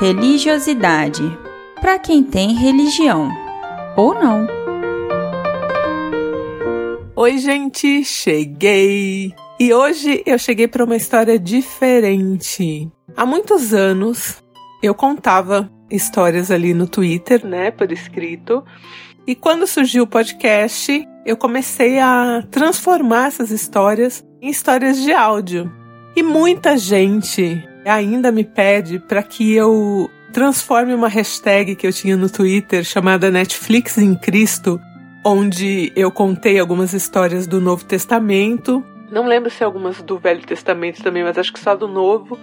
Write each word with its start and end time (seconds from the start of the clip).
Religiosidade 0.00 1.24
para 1.80 1.98
quem 1.98 2.22
tem 2.22 2.54
religião 2.54 3.32
ou 3.96 4.14
não. 4.14 4.46
Oi, 7.16 7.38
gente, 7.38 8.04
cheguei! 8.04 9.34
E 9.58 9.74
hoje 9.74 10.22
eu 10.24 10.38
cheguei 10.38 10.68
para 10.68 10.84
uma 10.84 10.94
história 10.94 11.36
diferente. 11.36 12.88
Há 13.16 13.26
muitos 13.26 13.74
anos 13.74 14.40
eu 14.80 14.94
contava 14.94 15.68
histórias 15.90 16.52
ali 16.52 16.72
no 16.72 16.86
Twitter, 16.86 17.44
né, 17.44 17.72
por 17.72 17.90
escrito. 17.90 18.64
E 19.26 19.34
quando 19.34 19.66
surgiu 19.66 20.04
o 20.04 20.06
podcast, 20.06 21.04
eu 21.26 21.36
comecei 21.36 21.98
a 21.98 22.44
transformar 22.52 23.26
essas 23.26 23.50
histórias 23.50 24.24
em 24.40 24.48
histórias 24.48 25.02
de 25.02 25.12
áudio. 25.12 25.68
E 26.14 26.22
muita 26.22 26.78
gente 26.78 27.67
ainda 27.84 28.30
me 28.30 28.44
pede 28.44 28.98
para 28.98 29.22
que 29.22 29.54
eu 29.54 30.10
transforme 30.32 30.94
uma 30.94 31.08
hashtag 31.08 31.74
que 31.74 31.86
eu 31.86 31.92
tinha 31.92 32.16
no 32.16 32.30
Twitter 32.30 32.84
chamada 32.84 33.30
Netflix 33.30 33.98
em 33.98 34.14
Cristo, 34.14 34.80
onde 35.24 35.92
eu 35.96 36.10
contei 36.10 36.58
algumas 36.58 36.92
histórias 36.92 37.46
do 37.46 37.60
Novo 37.60 37.84
Testamento. 37.84 38.84
Não 39.10 39.26
lembro 39.26 39.50
se 39.50 39.64
algumas 39.64 40.02
do 40.02 40.18
Velho 40.18 40.44
Testamento 40.46 41.02
também, 41.02 41.24
mas 41.24 41.38
acho 41.38 41.52
que 41.52 41.60
só 41.60 41.74
do 41.74 41.88
Novo. 41.88 42.38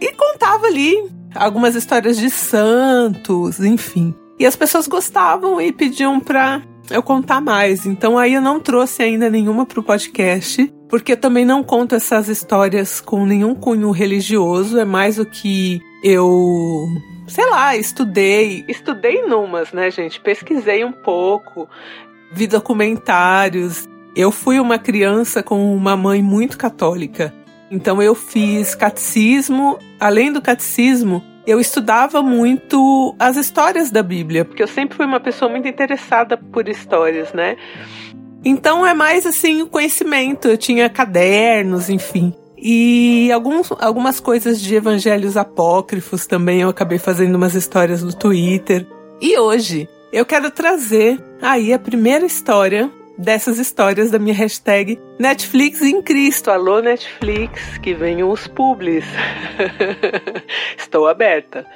E 0.00 0.12
contava 0.12 0.66
ali 0.66 0.94
algumas 1.34 1.74
histórias 1.74 2.16
de 2.16 2.30
santos, 2.30 3.60
enfim. 3.60 4.14
E 4.38 4.46
as 4.46 4.54
pessoas 4.54 4.86
gostavam 4.86 5.60
e 5.60 5.72
pediam 5.72 6.20
pra 6.20 6.62
eu 6.90 7.02
contar 7.02 7.40
mais. 7.40 7.86
Então 7.86 8.16
aí 8.16 8.34
eu 8.34 8.40
não 8.40 8.60
trouxe 8.60 9.02
ainda 9.02 9.28
nenhuma 9.28 9.66
pro 9.66 9.82
podcast, 9.82 10.72
porque 10.88 11.12
eu 11.12 11.16
também 11.16 11.44
não 11.44 11.62
conto 11.62 11.94
essas 11.94 12.28
histórias 12.28 13.00
com 13.00 13.26
nenhum 13.26 13.54
cunho 13.54 13.90
religioso, 13.90 14.78
é 14.78 14.84
mais 14.84 15.18
o 15.18 15.26
que 15.26 15.80
eu, 16.02 16.86
sei 17.26 17.46
lá, 17.46 17.76
estudei. 17.76 18.64
Estudei 18.68 19.22
numas, 19.26 19.72
né, 19.72 19.90
gente? 19.90 20.20
Pesquisei 20.20 20.84
um 20.84 20.92
pouco, 20.92 21.68
vi 22.32 22.46
documentários. 22.46 23.88
Eu 24.16 24.30
fui 24.30 24.58
uma 24.58 24.78
criança 24.78 25.42
com 25.42 25.74
uma 25.74 25.96
mãe 25.96 26.22
muito 26.22 26.56
católica. 26.56 27.32
Então 27.70 28.02
eu 28.02 28.14
fiz 28.14 28.74
catecismo, 28.74 29.78
além 30.00 30.32
do 30.32 30.40
catecismo, 30.40 31.22
eu 31.46 31.60
estudava 31.60 32.22
muito 32.22 33.14
as 33.18 33.36
histórias 33.36 33.90
da 33.90 34.02
Bíblia, 34.02 34.44
porque 34.44 34.62
eu 34.62 34.66
sempre 34.66 34.96
fui 34.96 35.06
uma 35.06 35.20
pessoa 35.20 35.50
muito 35.50 35.66
interessada 35.66 36.36
por 36.36 36.68
histórias, 36.68 37.32
né? 37.32 37.56
Então 38.44 38.86
é 38.86 38.94
mais 38.94 39.26
assim 39.26 39.62
o 39.62 39.66
conhecimento. 39.66 40.48
Eu 40.48 40.56
tinha 40.56 40.88
cadernos, 40.88 41.88
enfim. 41.88 42.34
E 42.56 43.30
alguns, 43.32 43.70
algumas 43.78 44.18
coisas 44.18 44.60
de 44.60 44.74
evangelhos 44.74 45.36
apócrifos 45.36 46.26
também 46.26 46.62
eu 46.62 46.68
acabei 46.68 46.98
fazendo 46.98 47.36
umas 47.36 47.54
histórias 47.54 48.02
no 48.02 48.12
Twitter. 48.12 48.86
E 49.20 49.38
hoje 49.38 49.88
eu 50.12 50.24
quero 50.24 50.50
trazer 50.50 51.22
aí 51.40 51.72
a 51.72 51.78
primeira 51.78 52.26
história 52.26 52.90
dessas 53.16 53.58
histórias 53.58 54.10
da 54.10 54.18
minha 54.18 54.34
hashtag 54.34 54.98
Netflix 55.18 55.82
em 55.82 56.00
Cristo. 56.00 56.50
Alô, 56.50 56.80
Netflix, 56.80 57.78
que 57.78 57.94
venham 57.94 58.30
os 58.30 58.46
publis. 58.46 59.04
Estou 60.78 61.08
aberta. 61.08 61.66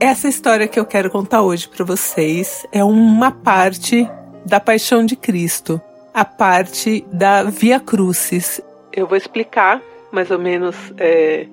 Essa 0.00 0.28
história 0.28 0.66
que 0.66 0.78
eu 0.78 0.84
quero 0.84 1.10
contar 1.10 1.42
hoje 1.42 1.68
para 1.68 1.84
vocês 1.84 2.66
é 2.72 2.82
uma 2.82 3.30
parte 3.30 4.08
da 4.44 4.60
Paixão 4.60 5.04
de 5.04 5.16
Cristo, 5.16 5.80
a 6.12 6.24
parte 6.24 7.04
da 7.12 7.44
Via 7.44 7.80
Crucis. 7.80 8.60
Eu 8.92 9.06
vou 9.06 9.16
explicar 9.16 9.80
mais 10.10 10.30
ou 10.30 10.38
menos 10.38 10.76
é, 10.98 11.46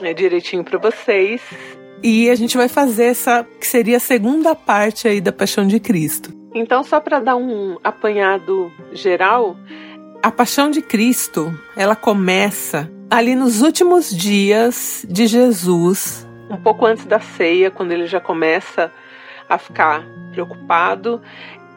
é, 0.00 0.14
direitinho 0.14 0.64
para 0.64 0.78
vocês 0.78 1.42
e 2.02 2.30
a 2.30 2.34
gente 2.34 2.56
vai 2.56 2.68
fazer 2.68 3.04
essa 3.04 3.44
que 3.58 3.66
seria 3.66 3.96
a 3.96 4.00
segunda 4.00 4.54
parte 4.54 5.08
aí 5.08 5.20
da 5.20 5.32
Paixão 5.32 5.66
de 5.66 5.80
Cristo. 5.80 6.30
Então, 6.54 6.82
só 6.82 7.00
para 7.00 7.20
dar 7.20 7.36
um 7.36 7.76
apanhado 7.84 8.72
geral, 8.92 9.56
a 10.22 10.30
Paixão 10.30 10.70
de 10.70 10.80
Cristo, 10.80 11.52
ela 11.76 11.94
começa 11.94 12.90
ali 13.10 13.34
nos 13.34 13.60
últimos 13.60 14.10
dias 14.10 15.04
de 15.08 15.26
Jesus, 15.26 16.26
um 16.50 16.56
pouco 16.56 16.86
antes 16.86 17.04
da 17.04 17.20
ceia, 17.20 17.70
quando 17.70 17.92
ele 17.92 18.06
já 18.06 18.20
começa 18.20 18.90
a 19.48 19.58
ficar 19.58 20.04
preocupado, 20.32 21.20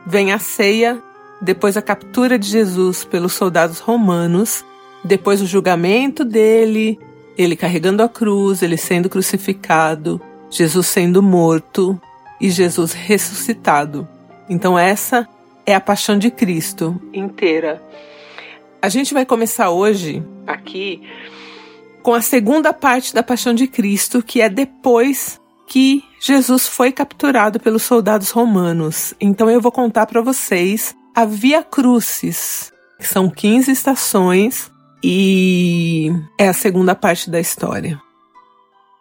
vem 0.10 0.32
a 0.32 0.40
ceia, 0.40 1.00
depois 1.40 1.78
a 1.78 1.84
captura 1.84 2.40
de 2.40 2.48
Jesus 2.48 3.06
pelos 3.06 3.34
soldados 3.34 3.78
romanos, 3.78 4.66
depois 5.04 5.40
o 5.40 5.46
julgamento 5.46 6.26
dele, 6.26 7.00
ele 7.38 7.56
carregando 7.56 8.02
a 8.02 8.10
cruz, 8.10 8.64
ele 8.64 8.76
sendo 8.76 9.08
crucificado, 9.08 10.20
Jesus 10.50 10.88
sendo 10.88 11.22
morto 11.22 12.00
e 12.42 12.50
Jesus 12.50 12.92
ressuscitado. 12.92 14.08
Então, 14.50 14.78
essa 14.78 15.28
é 15.64 15.76
a 15.76 15.80
paixão 15.80 16.18
de 16.18 16.32
Cristo 16.32 17.00
inteira. 17.14 17.80
A 18.82 18.90
gente 18.90 19.14
vai 19.14 19.28
começar 19.28 19.70
hoje, 19.70 20.24
aqui, 20.48 21.04
com 22.02 22.16
a 22.16 22.22
segunda 22.22 22.74
parte 22.74 23.14
da 23.14 23.22
paixão 23.22 23.54
de 23.54 23.68
Cristo, 23.68 24.24
que 24.24 24.42
é 24.42 24.50
depois 24.50 25.40
que 25.70 26.04
Jesus 26.20 26.68
foi 26.68 26.92
capturado 26.92 27.60
pelos 27.60 27.84
soldados 27.84 28.32
romanos. 28.32 29.14
Então, 29.22 29.50
eu 29.50 29.62
vou 29.62 29.72
contar 29.72 30.08
para 30.08 30.22
vocês 30.22 30.96
a 31.16 31.24
Via 31.26 31.64
Crucis, 31.64 32.74
que 32.98 33.08
são 33.08 33.30
15 33.30 33.72
estações 33.72 34.72
e 35.04 36.12
é 36.38 36.50
a 36.50 36.54
segunda 36.54 36.96
parte 36.96 37.30
da 37.30 37.40
história. 37.40 38.02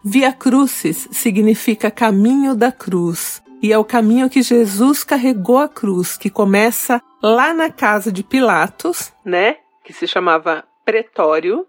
Via 0.05 0.33
Crucis 0.33 1.09
significa 1.11 1.91
caminho 1.91 2.55
da 2.55 2.71
cruz, 2.71 3.43
e 3.61 3.73
é 3.73 3.79
o 3.79 3.85
caminho 3.85 4.31
que 4.31 4.43
Jesus 4.43 5.03
carregou 5.03 5.59
a 5.59 5.69
cruz, 5.69 6.17
que 6.17 6.31
começa 6.31 7.03
lá 7.21 7.53
na 7.53 7.71
casa 7.71 8.13
de 8.13 8.23
Pilatos, 8.23 9.13
né? 9.25 9.57
Que 9.85 9.93
se 9.93 10.07
chamava 10.07 10.65
Pretório, 10.85 11.67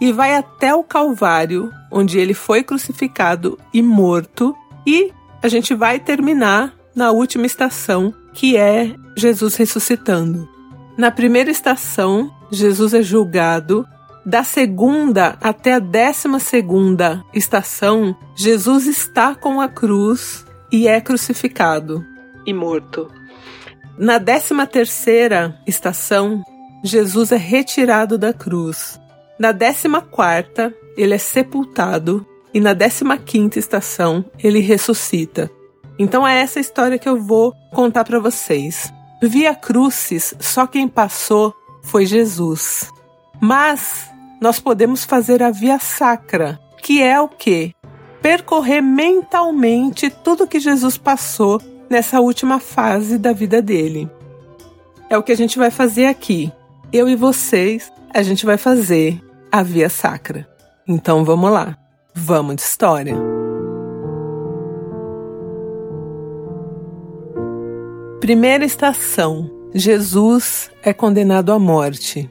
e 0.00 0.12
vai 0.12 0.34
até 0.34 0.74
o 0.74 0.82
Calvário, 0.82 1.70
onde 1.90 2.18
ele 2.18 2.34
foi 2.34 2.62
crucificado 2.62 3.58
e 3.72 3.82
morto, 3.82 4.54
e 4.86 5.12
a 5.42 5.48
gente 5.48 5.74
vai 5.74 5.98
terminar 5.98 6.74
na 6.94 7.10
última 7.10 7.46
estação, 7.46 8.14
que 8.32 8.56
é 8.56 8.94
Jesus 9.16 9.56
ressuscitando. 9.56 10.48
Na 10.96 11.10
primeira 11.10 11.50
estação, 11.50 12.30
Jesus 12.50 12.94
é 12.94 13.02
julgado. 13.02 13.86
Da 14.24 14.42
segunda 14.42 15.36
até 15.40 15.74
a 15.74 15.78
décima 15.78 16.38
segunda 16.38 17.22
estação, 17.34 18.16
Jesus 18.34 18.86
está 18.86 19.34
com 19.34 19.60
a 19.60 19.68
cruz 19.68 20.46
e 20.72 20.88
é 20.88 21.00
crucificado 21.00 22.02
e 22.46 22.52
morto. 22.52 23.10
Na 23.98 24.18
décima 24.18 24.66
terceira 24.66 25.60
estação, 25.66 26.42
Jesus 26.82 27.32
é 27.32 27.36
retirado 27.36 28.16
da 28.16 28.32
cruz. 28.32 28.98
Na 29.38 29.52
décima 29.52 30.00
quarta, 30.00 30.74
ele 30.96 31.14
é 31.14 31.18
sepultado 31.18 32.26
e 32.52 32.60
na 32.60 32.72
décima 32.72 33.18
quinta 33.18 33.58
estação, 33.58 34.24
ele 34.38 34.60
ressuscita. 34.60 35.50
Então 35.98 36.26
é 36.26 36.40
essa 36.40 36.60
história 36.60 36.98
que 36.98 37.08
eu 37.08 37.20
vou 37.20 37.52
contar 37.72 38.04
para 38.04 38.20
vocês. 38.20 38.92
Via 39.20 39.54
Crucis, 39.54 40.34
só 40.38 40.66
quem 40.66 40.86
passou 40.86 41.54
foi 41.82 42.06
Jesus. 42.06 42.90
Mas 43.40 44.08
nós 44.40 44.60
podemos 44.60 45.04
fazer 45.04 45.42
a 45.42 45.50
via 45.50 45.78
sacra, 45.78 46.60
que 46.82 47.02
é 47.02 47.20
o 47.20 47.28
que? 47.28 47.74
Percorrer 48.22 48.80
mentalmente 48.80 50.10
tudo 50.10 50.46
que 50.46 50.60
Jesus 50.60 50.96
passou 50.96 51.60
nessa 51.90 52.20
última 52.20 52.58
fase 52.58 53.18
da 53.18 53.32
vida 53.32 53.60
dele. 53.60 54.08
É 55.10 55.18
o 55.18 55.22
que 55.22 55.32
a 55.32 55.36
gente 55.36 55.58
vai 55.58 55.70
fazer 55.70 56.06
aqui. 56.06 56.52
Eu 56.92 57.08
e 57.08 57.16
vocês, 57.16 57.92
a 58.14 58.22
gente 58.22 58.46
vai 58.46 58.56
fazer 58.56 59.20
a 59.50 59.60
via 59.62 59.88
sacra. 59.88 60.48
Então 60.86 61.24
vamos 61.24 61.50
lá. 61.50 61.76
Vamos 62.14 62.56
de 62.56 62.62
história. 62.62 63.16
Primeira 68.20 68.64
estação: 68.64 69.50
Jesus 69.74 70.70
é 70.82 70.92
condenado 70.92 71.52
à 71.52 71.58
morte. 71.58 72.30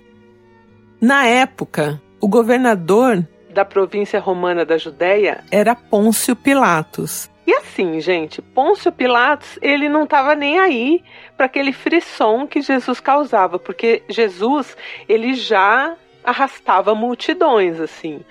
Na 1.02 1.28
época, 1.28 2.02
o 2.22 2.30
governador 2.30 3.28
da 3.54 3.66
província 3.66 4.22
romana 4.22 4.66
da 4.66 4.78
Judéia 4.78 5.44
era 5.52 5.76
Pôncio 5.76 6.34
Pilatos. 6.34 7.30
E 7.46 7.54
assim, 7.54 8.00
gente, 8.00 8.42
Pôncio 8.42 8.92
Pilatos, 8.92 9.60
ele 9.62 9.90
não 9.90 10.04
estava 10.04 10.34
nem 10.36 10.60
aí 10.60 11.04
para 11.36 11.46
aquele 11.46 11.74
frisson 11.74 12.48
que 12.48 12.62
Jesus 12.62 13.00
causava, 13.00 13.60
porque 13.60 14.02
Jesus, 14.08 14.78
ele 15.10 15.34
já 15.34 15.96
arrastava 16.24 16.96
multidões, 16.96 17.80
assim. 17.80 18.22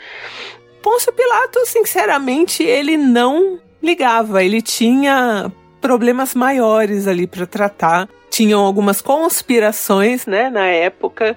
Pôncio 0.82 1.12
Pilatos, 1.12 1.68
sinceramente, 1.68 2.62
ele 2.62 2.96
não 2.96 3.60
ligava, 3.82 4.42
ele 4.42 4.62
tinha 4.62 5.52
problemas 5.80 6.34
maiores 6.34 7.06
ali 7.06 7.26
para 7.26 7.46
tratar 7.46 8.08
tinham 8.32 8.64
algumas 8.64 9.02
conspirações, 9.02 10.26
né, 10.26 10.48
na 10.48 10.66
época. 10.66 11.36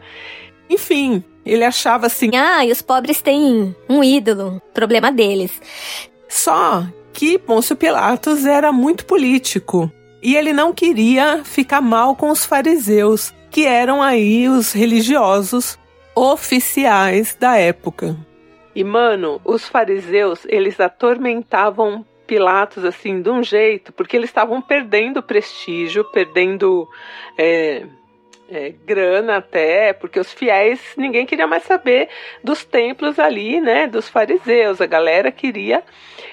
Enfim, 0.69 1.21
ele 1.45 1.63
achava 1.65 2.07
assim: 2.07 2.31
ah, 2.33 2.65
e 2.65 2.71
os 2.71 2.81
pobres 2.81 3.21
têm 3.21 3.75
um 3.89 4.01
ídolo, 4.01 4.61
problema 4.73 5.11
deles. 5.11 5.61
Só 6.29 6.87
que 7.15 7.39
Pôncio 7.39 7.77
Pilatos 7.77 8.45
era 8.45 8.73
muito 8.73 9.05
político 9.05 9.89
e 10.21 10.35
ele 10.35 10.51
não 10.51 10.73
queria 10.73 11.45
ficar 11.45 11.79
mal 11.79 12.13
com 12.13 12.29
os 12.29 12.45
fariseus, 12.45 13.33
que 13.49 13.65
eram 13.65 14.03
aí 14.03 14.49
os 14.49 14.73
religiosos 14.73 15.79
oficiais 16.13 17.33
da 17.39 17.55
época. 17.55 18.17
E 18.75 18.83
mano, 18.83 19.39
os 19.45 19.65
fariseus, 19.65 20.45
eles 20.49 20.77
atormentavam 20.79 22.05
Pilatos 22.27 22.83
assim 22.83 23.21
de 23.21 23.29
um 23.29 23.41
jeito, 23.41 23.93
porque 23.93 24.17
eles 24.17 24.29
estavam 24.29 24.61
perdendo 24.61 25.23
prestígio, 25.23 26.03
perdendo 26.11 26.85
é, 27.37 27.85
é, 28.49 28.73
grana 28.85 29.37
até, 29.37 29.93
porque 29.93 30.19
os 30.19 30.31
fiéis, 30.31 30.79
ninguém 30.97 31.25
queria 31.25 31.47
mais 31.47 31.63
saber 31.63 32.09
dos 32.43 32.63
templos 32.63 33.19
ali, 33.19 33.59
né, 33.59 33.87
dos 33.87 34.07
fariseus. 34.07 34.81
A 34.81 34.85
galera 34.85 35.31
queria 35.31 35.83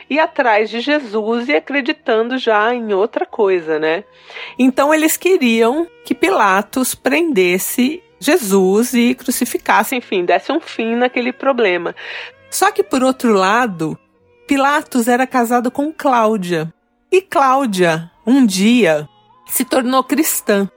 ir 0.08 0.18
atrás 0.18 0.68
de 0.68 0.80
Jesus 0.80 1.48
e 1.48 1.54
acreditando 1.54 2.36
já 2.38 2.74
em 2.74 2.92
outra 2.92 3.24
coisa, 3.24 3.78
né? 3.78 4.04
Então 4.58 4.92
eles 4.92 5.16
queriam 5.16 5.86
que 6.04 6.14
Pilatos 6.14 6.94
prendesse 6.94 8.02
Jesus 8.20 8.94
e 8.94 9.14
crucificasse, 9.14 9.96
enfim, 9.96 10.24
desse 10.24 10.52
um 10.52 10.60
fim 10.60 10.94
naquele 10.94 11.32
problema. 11.32 11.94
Só 12.50 12.70
que 12.70 12.82
por 12.82 13.02
outro 13.02 13.32
lado, 13.32 13.98
Pilatos 14.46 15.08
era 15.08 15.26
casado 15.26 15.70
com 15.70 15.92
Cláudia. 15.92 16.72
E 17.10 17.20
Cláudia, 17.20 18.10
um 18.26 18.44
dia, 18.44 19.08
se 19.46 19.64
tornou 19.64 20.04
cristã. 20.04 20.70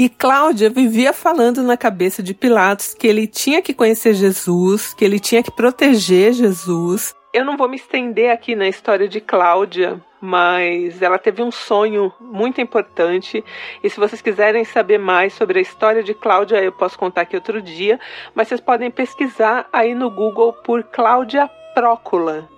E 0.00 0.08
Cláudia 0.08 0.70
vivia 0.70 1.12
falando 1.12 1.62
na 1.62 1.76
cabeça 1.76 2.22
de 2.22 2.32
Pilatos 2.32 2.94
que 2.94 3.06
ele 3.06 3.26
tinha 3.26 3.60
que 3.60 3.74
conhecer 3.74 4.14
Jesus, 4.14 4.94
que 4.94 5.04
ele 5.04 5.20
tinha 5.20 5.42
que 5.42 5.50
proteger 5.50 6.32
Jesus. 6.32 7.14
Eu 7.34 7.44
não 7.44 7.54
vou 7.54 7.68
me 7.68 7.76
estender 7.76 8.30
aqui 8.30 8.56
na 8.56 8.66
história 8.66 9.06
de 9.06 9.20
Cláudia, 9.20 10.00
mas 10.18 11.02
ela 11.02 11.18
teve 11.18 11.42
um 11.42 11.50
sonho 11.50 12.10
muito 12.18 12.62
importante. 12.62 13.44
E 13.84 13.90
se 13.90 14.00
vocês 14.00 14.22
quiserem 14.22 14.64
saber 14.64 14.96
mais 14.96 15.34
sobre 15.34 15.58
a 15.58 15.62
história 15.62 16.02
de 16.02 16.14
Cláudia, 16.14 16.64
eu 16.64 16.72
posso 16.72 16.98
contar 16.98 17.20
aqui 17.20 17.36
outro 17.36 17.60
dia. 17.60 18.00
Mas 18.34 18.48
vocês 18.48 18.60
podem 18.62 18.90
pesquisar 18.90 19.68
aí 19.70 19.94
no 19.94 20.10
Google 20.10 20.54
por 20.64 20.82
Cláudia 20.82 21.46
Prócula. 21.74 22.48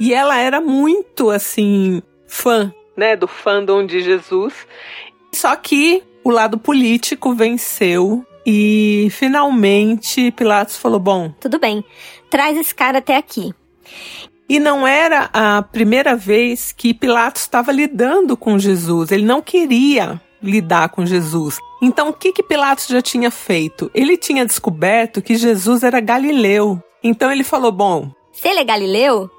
E 0.00 0.14
ela 0.14 0.38
era 0.38 0.62
muito 0.62 1.28
assim 1.28 2.02
fã, 2.26 2.72
né, 2.96 3.14
do 3.16 3.28
fandom 3.28 3.84
de 3.84 4.00
Jesus. 4.00 4.66
Só 5.30 5.54
que 5.54 6.07
o 6.24 6.30
lado 6.30 6.58
político 6.58 7.34
venceu 7.34 8.24
e 8.44 9.08
finalmente 9.10 10.30
Pilatos 10.32 10.76
falou: 10.76 11.00
"Bom, 11.00 11.30
tudo 11.40 11.58
bem. 11.58 11.84
Traz 12.30 12.56
esse 12.56 12.74
cara 12.74 12.98
até 12.98 13.16
aqui." 13.16 13.52
E 14.48 14.58
não 14.58 14.86
era 14.86 15.28
a 15.32 15.62
primeira 15.62 16.16
vez 16.16 16.72
que 16.72 16.94
Pilatos 16.94 17.42
estava 17.42 17.70
lidando 17.70 18.34
com 18.34 18.58
Jesus. 18.58 19.10
Ele 19.10 19.24
não 19.24 19.42
queria 19.42 20.18
lidar 20.42 20.88
com 20.88 21.04
Jesus. 21.04 21.58
Então, 21.82 22.08
o 22.08 22.12
que, 22.12 22.32
que 22.32 22.42
Pilatos 22.42 22.86
já 22.86 23.02
tinha 23.02 23.30
feito? 23.30 23.90
Ele 23.94 24.16
tinha 24.16 24.46
descoberto 24.46 25.20
que 25.20 25.36
Jesus 25.36 25.82
era 25.82 26.00
galileu. 26.00 26.82
Então, 27.02 27.30
ele 27.30 27.44
falou: 27.44 27.70
Bom. 27.70 28.10
Se 28.32 28.48
ele 28.48 28.60
é 28.60 28.64
galileu, 28.64 29.30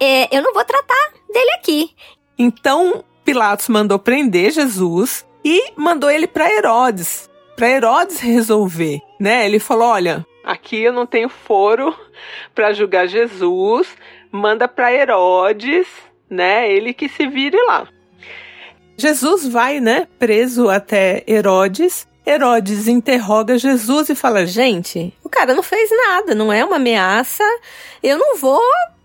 é, 0.00 0.36
eu 0.36 0.42
não 0.42 0.52
vou 0.52 0.64
tratar 0.64 1.12
dele 1.32 1.50
aqui. 1.52 1.90
Então, 2.38 3.04
Pilatos 3.24 3.68
mandou 3.68 3.98
prender 3.98 4.50
Jesus 4.52 5.25
e 5.48 5.72
mandou 5.76 6.10
ele 6.10 6.26
para 6.26 6.52
Herodes, 6.52 7.30
para 7.54 7.70
Herodes 7.70 8.18
resolver, 8.18 9.00
né? 9.20 9.46
Ele 9.46 9.60
falou: 9.60 9.86
"Olha, 9.90 10.26
aqui 10.42 10.82
eu 10.82 10.92
não 10.92 11.06
tenho 11.06 11.28
foro 11.28 11.96
para 12.52 12.72
julgar 12.72 13.06
Jesus, 13.06 13.86
manda 14.32 14.66
para 14.66 14.92
Herodes, 14.92 15.86
né? 16.28 16.68
Ele 16.68 16.92
que 16.92 17.08
se 17.08 17.28
vire 17.28 17.56
lá." 17.64 17.86
Jesus 18.96 19.46
vai, 19.46 19.78
né, 19.78 20.08
preso 20.18 20.68
até 20.68 21.22
Herodes. 21.28 22.08
Herodes 22.26 22.88
interroga 22.88 23.56
Jesus 23.56 24.08
e 24.08 24.16
fala: 24.16 24.46
"Gente, 24.46 25.14
o 25.22 25.28
cara 25.28 25.54
não 25.54 25.62
fez 25.62 25.88
nada, 26.08 26.34
não 26.34 26.52
é 26.52 26.64
uma 26.64 26.74
ameaça. 26.74 27.44
Eu 28.02 28.18
não 28.18 28.36
vou, 28.36 28.60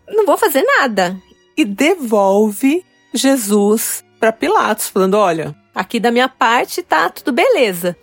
não 0.08 0.26
vou 0.26 0.38
fazer 0.38 0.64
nada." 0.64 1.16
E 1.56 1.64
devolve 1.64 2.84
Jesus 3.14 4.04
para 4.20 4.32
Pilatos, 4.32 4.90
falando: 4.90 5.14
"Olha, 5.16 5.61
Aqui 5.74 6.00
da 6.00 6.12
minha 6.12 6.28
parte 6.28 6.82
tá 6.84 7.10
tudo 7.10 7.32
beleza. 7.32 7.96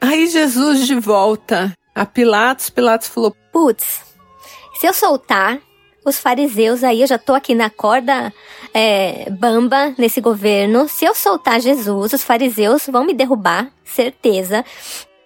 Aí 0.00 0.26
Jesus 0.26 0.86
de 0.86 0.94
volta 0.94 1.72
a 1.94 2.06
Pilatos, 2.06 2.70
Pilatos 2.70 3.08
falou: 3.08 3.34
Putz, 3.52 4.02
se 4.74 4.86
eu 4.86 4.92
soltar 4.92 5.58
os 6.04 6.18
fariseus 6.18 6.84
aí, 6.84 7.00
eu 7.00 7.06
já 7.06 7.18
tô 7.18 7.34
aqui 7.34 7.54
na 7.54 7.68
corda 7.68 8.32
é, 8.72 9.28
bamba 9.30 9.94
nesse 9.98 10.20
governo. 10.20 10.88
Se 10.88 11.04
eu 11.04 11.14
soltar 11.14 11.60
Jesus, 11.60 12.12
os 12.12 12.22
fariseus 12.22 12.86
vão 12.86 13.04
me 13.04 13.12
derrubar, 13.12 13.70
certeza. 13.84 14.64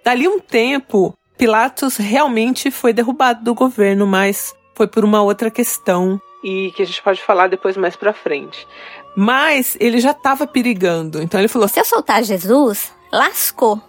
Dali 0.02 0.26
um 0.26 0.38
tempo, 0.38 1.14
Pilatos 1.36 1.96
realmente 1.98 2.70
foi 2.70 2.92
derrubado 2.92 3.44
do 3.44 3.54
governo, 3.54 4.06
mas 4.06 4.54
foi 4.74 4.86
por 4.86 5.04
uma 5.04 5.20
outra 5.20 5.50
questão 5.50 6.18
e 6.42 6.72
que 6.72 6.82
a 6.82 6.86
gente 6.86 7.02
pode 7.02 7.22
falar 7.22 7.48
depois 7.48 7.76
mais 7.76 7.96
pra 7.96 8.12
frente. 8.12 8.66
Mas 9.16 9.76
ele 9.80 10.00
já 10.00 10.12
estava 10.12 10.46
perigando. 10.46 11.20
Então 11.22 11.40
ele 11.40 11.48
falou: 11.48 11.68
se 11.68 11.80
eu 11.80 11.84
soltar 11.84 12.22
Jesus, 12.22 12.92
lascou. 13.12 13.80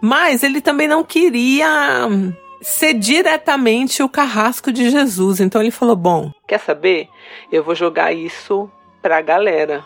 Mas 0.00 0.42
ele 0.42 0.60
também 0.60 0.88
não 0.88 1.04
queria 1.04 2.08
ser 2.60 2.94
diretamente 2.94 4.02
o 4.02 4.08
carrasco 4.08 4.72
de 4.72 4.90
Jesus. 4.90 5.40
Então 5.40 5.60
ele 5.60 5.70
falou: 5.70 5.96
bom, 5.96 6.30
quer 6.46 6.58
saber? 6.58 7.08
Eu 7.50 7.62
vou 7.62 7.74
jogar 7.74 8.12
isso 8.12 8.70
pra 9.00 9.20
galera. 9.20 9.84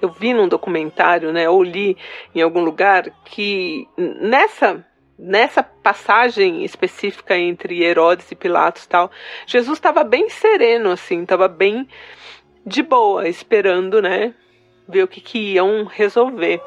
Eu 0.00 0.08
vi 0.08 0.32
num 0.32 0.48
documentário, 0.48 1.32
né, 1.32 1.48
ou 1.48 1.62
li 1.62 1.96
em 2.34 2.40
algum 2.40 2.60
lugar 2.60 3.10
que 3.24 3.86
nessa 3.98 4.84
nessa 5.18 5.62
passagem 5.62 6.64
específica 6.64 7.36
entre 7.36 7.82
Herodes 7.84 8.32
e 8.32 8.34
Pilatos 8.34 8.86
tal, 8.86 9.10
Jesus 9.46 9.76
estava 9.76 10.02
bem 10.02 10.30
sereno 10.30 10.90
assim, 10.92 11.22
estava 11.22 11.46
bem 11.46 11.86
de 12.66 12.82
boa, 12.82 13.28
esperando, 13.28 14.00
né, 14.02 14.34
ver 14.88 15.04
o 15.04 15.08
que, 15.08 15.20
que 15.20 15.54
iam 15.54 15.84
resolver. 15.84 16.60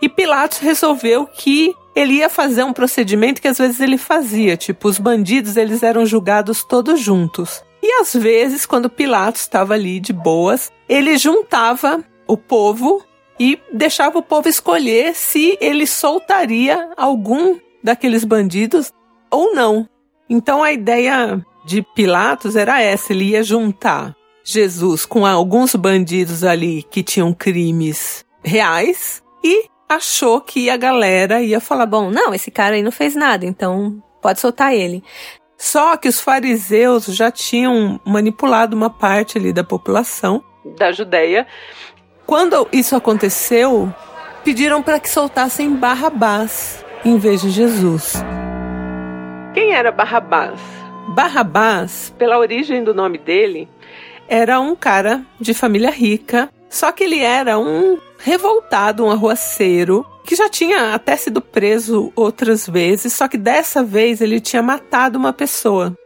E 0.00 0.08
Pilatos 0.08 0.58
resolveu 0.58 1.26
que 1.26 1.74
ele 1.94 2.14
ia 2.14 2.28
fazer 2.28 2.62
um 2.62 2.72
procedimento 2.72 3.40
que 3.40 3.48
às 3.48 3.58
vezes 3.58 3.80
ele 3.80 3.96
fazia, 3.96 4.56
tipo, 4.56 4.88
os 4.88 4.98
bandidos 4.98 5.56
eles 5.56 5.82
eram 5.82 6.04
julgados 6.04 6.62
todos 6.62 7.00
juntos. 7.00 7.64
E 7.82 8.00
às 8.00 8.12
vezes, 8.14 8.66
quando 8.66 8.90
Pilatos 8.90 9.42
estava 9.42 9.74
ali 9.74 10.00
de 10.00 10.12
boas, 10.12 10.72
ele 10.88 11.16
juntava 11.16 12.04
o 12.26 12.36
povo 12.36 13.02
e 13.38 13.58
deixava 13.72 14.18
o 14.18 14.22
povo 14.22 14.48
escolher 14.48 15.14
se 15.14 15.56
ele 15.60 15.86
soltaria 15.86 16.90
algum 16.96 17.58
daqueles 17.82 18.24
bandidos 18.24 18.92
ou 19.30 19.54
não. 19.54 19.88
Então 20.28 20.62
a 20.62 20.72
ideia 20.72 21.44
de 21.64 21.82
Pilatos 21.94 22.56
era 22.56 22.80
essa: 22.80 23.12
ele 23.12 23.26
ia 23.26 23.42
juntar 23.42 24.15
Jesus 24.48 25.04
com 25.04 25.26
alguns 25.26 25.74
bandidos 25.74 26.44
ali 26.44 26.84
que 26.84 27.02
tinham 27.02 27.34
crimes 27.34 28.24
reais 28.44 29.20
e 29.42 29.68
achou 29.88 30.40
que 30.40 30.70
a 30.70 30.76
galera 30.76 31.42
ia 31.42 31.58
falar: 31.58 31.84
bom, 31.84 32.12
não, 32.12 32.32
esse 32.32 32.48
cara 32.48 32.76
aí 32.76 32.82
não 32.82 32.92
fez 32.92 33.16
nada, 33.16 33.44
então 33.44 34.00
pode 34.22 34.38
soltar 34.38 34.72
ele. 34.72 35.02
Só 35.58 35.96
que 35.96 36.06
os 36.06 36.20
fariseus 36.20 37.06
já 37.06 37.28
tinham 37.28 38.00
manipulado 38.04 38.76
uma 38.76 38.88
parte 38.88 39.36
ali 39.36 39.52
da 39.52 39.64
população 39.64 40.44
da 40.78 40.92
Judéia. 40.92 41.44
Quando 42.24 42.68
isso 42.72 42.94
aconteceu, 42.94 43.92
pediram 44.44 44.80
para 44.80 45.00
que 45.00 45.08
soltassem 45.08 45.74
Barrabás 45.74 46.84
em 47.04 47.18
vez 47.18 47.40
de 47.40 47.50
Jesus. 47.50 48.14
Quem 49.54 49.72
era 49.72 49.90
Barrabás? 49.90 50.60
Barrabás, 51.08 52.14
pela 52.18 52.38
origem 52.38 52.84
do 52.84 52.92
nome 52.92 53.16
dele, 53.16 53.68
era 54.28 54.60
um 54.60 54.74
cara 54.74 55.24
de 55.40 55.54
família 55.54 55.90
rica, 55.90 56.50
só 56.68 56.92
que 56.92 57.04
ele 57.04 57.20
era 57.20 57.58
um 57.58 57.98
revoltado, 58.18 59.04
um 59.04 59.10
arruaceiro, 59.10 60.04
que 60.24 60.34
já 60.34 60.48
tinha 60.48 60.94
até 60.94 61.16
sido 61.16 61.40
preso 61.40 62.12
outras 62.16 62.66
vezes, 62.66 63.12
só 63.12 63.28
que 63.28 63.38
dessa 63.38 63.82
vez 63.82 64.20
ele 64.20 64.40
tinha 64.40 64.62
matado 64.62 65.18
uma 65.18 65.32
pessoa. 65.32 65.96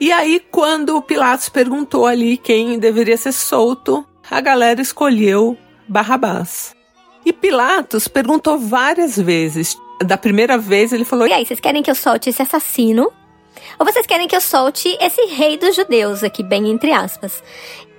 E 0.00 0.12
aí, 0.12 0.42
quando 0.50 1.00
Pilatos 1.02 1.48
perguntou 1.48 2.06
ali 2.06 2.36
quem 2.36 2.78
deveria 2.78 3.16
ser 3.16 3.32
solto, 3.32 4.04
a 4.30 4.40
galera 4.40 4.80
escolheu 4.80 5.58
Barrabás. 5.88 6.74
E 7.24 7.32
Pilatos 7.32 8.08
perguntou 8.08 8.58
várias 8.58 9.18
vezes. 9.18 9.76
Da 10.02 10.16
primeira 10.16 10.56
vez 10.56 10.92
ele 10.92 11.04
falou: 11.04 11.26
E 11.26 11.32
aí, 11.32 11.44
vocês 11.44 11.60
querem 11.60 11.82
que 11.82 11.90
eu 11.90 11.94
solte 11.94 12.30
esse 12.30 12.40
assassino? 12.40 13.12
Ou 13.80 13.86
vocês 13.86 14.04
querem 14.04 14.28
que 14.28 14.36
eu 14.36 14.42
solte 14.42 14.94
esse 15.00 15.22
rei 15.24 15.56
dos 15.56 15.74
judeus 15.74 16.22
aqui, 16.22 16.42
bem 16.42 16.68
entre 16.68 16.92
aspas? 16.92 17.42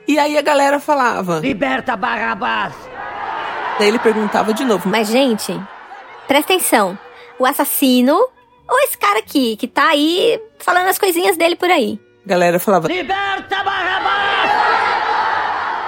E 0.07 0.19
aí 0.19 0.37
a 0.37 0.41
galera 0.43 0.79
falava: 0.79 1.39
Liberta 1.39 1.97
Barrabás! 1.97 2.75
Daí 3.79 3.87
ele 3.87 3.97
perguntava 3.97 4.53
de 4.53 4.63
novo: 4.63 4.87
Mas, 4.87 5.07
gente, 5.07 5.59
presta 6.27 6.53
atenção. 6.53 6.95
O 7.39 7.47
assassino 7.47 8.13
ou 8.13 8.79
esse 8.81 8.95
cara 8.95 9.17
aqui, 9.17 9.57
que 9.57 9.67
tá 9.67 9.89
aí 9.89 10.39
falando 10.59 10.87
as 10.87 10.99
coisinhas 10.99 11.35
dele 11.35 11.55
por 11.55 11.71
aí? 11.71 11.99
A 12.23 12.29
galera 12.29 12.59
falava: 12.59 12.87
Liberta 12.87 13.63
Barrabás! 13.63 14.51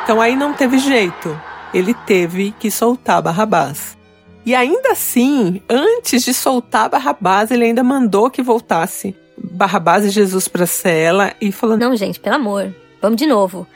Então 0.04 0.20
aí 0.20 0.36
não 0.36 0.54
teve 0.54 0.80
jeito. 0.80 1.40
Ele 1.72 1.94
teve 1.94 2.52
que 2.60 2.72
soltar 2.72 3.22
Barrabás. 3.22 3.96
E 4.44 4.56
ainda 4.56 4.92
assim, 4.92 5.62
antes 5.70 6.24
de 6.26 6.34
soltar 6.34 6.90
Barrabás, 6.90 7.52
ele 7.52 7.66
ainda 7.66 7.84
mandou 7.84 8.32
que 8.32 8.42
voltasse 8.42 9.16
Barrabás 9.44 10.06
e 10.06 10.10
Jesus 10.10 10.48
para 10.48 10.64
a 10.64 10.68
cela 10.68 11.34
e 11.42 11.52
falou: 11.52 11.78
Não, 11.78 11.96
gente, 11.96 12.20
pelo 12.20 12.36
amor, 12.36 12.74
vamos 13.02 13.18
de 13.18 13.26
novo. 13.26 13.68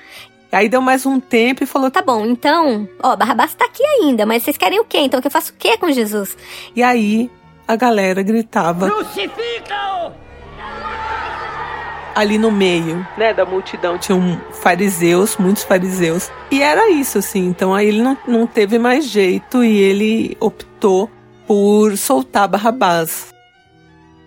Aí 0.51 0.69
deu 0.69 0.81
mais 0.81 1.05
um 1.05 1.19
tempo 1.19 1.63
e 1.63 1.67
falou: 1.67 1.91
Tá 1.91 2.01
bom, 2.01 2.25
então, 2.25 2.87
ó, 3.03 3.15
Barrabás 3.15 3.53
tá 3.53 3.65
aqui 3.65 3.83
ainda, 3.83 4.25
mas 4.25 4.43
vocês 4.43 4.57
querem 4.57 4.79
o 4.79 4.85
quê? 4.85 4.99
Então 4.99 5.19
que 5.19 5.27
eu 5.27 5.31
faço 5.31 5.51
o 5.51 5.55
quê 5.55 5.77
com 5.77 5.91
Jesus? 5.91 6.37
E 6.75 6.81
aí 6.81 7.29
a 7.67 7.75
galera 7.75 8.21
gritava: 8.23 8.89
Crucifica-o! 8.89 10.27
Ali 12.15 12.39
no 12.39 12.51
meio, 12.51 13.05
né, 13.15 13.31
da 13.31 13.45
multidão 13.45 13.95
tinham 13.99 14.41
fariseus, 14.53 15.37
muitos 15.37 15.61
fariseus. 15.61 16.31
E 16.49 16.63
era 16.63 16.89
isso, 16.89 17.19
assim. 17.19 17.45
Então 17.45 17.75
aí 17.75 17.89
ele 17.89 18.01
não, 18.01 18.17
não 18.27 18.47
teve 18.47 18.79
mais 18.79 19.05
jeito 19.05 19.63
e 19.63 19.77
ele 19.77 20.35
optou 20.39 21.11
por 21.45 21.95
soltar 21.95 22.47
Barrabás. 22.47 23.36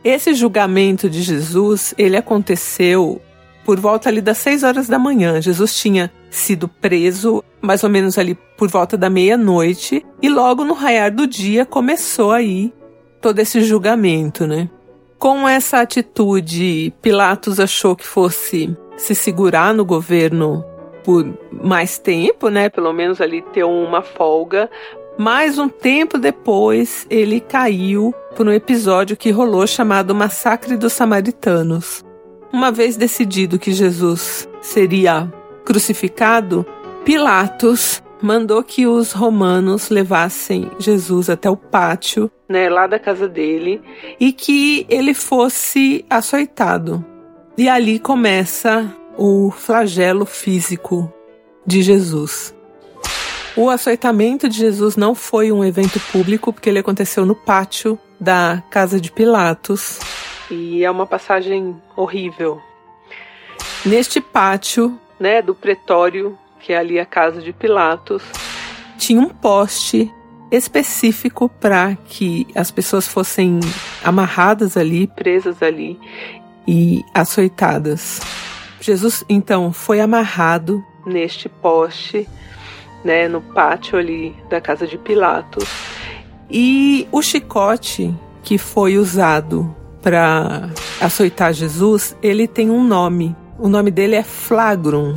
Esse 0.02 0.34
julgamento 0.34 1.10
de 1.10 1.20
Jesus, 1.22 1.94
ele 1.98 2.16
aconteceu 2.16 3.20
por 3.64 3.78
volta 3.78 4.08
ali 4.08 4.20
das 4.20 4.38
seis 4.38 4.62
horas 4.62 4.88
da 4.88 4.98
manhã. 4.98 5.40
Jesus 5.40 5.74
tinha 5.76 6.10
sido 6.30 6.68
preso 6.68 7.44
mais 7.60 7.84
ou 7.84 7.90
menos 7.90 8.16
ali 8.18 8.34
por 8.56 8.68
volta 8.68 8.96
da 8.96 9.10
meia-noite 9.10 10.04
e 10.22 10.28
logo 10.28 10.64
no 10.64 10.74
raiar 10.74 11.14
do 11.14 11.26
dia 11.26 11.66
começou 11.66 12.32
aí 12.32 12.72
todo 13.20 13.38
esse 13.38 13.60
julgamento, 13.60 14.46
né? 14.46 14.70
Com 15.18 15.46
essa 15.46 15.80
atitude, 15.80 16.94
Pilatos 17.02 17.60
achou 17.60 17.94
que 17.94 18.06
fosse 18.06 18.74
se 18.96 19.14
segurar 19.14 19.74
no 19.74 19.84
governo 19.84 20.64
por 21.04 21.26
mais 21.52 21.98
tempo, 21.98 22.48
né? 22.48 22.70
Pelo 22.70 22.92
menos 22.92 23.20
ali 23.20 23.42
ter 23.42 23.64
uma 23.64 24.00
folga. 24.00 24.70
Mas 25.18 25.58
um 25.58 25.68
tempo 25.68 26.18
depois, 26.18 27.06
ele 27.10 27.40
caiu 27.40 28.14
por 28.34 28.46
um 28.46 28.52
episódio 28.52 29.16
que 29.16 29.30
rolou 29.30 29.66
chamado 29.66 30.14
Massacre 30.14 30.76
dos 30.76 30.92
Samaritanos. 30.92 32.04
Uma 32.52 32.72
vez 32.72 32.96
decidido 32.96 33.58
que 33.58 33.72
Jesus 33.72 34.48
seria 34.60 35.32
crucificado, 35.64 36.66
Pilatos 37.04 38.02
mandou 38.22 38.62
que 38.62 38.86
os 38.86 39.12
romanos 39.12 39.88
levassem 39.88 40.70
Jesus 40.78 41.30
até 41.30 41.48
o 41.48 41.56
pátio, 41.56 42.30
né, 42.48 42.68
lá 42.68 42.86
da 42.86 42.98
casa 42.98 43.28
dele, 43.28 43.80
e 44.18 44.32
que 44.32 44.86
ele 44.88 45.14
fosse 45.14 46.04
açoitado. 46.10 47.04
E 47.56 47.68
ali 47.68 47.98
começa 47.98 48.94
o 49.16 49.50
flagelo 49.50 50.24
físico 50.24 51.12
de 51.66 51.82
Jesus. 51.82 52.54
O 53.56 53.68
açoitamento 53.68 54.48
de 54.48 54.56
Jesus 54.56 54.96
não 54.96 55.14
foi 55.14 55.50
um 55.50 55.64
evento 55.64 56.00
público, 56.12 56.52
porque 56.52 56.68
ele 56.68 56.78
aconteceu 56.78 57.26
no 57.26 57.34
pátio 57.34 57.98
da 58.18 58.62
casa 58.70 59.00
de 59.00 59.10
Pilatos. 59.10 59.98
E 60.50 60.84
é 60.84 60.90
uma 60.90 61.06
passagem 61.06 61.76
horrível. 61.96 62.60
Neste 63.84 64.20
pátio, 64.20 64.98
né, 65.18 65.42
do 65.42 65.54
pretório 65.54 66.38
que 66.60 66.72
é 66.72 66.78
ali 66.78 67.00
a 67.00 67.06
casa 67.06 67.40
de 67.40 67.52
Pilatos, 67.52 68.22
tinha 68.98 69.20
um 69.20 69.30
poste 69.30 70.12
específico 70.50 71.48
para 71.48 71.96
que 72.06 72.46
as 72.54 72.70
pessoas 72.70 73.08
fossem 73.08 73.60
amarradas 74.04 74.76
ali, 74.76 75.06
presas 75.06 75.62
ali 75.62 75.98
e 76.66 77.02
açoitadas. 77.14 78.20
Jesus 78.80 79.24
então 79.28 79.72
foi 79.72 80.00
amarrado 80.00 80.84
neste 81.06 81.48
poste, 81.48 82.28
né, 83.04 83.28
no 83.28 83.40
pátio 83.40 83.98
ali 83.98 84.34
da 84.48 84.60
casa 84.60 84.86
de 84.86 84.98
Pilatos. 84.98 85.64
E 86.50 87.06
o 87.12 87.22
chicote 87.22 88.14
que 88.42 88.58
foi 88.58 88.96
usado 88.96 89.74
para 90.02 90.70
açoitar 91.00 91.52
Jesus, 91.52 92.16
ele 92.22 92.48
tem 92.48 92.70
um 92.70 92.82
nome. 92.82 93.36
O 93.58 93.68
nome 93.68 93.90
dele 93.90 94.16
é 94.16 94.22
flagrum. 94.22 95.14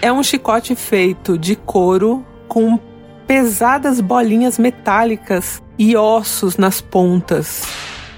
É 0.00 0.12
um 0.12 0.22
chicote 0.22 0.74
feito 0.76 1.38
de 1.38 1.56
couro 1.56 2.24
com 2.46 2.78
pesadas 3.26 4.00
bolinhas 4.00 4.58
metálicas 4.58 5.62
e 5.78 5.96
ossos 5.96 6.56
nas 6.56 6.80
pontas. 6.80 7.62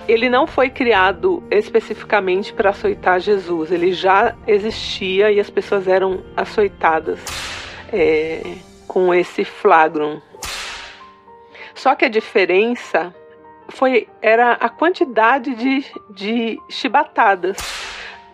Ele 0.07 0.29
não 0.29 0.47
foi 0.47 0.71
criado 0.71 1.43
especificamente 1.51 2.53
para 2.53 2.71
açoitar 2.71 3.21
Jesus, 3.21 3.71
ele 3.71 3.93
já 3.93 4.35
existia 4.47 5.31
e 5.31 5.39
as 5.39 5.51
pessoas 5.51 5.87
eram 5.87 6.21
açoitadas 6.37 7.21
é, 7.93 8.43
com 8.88 9.14
esse 9.14 9.45
flagrum. 9.45 10.21
Só 11.75 11.95
que 11.95 12.04
a 12.04 12.09
diferença 12.09 13.14
foi 13.68 14.09
era 14.21 14.52
a 14.54 14.68
quantidade 14.68 15.54
de, 15.54 15.85
de 16.11 16.59
chibatadas. 16.68 17.57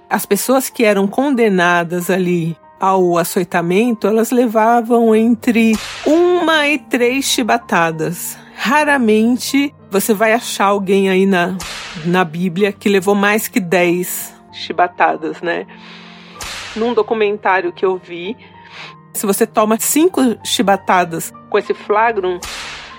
As 0.08 0.24
pessoas 0.24 0.70
que 0.70 0.84
eram 0.84 1.06
condenadas 1.06 2.08
ali 2.08 2.56
ao 2.78 3.18
açoitamento, 3.18 4.06
elas 4.06 4.30
levavam 4.30 5.14
entre 5.14 5.72
uma 6.06 6.68
e 6.68 6.78
três 6.78 7.24
chibatadas. 7.26 8.38
Raramente 8.56 9.74
você 9.90 10.14
vai 10.14 10.32
achar 10.32 10.66
alguém 10.66 11.08
aí 11.08 11.26
na, 11.26 11.56
na 12.04 12.24
Bíblia 12.24 12.72
que 12.72 12.88
levou 12.88 13.14
mais 13.14 13.48
que 13.48 13.60
dez 13.60 14.34
chibatadas, 14.52 15.42
né? 15.42 15.66
Num 16.76 16.94
documentário 16.94 17.72
que 17.72 17.84
eu 17.84 17.96
vi, 17.96 18.36
se 19.14 19.24
você 19.26 19.46
toma 19.46 19.78
cinco 19.80 20.20
chibatadas 20.44 21.32
com 21.48 21.58
esse 21.58 21.72
flagrum, 21.72 22.38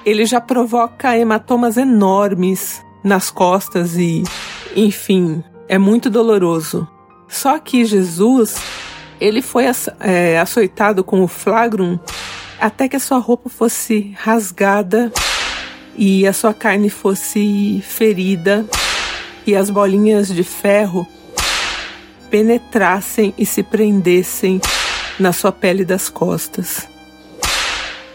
ele 0.06 0.26
já 0.26 0.40
provoca 0.40 1.18
hematomas 1.18 1.78
enormes 1.78 2.84
nas 3.04 3.30
costas 3.30 3.96
e, 3.98 4.24
enfim, 4.76 5.44
é 5.68 5.78
muito 5.78 6.10
doloroso. 6.10 6.88
Só 7.28 7.60
que 7.60 7.84
Jesus 7.86 8.56
ele 9.20 9.42
foi 9.42 9.66
é, 10.00 10.40
açoitado 10.40 11.04
com 11.04 11.22
o 11.24 11.28
flagrum 11.28 11.98
até 12.60 12.88
que 12.88 12.96
a 12.96 13.00
sua 13.00 13.18
roupa 13.18 13.50
fosse 13.50 14.14
rasgada 14.18 15.12
e 15.98 16.26
a 16.28 16.34
sua 16.34 16.54
carne 16.54 16.90
fosse 16.90 17.82
ferida 17.84 18.66
e 19.46 19.56
as 19.56 19.70
bolinhas 19.70 20.28
de 20.28 20.44
ferro 20.44 21.08
penetrassem 22.30 23.34
e 23.38 23.46
se 23.46 23.64
prendessem 23.64 24.60
na 25.20 25.34
sua 25.34 25.52
pele 25.52 25.86
das 25.86 26.10
costas. 26.10 26.88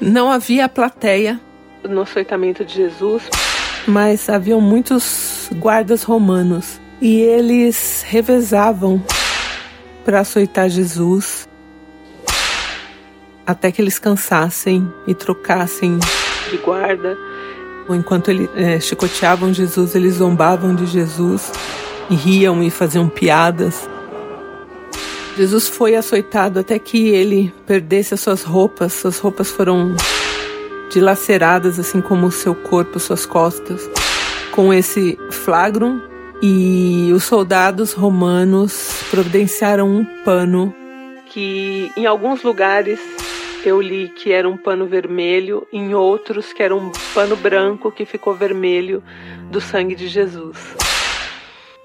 Não 0.01 0.31
havia 0.31 0.69
plateia 0.69 1.41
no 1.89 2.03
açoitamento 2.03 2.65
de 2.65 2.75
Jesus, 2.75 3.23
mas 3.87 4.29
haviam 4.29 4.61
muitos 4.61 5.49
guardas 5.55 6.03
romanos 6.03 6.81
e 7.01 7.21
eles 7.21 8.05
revezavam 8.07 9.03
para 10.05 10.21
açoitar 10.21 10.69
Jesus 10.69 11.49
até 13.47 13.73
que 13.73 13.83
eles 13.83 13.99
cansassem 13.99 14.87
e 15.07 15.15
trocassem 15.15 15.99
de 16.51 16.57
guarda. 16.59 17.17
Enquanto 17.89 18.31
eles 18.31 18.49
é, 18.55 18.79
chicoteavam 18.79 19.53
Jesus, 19.53 19.97
eles 19.97 20.15
zombavam 20.15 20.75
de 20.75 20.87
Jesus 20.87 21.51
e 22.09 22.15
riam 22.15 22.63
e 22.63 22.71
faziam 22.71 23.09
piadas. 23.09 23.89
Jesus 25.41 25.69
foi 25.69 25.97
açoitado 25.97 26.61
até 26.61 26.79
que 26.79 27.09
ele 27.09 27.51
perdesse 27.67 28.13
as 28.13 28.21
suas 28.21 28.43
roupas. 28.43 28.93
Suas 28.93 29.19
roupas 29.19 29.51
foram 29.51 29.97
dilaceradas, 30.93 31.79
assim 31.79 32.03
como 32.03 32.27
o 32.27 32.31
seu 32.31 32.55
corpo, 32.55 33.01
suas 33.01 33.25
costas, 33.25 33.89
com 34.53 34.71
esse 34.71 35.19
flagrum 35.31 35.99
e 36.43 37.11
os 37.15 37.25
soldados 37.25 37.95
romanos 37.95 39.03
providenciaram 39.11 39.89
um 39.89 40.05
pano 40.27 40.75
que 41.31 41.91
em 41.97 42.05
alguns 42.05 42.43
lugares 42.43 43.01
eu 43.65 43.81
li 43.81 44.11
que 44.11 44.33
era 44.33 44.47
um 44.47 44.59
pano 44.59 44.87
vermelho, 44.87 45.67
em 45.73 45.95
outros 45.95 46.53
que 46.53 46.63
era 46.63 46.77
um 46.77 46.93
pano 47.15 47.35
branco 47.35 47.91
que 47.91 48.05
ficou 48.05 48.35
vermelho 48.35 49.03
do 49.51 49.59
sangue 49.59 49.95
de 49.95 50.07
Jesus. 50.07 50.77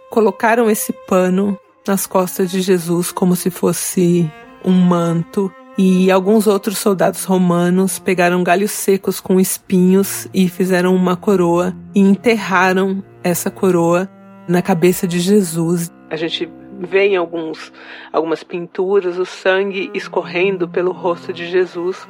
Colocaram 0.10 0.70
esse 0.70 0.92
pano 1.08 1.58
nas 1.88 2.06
costas 2.06 2.50
de 2.52 2.62
Jesus 2.62 3.12
como 3.12 3.36
se 3.36 3.50
fosse 3.50 4.32
um 4.64 4.72
manto. 4.72 5.52
E 5.78 6.10
alguns 6.10 6.48
outros 6.48 6.78
soldados 6.78 7.26
romanos 7.26 8.00
pegaram 8.00 8.44
galhos 8.44 8.72
secos 8.72 9.20
com 9.20 9.40
espinhos 9.40 10.28
e 10.34 10.48
fizeram 10.48 10.96
uma 10.96 11.18
coroa 11.18 11.76
e 11.94 12.00
enterraram 12.00 13.04
essa 13.22 13.52
coroa 13.52 14.10
na 14.48 14.62
cabeça 14.62 15.06
de 15.06 15.20
Jesus. 15.20 15.92
A 16.10 16.16
gente 16.16 16.50
vê 16.80 17.08
em 17.08 17.16
alguns, 17.16 17.74
algumas 18.12 18.44
pinturas 18.44 19.18
o 19.18 19.26
sangue 19.26 19.92
escorrendo 19.94 20.68
pelo 20.68 20.92
rosto 20.92 21.34
de 21.34 21.46
Jesus 21.48 22.08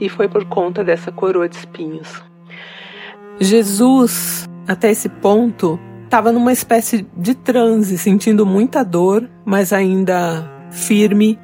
e 0.00 0.08
foi 0.08 0.28
por 0.28 0.44
conta 0.44 0.84
dessa 0.84 1.10
coroa 1.10 1.48
de 1.48 1.56
espinhos. 1.56 2.22
Jesus, 3.40 4.48
até 4.68 4.90
esse 4.90 5.08
ponto, 5.08 5.80
estava 6.10 6.32
numa 6.32 6.52
espécie 6.52 7.06
de 7.16 7.36
transe, 7.36 7.96
sentindo 7.96 8.44
muita 8.44 8.84
dor, 8.84 9.30
mas 9.44 9.72
ainda 9.72 10.44
firme, 10.72 11.38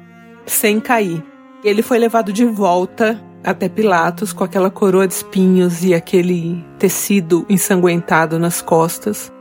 sem 0.45 0.77
cair. 0.77 1.23
Ele 1.63 1.81
foi 1.81 1.97
levado 1.97 2.33
de 2.33 2.43
volta 2.43 3.17
até 3.41 3.69
Pilatos 3.69 4.33
com 4.33 4.43
aquela 4.43 4.69
coroa 4.69 5.07
de 5.07 5.13
espinhos 5.13 5.85
e 5.85 5.93
aquele 5.93 6.65
tecido 6.77 7.45
ensanguentado 7.47 8.37
nas 8.37 8.61
costas. 8.61 9.31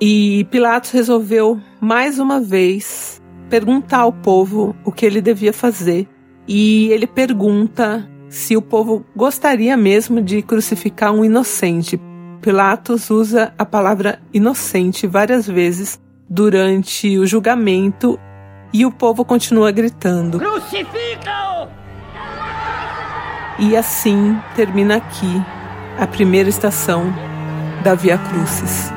E 0.00 0.46
Pilatos 0.52 0.92
resolveu 0.92 1.60
mais 1.80 2.20
uma 2.20 2.40
vez 2.40 3.20
perguntar 3.50 4.02
ao 4.02 4.12
povo 4.12 4.76
o 4.84 4.92
que 4.92 5.04
ele 5.04 5.20
devia 5.20 5.52
fazer. 5.52 6.06
E 6.46 6.90
ele 6.92 7.08
pergunta 7.08 8.08
se 8.28 8.56
o 8.56 8.62
povo 8.62 9.04
gostaria 9.16 9.76
mesmo 9.76 10.22
de 10.22 10.42
crucificar 10.42 11.12
um 11.12 11.24
inocente. 11.24 12.00
Pilatos 12.40 13.10
usa 13.10 13.52
a 13.58 13.64
palavra 13.64 14.20
inocente 14.32 15.06
várias 15.06 15.46
vezes 15.46 16.00
durante 16.28 17.18
o 17.18 17.26
julgamento 17.26 18.18
e 18.72 18.84
o 18.84 18.92
povo 18.92 19.24
continua 19.24 19.70
gritando: 19.70 20.38
Crucifica-o! 20.38 21.68
E 23.58 23.76
assim 23.76 24.38
termina 24.54 24.96
aqui 24.96 25.42
a 25.98 26.06
primeira 26.06 26.48
estação 26.48 27.12
da 27.82 27.94
Via 27.94 28.18
Crucis. 28.18 28.90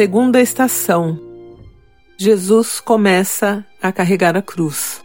Segunda 0.00 0.40
estação. 0.40 1.20
Jesus 2.16 2.80
começa 2.80 3.62
a 3.82 3.92
carregar 3.92 4.34
a 4.34 4.40
cruz. 4.40 5.04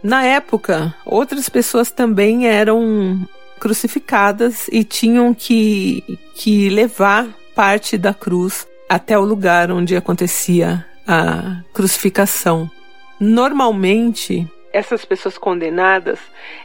Na 0.00 0.22
época, 0.24 0.94
outras 1.04 1.48
pessoas 1.48 1.90
também 1.90 2.46
eram 2.46 3.28
crucificadas 3.58 4.68
e 4.70 4.84
tinham 4.84 5.34
que, 5.34 6.04
que 6.36 6.68
levar 6.68 7.26
parte 7.56 7.98
da 7.98 8.14
cruz 8.14 8.68
até 8.88 9.18
o 9.18 9.24
lugar 9.24 9.72
onde 9.72 9.96
acontecia 9.96 10.86
a 11.04 11.64
crucificação. 11.72 12.70
Normalmente, 13.18 14.46
essas 14.72 15.04
pessoas 15.04 15.36
condenadas, 15.36 16.20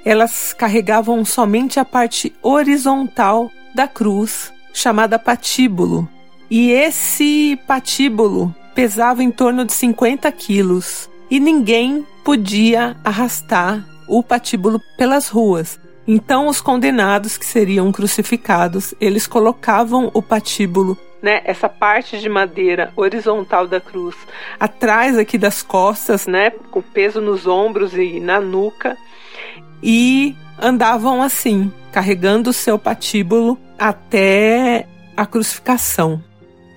elas 0.06 0.54
carregavam 0.54 1.26
somente 1.26 1.80
a 1.80 1.84
parte 1.84 2.32
horizontal 2.44 3.50
da 3.74 3.88
cruz, 3.88 4.54
chamada 4.72 5.18
patíbulo. 5.18 6.08
E 6.50 6.72
esse 6.72 7.60
patíbulo 7.68 8.54
pesava 8.76 9.24
em 9.24 9.32
torno 9.32 9.66
de 9.66 9.74
50 9.74 10.32
quilos 10.32 11.10
e 11.30 11.40
ninguém 11.40 12.06
podia 12.24 12.96
arrastar 13.04 13.84
o 14.08 14.22
patíbulo 14.22 14.80
pelas 14.98 15.30
ruas. 15.30 15.80
Então, 16.08 16.48
os 16.48 16.60
condenados 16.60 17.38
que 17.38 17.46
seriam 17.46 17.92
crucificados, 17.92 18.94
eles 19.00 19.26
colocavam 19.26 20.12
o 20.14 20.22
patíbulo, 20.22 20.98
né, 21.22 21.42
essa 21.46 21.70
parte 21.70 22.20
de 22.20 22.28
madeira 22.28 22.92
horizontal 22.98 23.66
da 23.66 23.80
cruz, 23.80 24.16
atrás 24.60 25.18
aqui 25.18 25.38
das 25.38 25.64
costas, 25.64 26.28
né, 26.28 26.50
com 26.50 26.82
peso 26.82 27.22
nos 27.22 27.48
ombros 27.48 27.94
e 27.94 28.20
na 28.20 28.42
nuca, 28.42 28.98
e 29.82 30.36
andavam 30.62 31.22
assim, 31.22 31.72
carregando 31.92 32.50
o 32.50 32.54
seu 32.54 32.78
patíbulo 32.78 33.58
até 33.80 34.86
a 35.16 35.26
crucificação. 35.26 36.22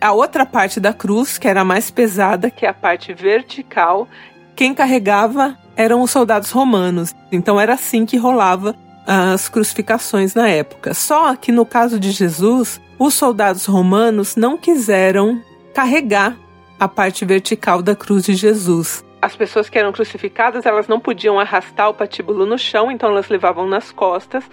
A 0.06 0.12
outra 0.12 0.46
parte 0.46 0.78
da 0.78 0.92
cruz, 0.92 1.36
que 1.36 1.48
era 1.48 1.62
a 1.62 1.64
mais 1.64 1.90
pesada, 1.90 2.48
que 2.48 2.64
é 2.64 2.68
a 2.68 2.72
parte 2.72 3.12
vertical, 3.12 4.06
quem 4.54 4.72
carregava 4.72 5.58
eram 5.74 6.00
os 6.00 6.12
soldados 6.12 6.52
romanos. 6.52 7.12
Então 7.32 7.60
era 7.60 7.74
assim 7.74 8.06
que 8.06 8.16
rolava 8.16 8.76
as 9.04 9.48
crucificações 9.48 10.32
na 10.32 10.48
época. 10.48 10.94
Só 10.94 11.34
que 11.34 11.50
no 11.50 11.66
caso 11.66 11.98
de 11.98 12.12
Jesus, 12.12 12.80
os 12.96 13.14
soldados 13.14 13.66
romanos 13.66 14.36
não 14.36 14.56
quiseram 14.56 15.42
carregar 15.74 16.36
a 16.78 16.86
parte 16.86 17.24
vertical 17.24 17.82
da 17.82 17.96
cruz 17.96 18.22
de 18.22 18.34
Jesus. 18.34 19.04
As 19.20 19.34
pessoas 19.34 19.68
que 19.68 19.76
eram 19.76 19.90
crucificadas, 19.90 20.64
elas 20.64 20.86
não 20.86 21.00
podiam 21.00 21.40
arrastar 21.40 21.90
o 21.90 21.94
patíbulo 21.94 22.46
no 22.46 22.56
chão, 22.56 22.92
então 22.92 23.10
elas 23.10 23.28
levavam 23.28 23.66
nas 23.66 23.90
costas. 23.90 24.44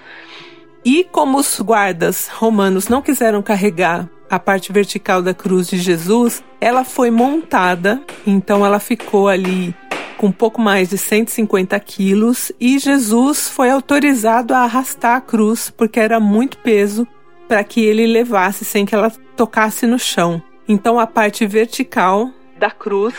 E 0.84 1.04
como 1.04 1.38
os 1.38 1.62
guardas 1.62 2.28
romanos 2.28 2.88
não 2.88 3.04
quiseram 3.04 3.44
carregar 3.44 4.10
a 4.34 4.40
parte 4.40 4.74
vertical 4.74 5.22
da 5.22 5.32
cruz 5.32 5.68
de 5.68 5.78
Jesus, 5.78 6.44
ela 6.60 6.84
foi 6.84 7.12
montada, 7.12 8.02
então 8.26 8.66
ela 8.66 8.80
ficou 8.80 9.28
ali 9.28 9.76
com 10.18 10.32
pouco 10.32 10.60
mais 10.60 10.90
de 10.90 10.98
150 10.98 11.80
quilos 11.82 12.52
e 12.60 12.80
Jesus 12.80 13.48
foi 13.48 13.70
autorizado 13.70 14.56
a 14.56 14.64
arrastar 14.64 15.18
a 15.18 15.22
cruz 15.22 15.70
porque 15.70 16.00
era 16.00 16.20
muito 16.20 16.58
peso 16.58 17.08
para 17.48 17.64
que 17.64 17.86
ele 17.86 18.08
levasse 18.08 18.66
sem 18.66 18.88
que 18.88 18.96
ela 18.96 19.12
tocasse 19.36 19.86
no 19.86 20.00
chão. 20.00 20.42
Então 20.68 21.00
a 21.00 21.06
parte 21.06 21.46
vertical 21.46 22.32
da 22.58 22.72
cruz 22.72 23.14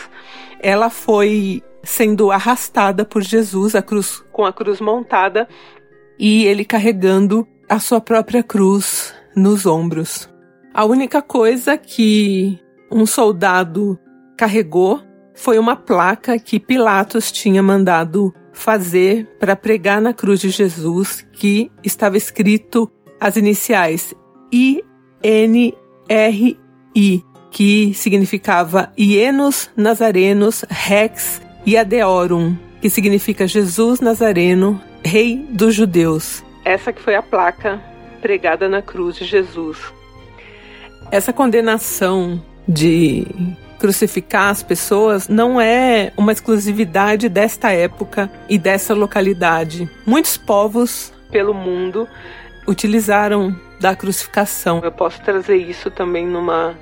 ela 0.58 0.90
foi 0.90 1.62
sendo 1.84 2.32
arrastada 2.32 3.04
por 3.04 3.22
Jesus, 3.22 3.76
a 3.76 3.82
cruz 3.82 4.20
com 4.32 4.44
a 4.44 4.52
cruz 4.52 4.80
montada 4.80 5.48
e 6.18 6.44
ele 6.44 6.64
carregando 6.64 7.46
a 7.68 7.78
sua 7.78 8.00
própria 8.00 8.42
cruz 8.42 9.14
nos 9.36 9.64
ombros. 9.64 10.33
A 10.74 10.84
única 10.84 11.22
coisa 11.22 11.78
que 11.78 12.58
um 12.90 13.06
soldado 13.06 13.96
carregou 14.36 15.00
foi 15.32 15.56
uma 15.56 15.76
placa 15.76 16.36
que 16.36 16.58
Pilatos 16.58 17.30
tinha 17.30 17.62
mandado 17.62 18.34
fazer 18.52 19.24
para 19.38 19.54
pregar 19.54 20.00
na 20.00 20.12
cruz 20.12 20.40
de 20.40 20.50
Jesus, 20.50 21.24
que 21.32 21.70
estava 21.84 22.16
escrito 22.16 22.90
as 23.20 23.36
iniciais 23.36 24.12
INRI, 24.50 24.88
que 27.52 27.94
significava 27.94 28.92
Ienos 28.98 29.70
Nazarenos 29.76 30.64
Rex 30.68 31.40
Iadeorum, 31.64 32.56
que 32.80 32.90
significa 32.90 33.46
Jesus 33.46 34.00
Nazareno, 34.00 34.80
Rei 35.04 35.36
dos 35.50 35.72
Judeus. 35.72 36.42
Essa 36.64 36.92
que 36.92 37.00
foi 37.00 37.14
a 37.14 37.22
placa 37.22 37.80
pregada 38.20 38.68
na 38.68 38.82
cruz 38.82 39.14
de 39.14 39.24
Jesus. 39.24 39.78
Essa 41.14 41.32
condenação 41.32 42.42
de 42.66 43.24
crucificar 43.78 44.48
as 44.48 44.64
pessoas 44.64 45.28
não 45.28 45.60
é 45.60 46.12
uma 46.16 46.32
exclusividade 46.32 47.28
desta 47.28 47.70
época 47.70 48.28
e 48.48 48.58
dessa 48.58 48.94
localidade. 48.94 49.88
Muitos 50.04 50.36
povos 50.36 51.14
pelo 51.30 51.54
mundo 51.54 52.08
utilizaram 52.66 53.54
da 53.78 53.94
crucificação. 53.94 54.80
Eu 54.82 54.90
posso 54.90 55.22
trazer 55.22 55.54
isso 55.54 55.88
também 55.88 56.26
numa, 56.26 56.76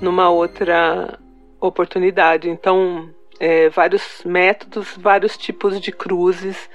numa 0.00 0.28
outra 0.30 1.16
oportunidade. 1.60 2.50
Então, 2.50 3.08
é, 3.38 3.68
vários 3.68 4.24
métodos, 4.24 4.96
vários 4.98 5.36
tipos 5.36 5.80
de 5.80 5.92
cruzes, 5.92 6.68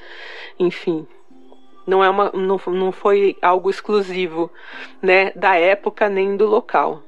enfim. 0.58 1.05
Não, 1.85 2.03
é 2.03 2.09
uma, 2.09 2.31
não, 2.31 2.59
não 2.67 2.91
foi 2.91 3.37
algo 3.41 3.69
exclusivo 3.69 4.51
né, 5.01 5.31
da 5.35 5.55
época 5.55 6.09
nem 6.09 6.35
do 6.35 6.45
local. 6.45 7.03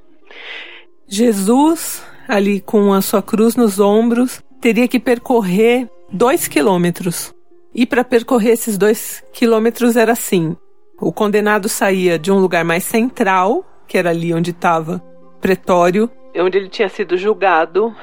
Jesus 1.07 2.03
ali 2.27 2.59
com 2.59 2.93
a 2.93 3.01
sua 3.01 3.21
cruz 3.21 3.55
nos 3.55 3.79
ombros, 3.79 4.43
teria 4.59 4.87
que 4.87 4.99
percorrer 4.99 5.89
dois 6.11 6.47
quilômetros. 6.47 7.33
E 7.73 7.85
para 7.85 8.03
percorrer 8.03 8.53
esses 8.53 8.77
dois 8.77 9.23
quilômetros 9.31 9.95
era 9.95 10.11
assim: 10.11 10.55
o 10.99 11.13
condenado 11.13 11.69
saía 11.69 12.19
de 12.19 12.31
um 12.31 12.39
lugar 12.39 12.65
mais 12.65 12.83
central, 12.83 13.65
que 13.87 13.97
era 13.97 14.09
ali 14.09 14.33
onde 14.33 14.51
estava 14.51 15.01
pretório, 15.39 16.09
onde 16.35 16.57
ele 16.57 16.69
tinha 16.69 16.89
sido 16.89 17.15
julgado, 17.15 17.95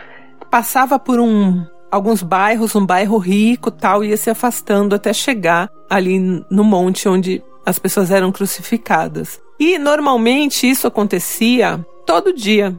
passava 0.50 0.98
por 0.98 1.20
um 1.20 1.64
alguns 1.94 2.24
bairros, 2.24 2.74
um 2.74 2.85
bairro 2.85 3.16
rico, 3.18 3.70
tal, 3.70 4.02
ia 4.02 4.16
se 4.16 4.28
afastando 4.28 4.96
até 4.96 5.12
chegar 5.12 5.70
ali 5.88 6.18
no 6.50 6.64
monte 6.64 7.09
onde 7.09 7.40
as 7.64 7.78
pessoas 7.78 8.11
eram 8.11 8.33
crucificadas. 8.33 9.40
E 9.61 9.78
normalmente 9.78 10.68
isso 10.68 10.88
acontecia 10.88 11.87
todo 12.04 12.35
dia. 12.35 12.76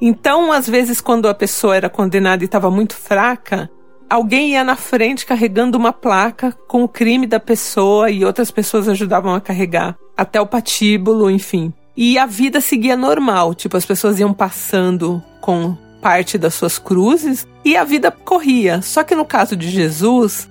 Então, 0.00 0.52
às 0.52 0.68
vezes, 0.68 1.00
quando 1.00 1.28
a 1.28 1.34
pessoa 1.34 1.74
era 1.74 1.88
condenada 1.88 2.44
e 2.44 2.46
estava 2.46 2.70
muito 2.70 2.94
fraca, 2.94 3.68
alguém 4.08 4.52
ia 4.52 4.62
na 4.62 4.76
frente 4.76 5.26
carregando 5.26 5.76
uma 5.76 5.92
placa 5.92 6.56
com 6.68 6.84
o 6.84 6.88
crime 6.88 7.26
da 7.26 7.40
pessoa 7.40 8.10
e 8.12 8.24
outras 8.24 8.52
pessoas 8.52 8.88
ajudavam 8.88 9.34
a 9.34 9.40
carregar 9.40 9.96
até 10.16 10.40
o 10.40 10.46
patíbulo, 10.46 11.28
enfim. 11.28 11.72
E 11.96 12.16
a 12.16 12.26
vida 12.26 12.60
seguia 12.60 12.96
normal, 12.96 13.54
tipo, 13.54 13.76
as 13.76 13.84
pessoas 13.84 14.20
iam 14.20 14.32
passando 14.32 15.20
com 15.40 15.76
parte 16.00 16.38
das 16.38 16.54
suas 16.54 16.78
cruzes 16.78 17.46
e 17.64 17.76
a 17.76 17.84
vida 17.84 18.10
corria. 18.10 18.82
Só 18.82 19.02
que 19.02 19.14
no 19.14 19.24
caso 19.24 19.56
de 19.56 19.68
Jesus, 19.68 20.48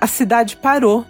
a 0.00 0.06
cidade 0.06 0.56
parou 0.56 1.04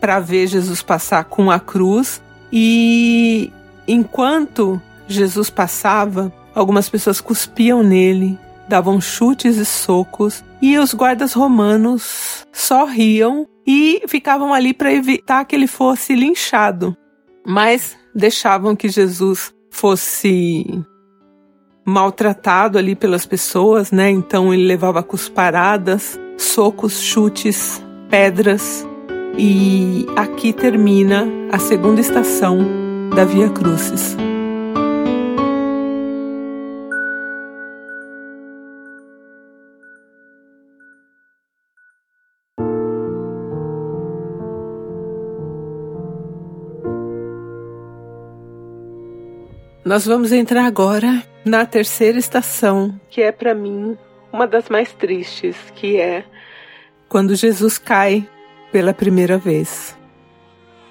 para 0.00 0.20
ver 0.20 0.46
Jesus 0.46 0.82
passar 0.82 1.24
com 1.24 1.50
a 1.50 1.58
cruz 1.58 2.20
e 2.52 3.52
enquanto 3.86 4.80
Jesus 5.08 5.50
passava, 5.50 6.32
Algumas 6.56 6.88
pessoas 6.88 7.20
cuspiam 7.20 7.82
nele, 7.82 8.38
davam 8.66 8.98
chutes 8.98 9.58
e 9.58 9.64
socos, 9.66 10.42
e 10.62 10.78
os 10.78 10.94
guardas 10.94 11.34
romanos 11.34 12.46
só 12.50 12.86
riam 12.86 13.46
e 13.66 14.02
ficavam 14.08 14.54
ali 14.54 14.72
para 14.72 14.90
evitar 14.90 15.44
que 15.44 15.54
ele 15.54 15.66
fosse 15.66 16.14
linchado. 16.14 16.96
Mas 17.46 17.94
deixavam 18.14 18.74
que 18.74 18.88
Jesus 18.88 19.52
fosse 19.70 20.64
maltratado 21.86 22.76
ali 22.76 22.96
pelas 22.96 23.24
pessoas, 23.24 23.92
né? 23.92 24.10
Então 24.10 24.52
ele 24.52 24.66
levava 24.66 25.04
cusparadas, 25.04 26.18
socos, 26.36 27.00
chutes, 27.00 27.80
pedras. 28.10 28.84
E 29.38 30.04
aqui 30.16 30.52
termina 30.52 31.28
a 31.52 31.58
segunda 31.60 32.00
estação 32.00 32.58
da 33.14 33.24
Via 33.24 33.48
Crucis. 33.50 34.16
Nós 49.84 50.04
vamos 50.04 50.32
entrar 50.32 50.66
agora 50.66 51.22
na 51.46 51.64
terceira 51.64 52.18
estação, 52.18 53.00
que 53.08 53.22
é 53.22 53.30
para 53.30 53.54
mim 53.54 53.96
uma 54.32 54.48
das 54.48 54.68
mais 54.68 54.92
tristes, 54.92 55.56
que 55.76 55.96
é 55.96 56.24
quando 57.08 57.36
Jesus 57.36 57.78
cai 57.78 58.28
pela 58.72 58.92
primeira 58.92 59.38
vez. 59.38 59.96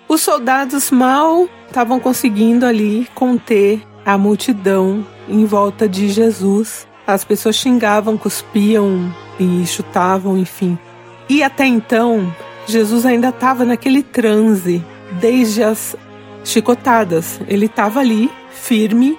Os 0.08 0.22
soldados 0.22 0.90
mal 0.92 1.50
estavam 1.68 2.00
conseguindo 2.00 2.66
ali 2.66 3.06
conter 3.14 3.82
a 4.06 4.18
multidão 4.18 5.06
em 5.28 5.44
volta 5.46 5.90
de 5.90 6.08
Jesus. 6.08 6.88
As 7.06 7.26
pessoas 7.26 7.58
xingavam, 7.58 8.18
cuspiam 8.18 9.14
e 9.38 9.66
chutavam, 9.68 10.38
enfim. 10.38 10.80
E 11.28 11.44
até 11.44 11.66
então, 11.66 12.34
Jesus 12.66 13.06
ainda 13.06 13.30
estava 13.30 13.66
naquele 13.66 14.02
transe, 14.02 14.82
desde 15.20 15.64
as 15.64 15.98
chicotadas. 16.46 17.42
Ele 17.48 17.66
estava 17.66 18.00
ali 18.00 18.32
firme, 18.52 19.18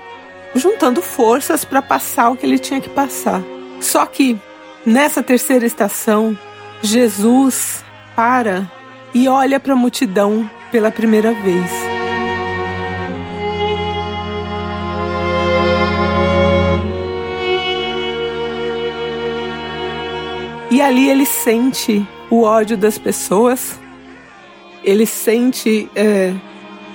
juntando 0.57 1.03
forças 1.03 1.64
para 1.64 1.83
passar 1.83 2.31
o 2.31 2.37
que 2.37 2.47
ele 2.47 2.59
tinha 2.59 2.81
que 2.81 2.88
passar. 2.88 3.42
Só 3.81 4.05
que 4.07 4.38
nessa 4.85 5.23
terceira 5.23 5.66
estação, 5.66 6.37
Jesus 6.83 7.85
para 8.14 8.71
e 9.14 9.29
olha 9.29 9.61
para 9.61 9.75
a 9.75 9.77
multidão 9.77 10.51
pela 10.71 10.90
primeira 10.90 11.33
vez. 11.33 11.71
E 20.71 20.81
ali 20.83 21.09
ele 21.09 21.25
sente 21.25 22.07
o 22.29 22.42
ódio 22.42 22.77
das 22.77 22.99
pessoas, 22.99 23.79
ele 24.85 25.07
sente 25.07 25.88
é, 25.95 26.35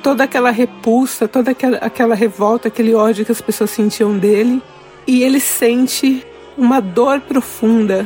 toda 0.01 0.23
aquela 0.23 0.51
repulsa, 0.51 1.27
toda 1.27 1.51
aquela, 1.51 1.77
aquela 1.77 2.15
revolta, 2.15 2.67
aquele 2.67 2.93
ódio 2.93 3.25
que 3.25 3.31
as 3.31 3.41
pessoas 3.41 3.69
sentiam 3.69 4.17
dele. 4.17 4.61
E 5.07 5.23
ele 5.23 5.39
sente 5.39 6.25
uma 6.57 6.79
dor 6.79 7.21
profunda 7.21 8.05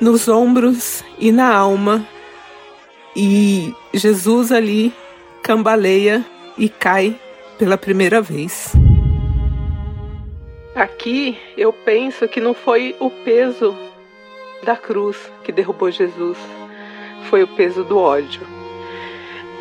nos 0.00 0.28
ombros 0.28 1.02
e 1.18 1.32
na 1.32 1.54
alma. 1.54 2.06
E 3.16 3.74
Jesus 3.92 4.50
ali 4.50 4.92
cambaleia 5.42 6.24
e 6.58 6.68
cai 6.68 7.16
pela 7.58 7.76
primeira 7.76 8.20
vez. 8.20 8.72
Aqui 10.74 11.38
eu 11.56 11.72
penso 11.72 12.26
que 12.26 12.40
não 12.40 12.52
foi 12.52 12.96
o 12.98 13.08
peso 13.08 13.76
da 14.64 14.76
cruz 14.76 15.16
que 15.44 15.52
derrubou 15.52 15.90
Jesus, 15.90 16.38
foi 17.30 17.42
o 17.42 17.48
peso 17.48 17.84
do 17.84 17.96
ódio. 17.98 18.53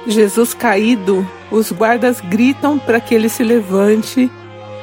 Jesus 0.07 0.53
caído, 0.53 1.25
os 1.49 1.71
guardas 1.71 2.19
gritam 2.19 2.77
para 2.77 2.99
que 2.99 3.15
ele 3.15 3.29
se 3.29 3.43
levante 3.43 4.29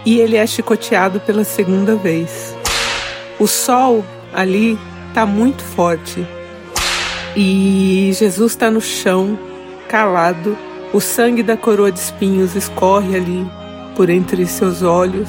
e 0.04 0.18
ele 0.18 0.36
é 0.36 0.46
chicoteado 0.46 1.20
pela 1.20 1.44
segunda 1.44 1.94
vez. 1.94 2.56
O 3.38 3.46
sol 3.46 4.04
ali 4.32 4.78
está 5.08 5.26
muito 5.26 5.62
forte 5.62 6.26
e 7.36 8.10
Jesus 8.14 8.52
está 8.52 8.70
no 8.70 8.80
chão, 8.80 9.38
calado. 9.88 10.56
O 10.92 11.00
sangue 11.00 11.42
da 11.42 11.56
coroa 11.56 11.92
de 11.92 11.98
espinhos 12.00 12.56
escorre 12.56 13.16
ali 13.16 13.46
por 13.94 14.10
entre 14.10 14.46
seus 14.46 14.82
olhos 14.82 15.28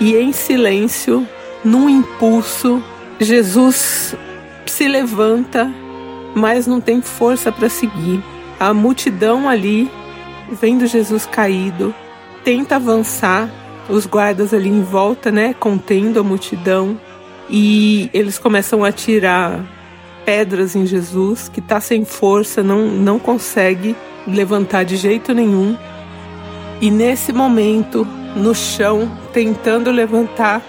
e 0.00 0.16
em 0.16 0.32
silêncio, 0.32 1.26
num 1.64 1.88
impulso, 1.88 2.82
Jesus 3.18 4.14
se 4.66 4.88
levanta, 4.88 5.72
mas 6.34 6.66
não 6.66 6.80
tem 6.80 7.00
força 7.00 7.52
para 7.52 7.68
seguir. 7.68 8.22
A 8.58 8.72
multidão 8.72 9.48
ali, 9.48 9.90
vendo 10.50 10.86
Jesus 10.86 11.26
caído, 11.26 11.94
tenta 12.44 12.76
avançar, 12.76 13.50
os 13.88 14.06
guardas 14.06 14.54
ali 14.54 14.68
em 14.68 14.82
volta, 14.82 15.30
né, 15.30 15.54
contendo 15.58 16.18
a 16.20 16.22
multidão, 16.22 16.98
e 17.50 18.08
eles 18.14 18.38
começam 18.38 18.82
a 18.82 18.90
tirar 18.90 19.60
pedras 20.24 20.74
em 20.74 20.86
Jesus, 20.86 21.48
que 21.48 21.60
está 21.60 21.80
sem 21.80 22.04
força, 22.04 22.62
não, 22.62 22.86
não 22.86 23.18
consegue 23.18 23.94
levantar 24.26 24.84
de 24.84 24.96
jeito 24.96 25.34
nenhum. 25.34 25.76
E 26.80 26.90
nesse 26.90 27.32
momento, 27.32 28.06
no 28.34 28.54
chão, 28.54 29.10
tentando 29.32 29.90
levantar, 29.90 30.62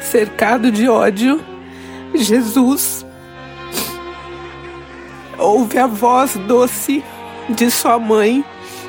cercado 0.00 0.70
de 0.70 0.88
ódio, 0.88 1.40
Jesus 2.14 3.01
ouve 5.42 5.78
a 5.78 5.86
voz 5.86 6.36
doce 6.36 7.02
de 7.48 7.70
sua 7.70 7.98
mãe 7.98 8.44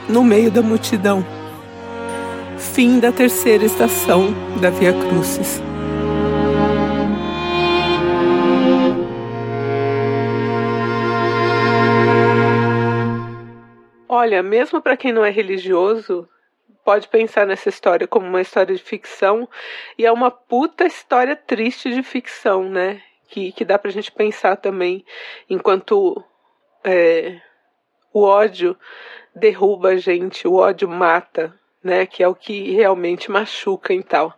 no 0.07 0.23
meio 0.23 0.51
da 0.51 0.61
multidão. 0.61 1.25
Fim 2.57 2.99
da 2.99 3.11
terceira 3.11 3.65
estação 3.65 4.27
da 4.61 4.69
Via 4.69 4.93
Crucis. 4.93 5.61
Olha, 14.07 14.43
mesmo 14.43 14.81
para 14.81 14.95
quem 14.95 15.11
não 15.11 15.25
é 15.25 15.31
religioso, 15.31 16.29
pode 16.85 17.07
pensar 17.07 17.47
nessa 17.47 17.69
história 17.69 18.07
como 18.07 18.27
uma 18.27 18.41
história 18.41 18.75
de 18.75 18.81
ficção 18.81 19.49
e 19.97 20.05
é 20.05 20.11
uma 20.11 20.29
puta 20.29 20.85
história 20.85 21.35
triste 21.35 21.91
de 21.91 22.03
ficção, 22.03 22.69
né? 22.69 23.01
Que, 23.27 23.51
que 23.51 23.65
dá 23.65 23.79
pra 23.79 23.89
gente 23.89 24.11
pensar 24.11 24.55
também 24.57 25.03
enquanto 25.49 26.23
é, 26.83 27.39
o 28.13 28.23
ódio 28.23 28.77
derruba 29.35 29.89
a 29.89 29.97
gente, 29.97 30.47
o 30.47 30.55
ódio 30.55 30.87
mata, 30.87 31.53
né? 31.83 32.05
Que 32.05 32.23
é 32.23 32.27
o 32.27 32.35
que 32.35 32.71
realmente 32.71 33.31
machuca 33.31 33.93
e 33.93 34.03
tal. 34.03 34.37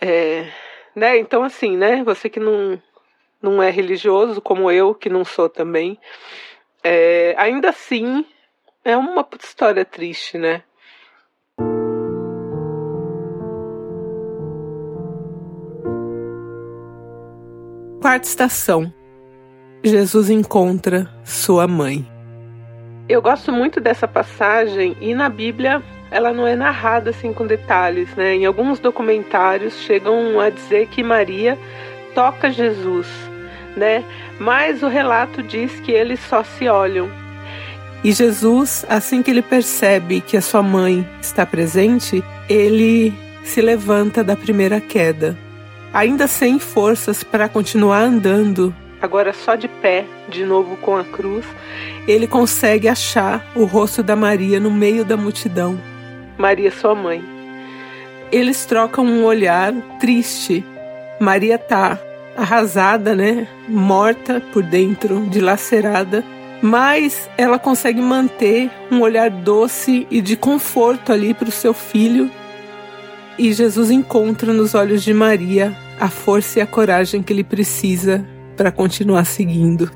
É, 0.00 0.50
né? 0.94 1.18
Então, 1.18 1.42
assim, 1.42 1.76
né? 1.76 2.02
Você 2.04 2.28
que 2.28 2.40
não, 2.40 2.80
não 3.40 3.62
é 3.62 3.70
religioso, 3.70 4.40
como 4.40 4.70
eu, 4.70 4.94
que 4.94 5.08
não 5.08 5.24
sou 5.24 5.48
também, 5.48 5.98
é, 6.82 7.34
ainda 7.36 7.70
assim 7.70 8.24
é 8.84 8.96
uma 8.96 9.26
história 9.40 9.84
triste, 9.84 10.38
né? 10.38 10.62
Quarta 18.00 18.26
estação. 18.26 19.01
Jesus 19.84 20.30
encontra 20.30 21.08
sua 21.24 21.66
mãe. 21.66 22.06
Eu 23.08 23.20
gosto 23.20 23.52
muito 23.52 23.80
dessa 23.80 24.06
passagem 24.06 24.96
e 25.00 25.12
na 25.12 25.28
Bíblia 25.28 25.82
ela 26.10 26.32
não 26.32 26.46
é 26.46 26.54
narrada 26.54 27.10
assim 27.10 27.32
com 27.32 27.46
detalhes, 27.46 28.08
né? 28.14 28.34
Em 28.34 28.46
alguns 28.46 28.78
documentários 28.78 29.74
chegam 29.80 30.38
a 30.38 30.50
dizer 30.50 30.86
que 30.86 31.02
Maria 31.02 31.58
toca 32.14 32.50
Jesus, 32.50 33.08
né? 33.76 34.04
Mas 34.38 34.82
o 34.82 34.88
relato 34.88 35.42
diz 35.42 35.72
que 35.80 35.90
eles 35.90 36.20
só 36.20 36.44
se 36.44 36.68
olham. 36.68 37.10
E 38.04 38.12
Jesus, 38.12 38.86
assim 38.88 39.22
que 39.22 39.30
ele 39.30 39.42
percebe 39.42 40.20
que 40.20 40.36
a 40.36 40.40
sua 40.40 40.62
mãe 40.62 41.06
está 41.20 41.44
presente, 41.44 42.22
ele 42.48 43.12
se 43.42 43.60
levanta 43.60 44.22
da 44.22 44.36
primeira 44.36 44.80
queda. 44.80 45.36
Ainda 45.92 46.26
sem 46.26 46.58
forças 46.58 47.22
para 47.24 47.48
continuar 47.48 48.02
andando 48.02 48.74
agora 49.02 49.32
só 49.32 49.56
de 49.56 49.66
pé, 49.66 50.04
de 50.28 50.44
novo 50.44 50.76
com 50.76 50.96
a 50.96 51.02
cruz, 51.02 51.44
ele 52.06 52.28
consegue 52.28 52.86
achar 52.86 53.44
o 53.56 53.64
rosto 53.64 54.00
da 54.00 54.14
Maria 54.14 54.60
no 54.60 54.70
meio 54.70 55.04
da 55.04 55.16
multidão. 55.16 55.78
Maria, 56.38 56.70
sua 56.70 56.94
mãe. 56.94 57.22
Eles 58.30 58.64
trocam 58.64 59.04
um 59.04 59.24
olhar 59.24 59.74
triste. 59.98 60.64
Maria 61.20 61.58
tá 61.58 61.98
arrasada, 62.36 63.14
né? 63.14 63.48
Morta 63.68 64.40
por 64.52 64.62
dentro, 64.62 65.26
dilacerada, 65.28 66.24
mas 66.62 67.28
ela 67.36 67.58
consegue 67.58 68.00
manter 68.00 68.70
um 68.90 69.00
olhar 69.00 69.28
doce 69.28 70.06
e 70.10 70.20
de 70.20 70.36
conforto 70.36 71.12
ali 71.12 71.34
para 71.34 71.48
o 71.48 71.52
seu 71.52 71.74
filho. 71.74 72.30
E 73.36 73.52
Jesus 73.52 73.90
encontra 73.90 74.52
nos 74.52 74.74
olhos 74.74 75.02
de 75.02 75.12
Maria 75.12 75.76
a 75.98 76.08
força 76.08 76.60
e 76.60 76.62
a 76.62 76.66
coragem 76.66 77.22
que 77.22 77.32
ele 77.32 77.44
precisa 77.44 78.24
para 78.56 78.72
continuar 78.72 79.24
seguindo. 79.24 79.90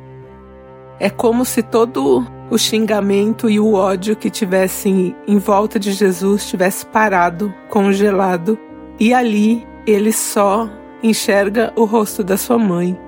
É 0.99 1.11
como 1.11 1.45
se 1.45 1.62
todo 1.62 2.27
o 2.51 2.57
xingamento 2.57 3.51
e 3.51 3.59
o 3.59 3.75
ódio 3.75 4.16
que 4.16 4.31
tivessem 4.31 5.14
em 5.27 5.38
volta 5.38 5.79
de 5.79 5.92
Jesus 5.92 6.49
tivesse 6.49 6.87
parado, 6.87 7.53
congelado, 7.69 8.59
e 8.99 9.12
ali 9.12 9.66
ele 9.87 10.12
só 10.12 10.69
enxerga 11.03 11.73
o 11.77 11.85
rosto 11.85 12.25
da 12.25 12.37
sua 12.37 12.59
mãe. 12.59 12.99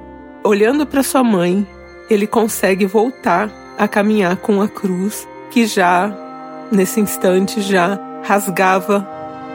Olhando 0.45 0.87
para 0.87 1.03
sua 1.03 1.25
mãe, 1.25 1.67
ele 2.11 2.27
consegue 2.27 2.87
voltar 2.87 3.51
a 3.79 3.87
caminhar 3.87 4.37
com 4.37 4.61
a 4.61 4.69
cruz 4.69 5.27
que 5.51 5.67
já 5.67 6.13
nesse 6.71 7.01
instante 7.01 7.61
já 7.61 7.99
rasgava 8.23 9.09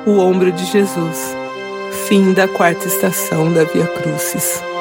o 0.06 0.18
ombro 0.18 0.52
de 0.52 0.66
Jesus. 0.66 1.36
Fim 2.08 2.34
da 2.34 2.48
quarta 2.48 2.88
estação 2.88 3.54
da 3.54 3.64
Via 3.64 3.86
Crucis. 3.86 4.73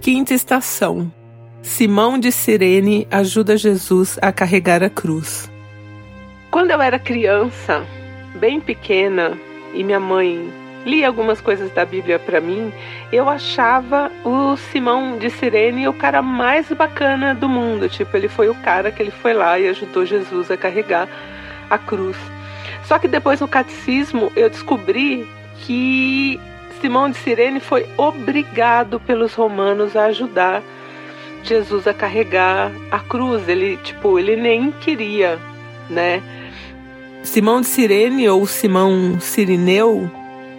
Quinta 0.00 0.32
estação. 0.32 1.12
Simão 1.60 2.18
de 2.18 2.32
Cirene 2.32 3.06
ajuda 3.10 3.54
Jesus 3.54 4.18
a 4.22 4.32
carregar 4.32 4.82
a 4.82 4.88
cruz. 4.88 5.52
Quando 6.50 6.70
eu 6.70 6.80
era 6.80 6.98
criança, 6.98 7.84
bem 8.36 8.62
pequena, 8.62 9.38
e 9.74 9.84
minha 9.84 10.00
mãe 10.00 10.50
lia 10.86 11.06
algumas 11.06 11.42
coisas 11.42 11.70
da 11.72 11.84
Bíblia 11.84 12.18
para 12.18 12.40
mim, 12.40 12.72
eu 13.12 13.28
achava 13.28 14.10
o 14.24 14.56
Simão 14.56 15.18
de 15.18 15.28
Cirene 15.28 15.86
o 15.86 15.92
cara 15.92 16.22
mais 16.22 16.66
bacana 16.72 17.34
do 17.34 17.46
mundo. 17.46 17.86
Tipo, 17.86 18.16
ele 18.16 18.28
foi 18.28 18.48
o 18.48 18.54
cara 18.54 18.90
que 18.90 19.02
ele 19.02 19.10
foi 19.10 19.34
lá 19.34 19.58
e 19.58 19.68
ajudou 19.68 20.06
Jesus 20.06 20.50
a 20.50 20.56
carregar 20.56 21.10
a 21.68 21.76
cruz. 21.76 22.16
Só 22.84 22.98
que 22.98 23.06
depois 23.06 23.38
no 23.38 23.46
catecismo 23.46 24.32
eu 24.34 24.48
descobri 24.48 25.28
que 25.58 26.40
Simão 26.80 27.10
de 27.10 27.18
Cirene 27.18 27.60
foi 27.60 27.86
obrigado 27.96 28.98
pelos 29.00 29.34
romanos 29.34 29.94
a 29.96 30.04
ajudar 30.06 30.62
Jesus 31.42 31.86
a 31.86 31.94
carregar 31.94 32.72
a 32.90 32.98
cruz. 33.00 33.48
Ele, 33.48 33.76
tipo, 33.78 34.18
ele 34.18 34.36
nem 34.36 34.70
queria, 34.72 35.38
né? 35.88 36.22
Simão 37.22 37.60
de 37.60 37.66
Cirene 37.66 38.28
ou 38.28 38.46
Simão 38.46 39.20
Sirineu 39.20 40.10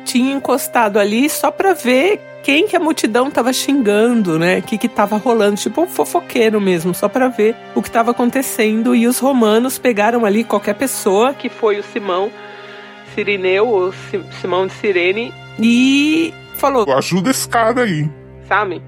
tinha 0.05 0.33
encostado 0.33 0.99
ali 0.99 1.29
só 1.29 1.49
para 1.49 1.73
ver 1.73 2.19
quem 2.43 2.67
que 2.67 2.75
a 2.75 2.79
multidão 2.79 3.27
estava 3.27 3.53
xingando, 3.53 4.37
né? 4.37 4.59
O 4.59 4.61
que 4.63 4.77
que 4.77 4.87
estava 4.87 5.17
rolando, 5.17 5.55
tipo 5.55 5.81
um 5.81 5.87
fofoqueiro 5.87 6.59
mesmo, 6.59 6.93
só 6.93 7.07
para 7.07 7.27
ver 7.29 7.55
o 7.75 7.81
que 7.81 7.89
estava 7.89 8.11
acontecendo. 8.11 8.95
E 8.95 9.07
os 9.07 9.19
romanos 9.19 9.77
pegaram 9.77 10.25
ali 10.25 10.43
qualquer 10.43 10.75
pessoa 10.75 11.33
que 11.33 11.49
foi 11.49 11.79
o 11.79 11.83
Simão 11.83 12.31
Sirineu 13.13 13.67
ou 13.67 13.93
Simão 14.39 14.67
de 14.67 14.73
Cirene 14.73 15.33
e 15.61 16.33
falou: 16.55 16.91
ajuda 16.91 17.29
esse 17.29 17.47
cara 17.47 17.83
aí, 17.83 18.09
sabe? 18.47 18.81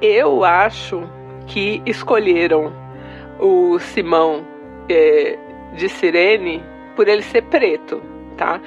Eu 0.00 0.44
acho 0.44 1.02
que 1.46 1.82
escolheram 1.86 2.72
o 3.38 3.78
Simão 3.78 4.44
é, 4.88 5.38
de 5.76 5.88
Sirene 5.88 6.62
por 6.96 7.08
ele 7.08 7.22
ser 7.22 7.42
preto, 7.42 8.02
tá? 8.36 8.60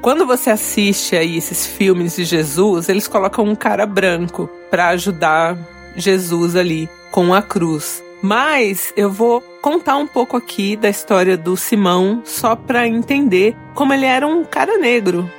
Quando 0.00 0.26
você 0.26 0.50
assiste 0.50 1.16
aí 1.16 1.36
esses 1.36 1.66
filmes 1.66 2.16
de 2.16 2.24
Jesus, 2.24 2.88
eles 2.88 3.08
colocam 3.08 3.44
um 3.44 3.54
cara 3.54 3.86
branco 3.86 4.48
para 4.70 4.88
ajudar 4.88 5.56
Jesus 5.96 6.54
ali 6.54 6.88
com 7.10 7.34
a 7.34 7.42
cruz. 7.42 8.04
Mas 8.22 8.92
eu 8.96 9.10
vou 9.10 9.40
contar 9.60 9.96
um 9.96 10.06
pouco 10.06 10.36
aqui 10.36 10.76
da 10.76 10.88
história 10.88 11.36
do 11.36 11.56
Simão 11.56 12.22
só 12.24 12.54
para 12.54 12.86
entender 12.86 13.56
como 13.74 13.92
ele 13.92 14.06
era 14.06 14.26
um 14.26 14.44
cara 14.44 14.78
negro. 14.78 15.30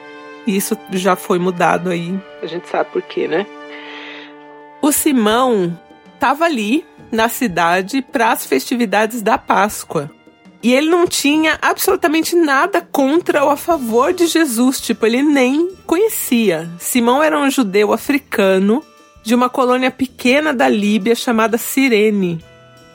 E 0.47 0.55
isso 0.55 0.77
já 0.91 1.15
foi 1.15 1.37
mudado 1.37 1.89
aí. 1.89 2.17
A 2.41 2.47
gente 2.47 2.67
sabe 2.69 2.89
por 2.89 3.01
quê, 3.01 3.27
né? 3.27 3.45
O 4.81 4.91
Simão 4.91 5.77
estava 6.13 6.45
ali 6.45 6.85
na 7.11 7.29
cidade 7.29 8.01
para 8.01 8.31
as 8.31 8.45
festividades 8.45 9.21
da 9.21 9.37
Páscoa. 9.37 10.09
E 10.63 10.73
ele 10.73 10.89
não 10.89 11.05
tinha 11.05 11.59
absolutamente 11.61 12.35
nada 12.35 12.81
contra 12.81 13.43
ou 13.43 13.49
a 13.49 13.57
favor 13.57 14.11
de 14.11 14.25
Jesus, 14.25 14.81
tipo, 14.81 15.05
ele 15.05 15.21
nem 15.21 15.69
conhecia. 15.85 16.69
Simão 16.79 17.21
era 17.21 17.37
um 17.37 17.49
judeu 17.49 17.93
africano 17.93 18.83
de 19.23 19.35
uma 19.35 19.49
colônia 19.49 19.91
pequena 19.91 20.53
da 20.53 20.67
Líbia 20.67 21.13
chamada 21.13 21.57
Cirene. 21.57 22.43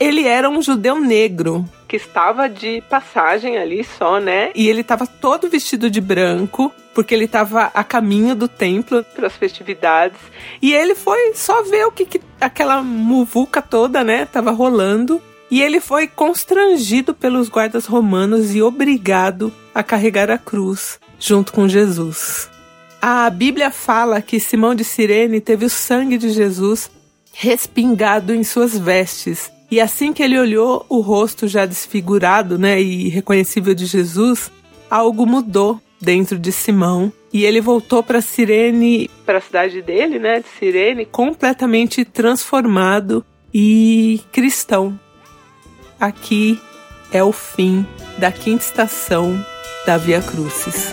Ele 0.00 0.26
era 0.26 0.50
um 0.50 0.60
judeu 0.60 0.98
negro 0.98 1.64
que 1.86 1.96
estava 1.96 2.48
de 2.48 2.82
passagem 2.88 3.58
ali 3.58 3.84
só, 3.84 4.18
né? 4.18 4.50
E 4.54 4.66
ele 4.66 4.80
estava 4.80 5.06
todo 5.06 5.50
vestido 5.50 5.90
de 5.90 6.00
branco, 6.00 6.72
porque 6.94 7.14
ele 7.14 7.24
estava 7.24 7.70
a 7.74 7.82
caminho 7.82 8.34
do 8.34 8.48
templo 8.48 9.04
para 9.14 9.26
as 9.26 9.34
festividades. 9.34 10.18
E 10.60 10.72
ele 10.72 10.94
foi 10.94 11.34
só 11.34 11.62
ver 11.62 11.86
o 11.86 11.92
que, 11.92 12.04
que 12.04 12.20
aquela 12.40 12.82
muvuca 12.82 13.62
toda, 13.62 14.04
né, 14.04 14.26
tava 14.26 14.50
rolando. 14.50 15.20
E 15.50 15.60
ele 15.60 15.80
foi 15.80 16.06
constrangido 16.06 17.12
pelos 17.12 17.48
guardas 17.48 17.84
romanos 17.84 18.54
e 18.54 18.62
obrigado 18.62 19.52
a 19.74 19.82
carregar 19.82 20.30
a 20.30 20.38
cruz 20.38 20.98
junto 21.18 21.52
com 21.52 21.68
Jesus. 21.68 22.50
A 23.00 23.28
Bíblia 23.28 23.70
fala 23.70 24.22
que 24.22 24.38
Simão 24.38 24.74
de 24.74 24.84
Cirene 24.84 25.40
teve 25.40 25.66
o 25.66 25.70
sangue 25.70 26.16
de 26.16 26.30
Jesus 26.30 26.90
respingado 27.32 28.32
em 28.32 28.44
suas 28.44 28.78
vestes. 28.78 29.50
E 29.70 29.80
assim 29.80 30.12
que 30.12 30.22
ele 30.22 30.38
olhou 30.38 30.86
o 30.88 31.00
rosto 31.00 31.48
já 31.48 31.66
desfigurado, 31.66 32.58
né, 32.58 32.80
e 32.80 33.08
reconhecível 33.08 33.74
de 33.74 33.86
Jesus, 33.86 34.52
algo 34.88 35.26
mudou 35.26 35.80
dentro 36.02 36.38
de 36.38 36.52
Simão 36.52 37.12
e 37.32 37.44
ele 37.44 37.60
voltou 37.60 38.02
para 38.02 38.20
Cirene, 38.20 39.08
para 39.24 39.38
a 39.38 39.40
cidade 39.40 39.80
dele, 39.80 40.18
né, 40.18 40.40
de 40.40 40.48
Cirene, 40.58 41.06
completamente 41.06 42.04
transformado 42.04 43.24
e 43.54 44.20
cristão 44.32 44.98
aqui 46.02 46.60
é 47.12 47.22
o 47.22 47.30
fim 47.30 47.86
da 48.18 48.32
quinta 48.32 48.64
estação 48.64 49.38
da 49.86 49.96
Via 49.96 50.20
Crucis. 50.20 50.92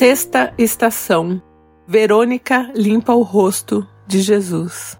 Sexta 0.00 0.54
estação. 0.56 1.42
Verônica 1.86 2.72
limpa 2.74 3.12
o 3.12 3.20
rosto 3.20 3.86
de 4.06 4.22
Jesus. 4.22 4.98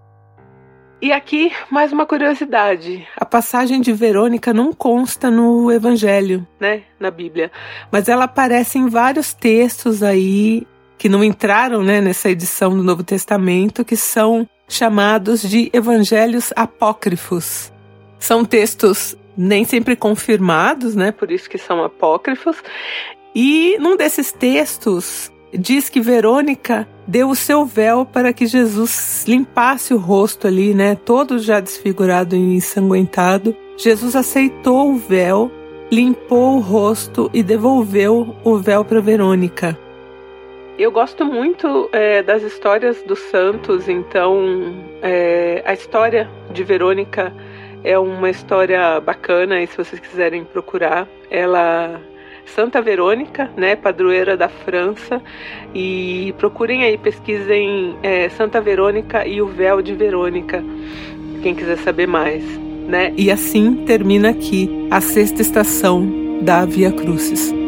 E 1.01 1.11
aqui, 1.11 1.51
mais 1.71 1.91
uma 1.91 2.05
curiosidade. 2.05 3.07
A 3.17 3.25
passagem 3.25 3.81
de 3.81 3.91
Verônica 3.93 4.53
não 4.53 4.71
consta 4.71 5.31
no 5.31 5.71
Evangelho, 5.71 6.47
né? 6.59 6.83
Na 6.99 7.09
Bíblia. 7.09 7.51
Mas 7.91 8.07
ela 8.07 8.25
aparece 8.25 8.77
em 8.77 8.89
vários 8.89 9.33
textos 9.33 10.03
aí 10.03 10.67
que 10.99 11.09
não 11.09 11.23
entraram 11.23 11.81
né, 11.81 11.99
nessa 11.99 12.29
edição 12.29 12.69
do 12.69 12.83
Novo 12.83 13.03
Testamento, 13.03 13.83
que 13.83 13.97
são 13.97 14.47
chamados 14.69 15.41
de 15.41 15.71
evangelhos 15.73 16.53
apócrifos. 16.55 17.73
São 18.19 18.45
textos 18.45 19.17
nem 19.35 19.65
sempre 19.65 19.95
confirmados, 19.95 20.95
né? 20.95 21.11
Por 21.11 21.31
isso 21.31 21.49
que 21.49 21.57
são 21.57 21.83
apócrifos. 21.83 22.61
E 23.35 23.77
num 23.79 23.95
desses 23.95 24.31
textos 24.31 25.31
diz 25.53 25.89
que 25.89 25.99
Verônica 26.01 26.87
deu 27.07 27.29
o 27.29 27.35
seu 27.35 27.65
véu 27.65 28.05
para 28.05 28.33
que 28.33 28.45
Jesus 28.45 29.25
limpasse 29.27 29.93
o 29.93 29.97
rosto 29.97 30.47
ali, 30.47 30.73
né? 30.73 30.95
Todo 30.95 31.39
já 31.39 31.59
desfigurado 31.59 32.35
e 32.35 32.55
ensanguentado. 32.55 33.55
Jesus 33.77 34.15
aceitou 34.15 34.91
o 34.91 34.95
véu, 34.95 35.51
limpou 35.91 36.57
o 36.57 36.59
rosto 36.59 37.29
e 37.33 37.43
devolveu 37.43 38.35
o 38.43 38.57
véu 38.57 38.83
para 38.85 39.01
Verônica. 39.01 39.77
Eu 40.77 40.91
gosto 40.91 41.25
muito 41.25 41.89
é, 41.91 42.23
das 42.23 42.41
histórias 42.43 43.01
dos 43.03 43.19
santos, 43.19 43.87
então 43.87 44.73
é, 45.01 45.61
a 45.65 45.73
história 45.73 46.29
de 46.51 46.63
Verônica 46.63 47.31
é 47.83 47.99
uma 47.99 48.29
história 48.29 48.99
bacana 48.99 49.61
e 49.61 49.67
se 49.67 49.77
vocês 49.77 49.99
quiserem 49.99 50.43
procurar, 50.43 51.07
ela 51.29 52.01
Santa 52.55 52.81
Verônica, 52.81 53.49
né, 53.55 53.75
padroeira 53.75 54.35
da 54.35 54.49
França, 54.49 55.21
e 55.73 56.33
procurem 56.37 56.83
aí, 56.83 56.97
pesquisem 56.97 57.95
é, 58.03 58.29
Santa 58.29 58.59
Verônica 58.61 59.25
e 59.25 59.41
o 59.41 59.47
véu 59.47 59.81
de 59.81 59.93
Verônica, 59.93 60.63
quem 61.41 61.55
quiser 61.55 61.77
saber 61.77 62.07
mais, 62.07 62.43
né? 62.87 63.13
E 63.17 63.31
assim 63.31 63.83
termina 63.85 64.29
aqui 64.29 64.87
a 64.91 65.01
sexta 65.01 65.41
estação 65.41 66.39
da 66.41 66.65
Via 66.65 66.91
Crucis. 66.91 67.60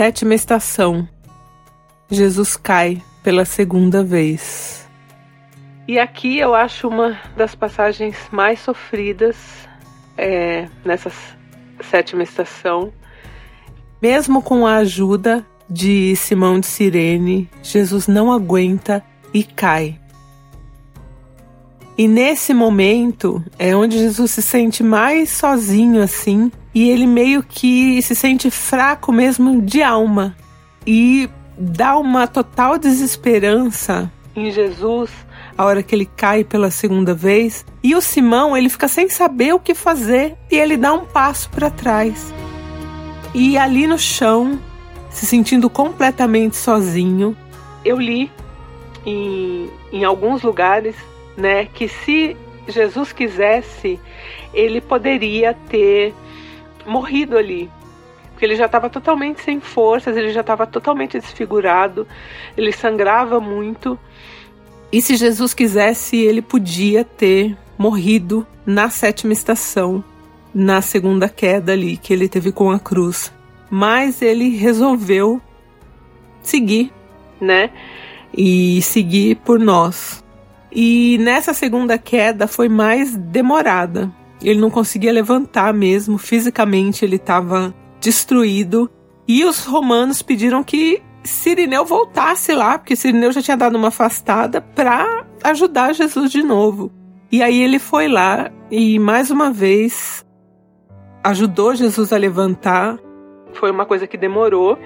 Sétima 0.00 0.34
estação. 0.34 1.06
Jesus 2.10 2.56
cai 2.56 3.02
pela 3.22 3.44
segunda 3.44 4.02
vez. 4.02 4.88
E 5.86 5.98
aqui 5.98 6.38
eu 6.38 6.54
acho 6.54 6.88
uma 6.88 7.20
das 7.36 7.54
passagens 7.54 8.16
mais 8.32 8.60
sofridas 8.60 9.36
é, 10.16 10.66
nessa 10.86 11.12
sétima 11.82 12.22
estação. 12.22 12.90
Mesmo 14.00 14.40
com 14.40 14.66
a 14.66 14.76
ajuda 14.76 15.46
de 15.68 16.16
Simão 16.16 16.58
de 16.58 16.66
Cirene, 16.66 17.50
Jesus 17.62 18.06
não 18.06 18.32
aguenta 18.32 19.04
e 19.34 19.44
cai. 19.44 20.00
E 21.98 22.08
nesse 22.08 22.54
momento 22.54 23.44
é 23.58 23.76
onde 23.76 23.98
Jesus 23.98 24.30
se 24.30 24.40
sente 24.40 24.82
mais 24.82 25.28
sozinho 25.28 26.02
assim, 26.02 26.50
e 26.74 26.88
ele 26.88 27.06
meio 27.06 27.42
que 27.42 28.00
se 28.02 28.14
sente 28.14 28.50
fraco 28.50 29.12
mesmo 29.12 29.60
de 29.62 29.82
alma. 29.82 30.36
E 30.86 31.28
dá 31.58 31.96
uma 31.96 32.26
total 32.26 32.78
desesperança 32.78 34.10
em 34.34 34.50
Jesus 34.50 35.10
a 35.56 35.64
hora 35.64 35.82
que 35.82 35.94
ele 35.94 36.06
cai 36.06 36.42
pela 36.42 36.70
segunda 36.70 37.12
vez. 37.12 37.66
E 37.82 37.94
o 37.94 38.00
Simão, 38.00 38.56
ele 38.56 38.68
fica 38.68 38.88
sem 38.88 39.08
saber 39.10 39.52
o 39.52 39.60
que 39.60 39.74
fazer 39.74 40.34
e 40.50 40.56
ele 40.56 40.76
dá 40.76 40.92
um 40.92 41.04
passo 41.04 41.50
para 41.50 41.70
trás. 41.70 42.32
E 43.34 43.58
ali 43.58 43.86
no 43.86 43.98
chão, 43.98 44.58
se 45.10 45.26
sentindo 45.26 45.68
completamente 45.68 46.56
sozinho, 46.56 47.36
eu 47.84 47.98
li 47.98 48.30
em, 49.04 49.68
em 49.92 50.04
alguns 50.04 50.42
lugares, 50.42 50.96
né, 51.36 51.66
que 51.66 51.88
se 51.88 52.36
Jesus 52.66 53.12
quisesse, 53.12 54.00
ele 54.54 54.80
poderia 54.80 55.54
ter 55.68 56.14
morrido 56.86 57.36
ali, 57.36 57.70
porque 58.30 58.44
ele 58.44 58.56
já 58.56 58.66
estava 58.66 58.88
totalmente 58.88 59.42
sem 59.42 59.60
forças, 59.60 60.16
ele 60.16 60.30
já 60.30 60.40
estava 60.40 60.66
totalmente 60.66 61.18
desfigurado, 61.18 62.06
ele 62.56 62.72
sangrava 62.72 63.40
muito. 63.40 63.98
E 64.92 65.00
se 65.00 65.14
Jesus 65.14 65.54
quisesse, 65.54 66.16
ele 66.16 66.42
podia 66.42 67.04
ter 67.04 67.56
morrido 67.78 68.46
na 68.66 68.90
sétima 68.90 69.32
estação, 69.32 70.02
na 70.54 70.82
segunda 70.82 71.28
queda 71.28 71.72
ali 71.72 71.96
que 71.96 72.12
ele 72.12 72.28
teve 72.28 72.50
com 72.50 72.70
a 72.70 72.78
cruz. 72.78 73.32
Mas 73.70 74.20
ele 74.20 74.56
resolveu 74.56 75.40
seguir, 76.42 76.92
né? 77.40 77.70
E 78.36 78.82
seguir 78.82 79.36
por 79.36 79.60
nós. 79.60 80.24
E 80.72 81.18
nessa 81.20 81.52
segunda 81.52 81.98
queda 81.98 82.46
foi 82.46 82.68
mais 82.68 83.16
demorada. 83.16 84.10
Ele 84.42 84.60
não 84.60 84.70
conseguia 84.70 85.12
levantar 85.12 85.72
mesmo, 85.74 86.18
fisicamente 86.18 87.04
ele 87.04 87.16
estava 87.16 87.74
destruído. 88.00 88.90
E 89.28 89.44
os 89.44 89.64
romanos 89.64 90.22
pediram 90.22 90.64
que 90.64 91.02
Sirineu 91.22 91.84
voltasse 91.84 92.52
lá, 92.54 92.78
porque 92.78 92.96
Sirineu 92.96 93.32
já 93.32 93.42
tinha 93.42 93.56
dado 93.56 93.76
uma 93.76 93.88
afastada 93.88 94.60
para 94.60 95.26
ajudar 95.44 95.94
Jesus 95.94 96.30
de 96.30 96.42
novo. 96.42 96.90
E 97.30 97.42
aí 97.42 97.62
ele 97.62 97.78
foi 97.78 98.08
lá 98.08 98.50
e 98.70 98.98
mais 98.98 99.30
uma 99.30 99.50
vez 99.50 100.24
ajudou 101.22 101.74
Jesus 101.74 102.12
a 102.12 102.16
levantar. 102.16 102.98
Foi 103.52 103.70
uma 103.70 103.84
coisa 103.84 104.06
que 104.06 104.16
demorou 104.16 104.78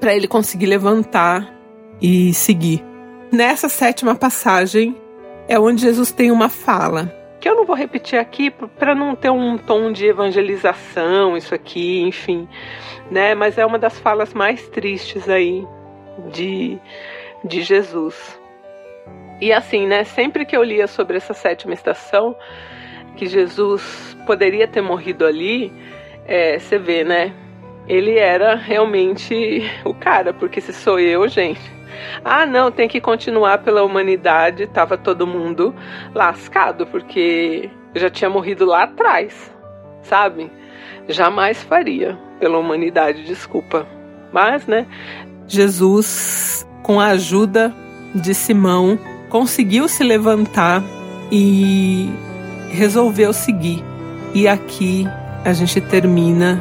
para 0.00 0.14
ele 0.14 0.26
conseguir 0.26 0.66
levantar 0.66 1.54
e 2.00 2.32
seguir. 2.32 2.84
Nessa 3.30 3.68
sétima 3.68 4.14
passagem 4.14 4.96
é 5.46 5.58
onde 5.58 5.82
Jesus 5.82 6.10
tem 6.10 6.30
uma 6.30 6.48
fala 6.48 7.12
que 7.46 7.50
eu 7.50 7.54
não 7.54 7.64
vou 7.64 7.76
repetir 7.76 8.18
aqui 8.18 8.50
para 8.50 8.92
não 8.92 9.14
ter 9.14 9.30
um 9.30 9.56
tom 9.56 9.92
de 9.92 10.04
evangelização, 10.04 11.36
isso 11.36 11.54
aqui, 11.54 12.02
enfim, 12.02 12.48
né? 13.08 13.36
Mas 13.36 13.56
é 13.56 13.64
uma 13.64 13.78
das 13.78 13.96
falas 14.00 14.34
mais 14.34 14.68
tristes 14.68 15.28
aí 15.28 15.64
de, 16.32 16.76
de 17.44 17.62
Jesus. 17.62 18.36
E 19.40 19.52
assim, 19.52 19.86
né? 19.86 20.02
Sempre 20.02 20.44
que 20.44 20.56
eu 20.56 20.62
lia 20.64 20.88
sobre 20.88 21.18
essa 21.18 21.32
sétima 21.32 21.72
estação, 21.72 22.34
que 23.14 23.26
Jesus 23.26 24.18
poderia 24.26 24.66
ter 24.66 24.80
morrido 24.80 25.24
ali, 25.24 25.72
é, 26.26 26.58
você 26.58 26.78
vê, 26.78 27.04
né? 27.04 27.32
Ele 27.86 28.18
era 28.18 28.56
realmente 28.56 29.62
o 29.84 29.94
cara, 29.94 30.34
porque 30.34 30.60
se 30.60 30.72
sou 30.72 30.98
eu, 30.98 31.28
gente, 31.28 31.75
ah, 32.24 32.46
não, 32.46 32.70
tem 32.70 32.88
que 32.88 33.00
continuar 33.00 33.58
pela 33.58 33.82
humanidade. 33.82 34.66
Tava 34.66 34.96
todo 34.96 35.26
mundo 35.26 35.74
lascado, 36.14 36.86
porque 36.86 37.70
já 37.94 38.10
tinha 38.10 38.30
morrido 38.30 38.64
lá 38.64 38.84
atrás, 38.84 39.52
sabe? 40.02 40.50
Jamais 41.08 41.62
faria 41.62 42.18
pela 42.38 42.58
humanidade, 42.58 43.24
desculpa. 43.24 43.86
Mas, 44.32 44.66
né? 44.66 44.86
Jesus, 45.46 46.66
com 46.82 47.00
a 47.00 47.08
ajuda 47.08 47.72
de 48.14 48.34
Simão, 48.34 48.98
conseguiu 49.28 49.88
se 49.88 50.02
levantar 50.02 50.82
e 51.30 52.10
resolveu 52.70 53.32
seguir. 53.32 53.82
E 54.34 54.46
aqui 54.46 55.06
a 55.44 55.52
gente 55.52 55.80
termina 55.80 56.60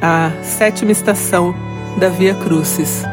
a 0.00 0.30
sétima 0.42 0.92
estação 0.92 1.54
da 1.98 2.08
Via 2.08 2.34
Crucis. 2.34 3.04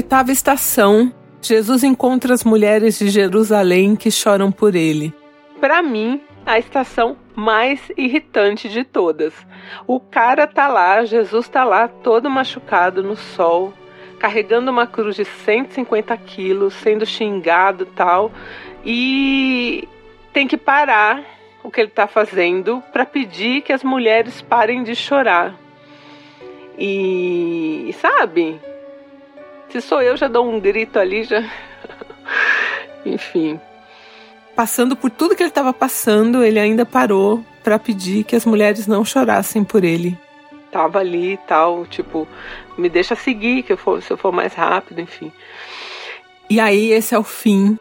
Oitava 0.00 0.32
estação. 0.32 1.12
Jesus 1.42 1.84
encontra 1.84 2.32
as 2.32 2.42
mulheres 2.42 2.98
de 2.98 3.10
Jerusalém 3.10 3.94
que 3.94 4.10
choram 4.10 4.50
por 4.50 4.74
ele. 4.74 5.12
Para 5.60 5.82
mim, 5.82 6.22
a 6.46 6.58
estação 6.58 7.18
mais 7.36 7.78
irritante 7.98 8.66
de 8.66 8.82
todas. 8.82 9.34
O 9.86 10.00
cara 10.00 10.46
tá 10.46 10.68
lá, 10.68 11.04
Jesus 11.04 11.50
tá 11.50 11.64
lá, 11.64 11.86
todo 11.86 12.30
machucado 12.30 13.02
no 13.02 13.14
sol, 13.14 13.74
carregando 14.18 14.70
uma 14.70 14.86
cruz 14.86 15.16
de 15.16 15.26
150 15.26 16.16
quilos, 16.16 16.72
sendo 16.72 17.04
xingado 17.04 17.84
tal, 17.84 18.32
e 18.82 19.86
tem 20.32 20.48
que 20.48 20.56
parar 20.56 21.22
o 21.62 21.70
que 21.70 21.78
ele 21.78 21.90
tá 21.90 22.06
fazendo 22.06 22.82
para 22.90 23.04
pedir 23.04 23.60
que 23.60 23.72
as 23.74 23.84
mulheres 23.84 24.40
parem 24.40 24.82
de 24.82 24.94
chorar. 24.94 25.54
E 26.78 27.94
sabe? 28.00 28.58
Se 29.70 29.80
sou 29.80 30.02
eu, 30.02 30.16
já 30.16 30.26
dou 30.26 30.48
um 30.48 30.58
grito 30.58 30.98
ali, 30.98 31.24
já. 31.24 31.42
Enfim. 33.06 33.60
Passando 34.56 34.96
por 34.96 35.10
tudo 35.10 35.36
que 35.36 35.42
ele 35.42 35.48
estava 35.48 35.72
passando, 35.72 36.42
ele 36.42 36.58
ainda 36.58 36.84
parou 36.84 37.44
para 37.62 37.78
pedir 37.78 38.24
que 38.24 38.34
as 38.34 38.44
mulheres 38.44 38.86
não 38.86 39.04
chorassem 39.04 39.62
por 39.62 39.84
ele. 39.84 40.18
Tava 40.72 40.98
ali 40.98 41.34
e 41.34 41.36
tal, 41.36 41.86
tipo, 41.86 42.26
me 42.76 42.88
deixa 42.88 43.14
seguir, 43.14 43.62
que 43.62 43.72
eu 43.72 43.76
for, 43.76 44.02
se 44.02 44.12
eu 44.12 44.16
for 44.16 44.32
mais 44.32 44.54
rápido, 44.54 45.00
enfim. 45.00 45.32
E 46.48 46.58
aí, 46.58 46.90
esse 46.92 47.14
é 47.14 47.18
o 47.18 47.24
fim 47.24 47.78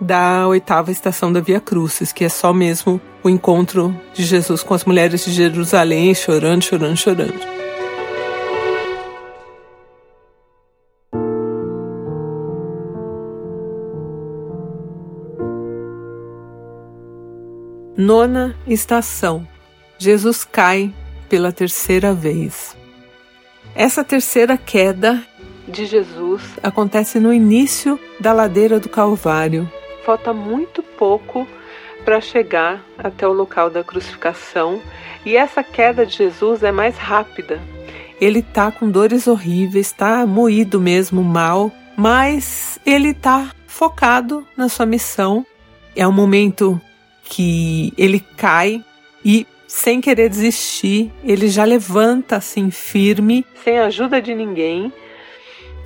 da 0.00 0.46
oitava 0.46 0.90
estação 0.90 1.32
da 1.32 1.40
Via 1.40 1.60
Crucis, 1.60 2.12
que 2.12 2.24
é 2.24 2.28
só 2.28 2.52
mesmo 2.52 3.00
o 3.22 3.28
encontro 3.28 3.94
de 4.12 4.24
Jesus 4.24 4.62
com 4.62 4.74
as 4.74 4.84
mulheres 4.84 5.24
de 5.24 5.32
Jerusalém, 5.32 6.14
chorando, 6.14 6.62
chorando, 6.62 6.96
chorando. 6.96 7.57
Nona 18.00 18.54
estação. 18.64 19.44
Jesus 19.98 20.44
cai 20.44 20.94
pela 21.28 21.50
terceira 21.50 22.14
vez. 22.14 22.76
Essa 23.74 24.04
terceira 24.04 24.56
queda 24.56 25.20
de 25.66 25.84
Jesus 25.84 26.42
acontece 26.62 27.18
no 27.18 27.32
início 27.32 27.98
da 28.20 28.32
ladeira 28.32 28.78
do 28.78 28.88
Calvário. 28.88 29.68
Falta 30.04 30.32
muito 30.32 30.80
pouco 30.80 31.44
para 32.04 32.20
chegar 32.20 32.84
até 32.96 33.26
o 33.26 33.32
local 33.32 33.68
da 33.68 33.82
crucificação 33.82 34.80
e 35.26 35.36
essa 35.36 35.64
queda 35.64 36.06
de 36.06 36.18
Jesus 36.18 36.62
é 36.62 36.70
mais 36.70 36.96
rápida. 36.96 37.60
Ele 38.20 38.42
tá 38.42 38.70
com 38.70 38.88
dores 38.88 39.26
horríveis, 39.26 39.90
tá 39.90 40.24
moído 40.24 40.80
mesmo, 40.80 41.24
mal, 41.24 41.72
mas 41.96 42.78
ele 42.86 43.12
tá 43.12 43.50
focado 43.66 44.46
na 44.56 44.68
sua 44.68 44.86
missão. 44.86 45.44
É 45.96 46.06
um 46.06 46.12
momento 46.12 46.80
que 47.28 47.92
ele 47.96 48.20
cai 48.36 48.82
e 49.24 49.46
sem 49.66 50.00
querer 50.00 50.30
desistir, 50.30 51.12
ele 51.22 51.48
já 51.48 51.64
levanta 51.64 52.36
assim 52.36 52.70
firme, 52.70 53.44
sem 53.62 53.78
ajuda 53.78 54.20
de 54.20 54.34
ninguém 54.34 54.90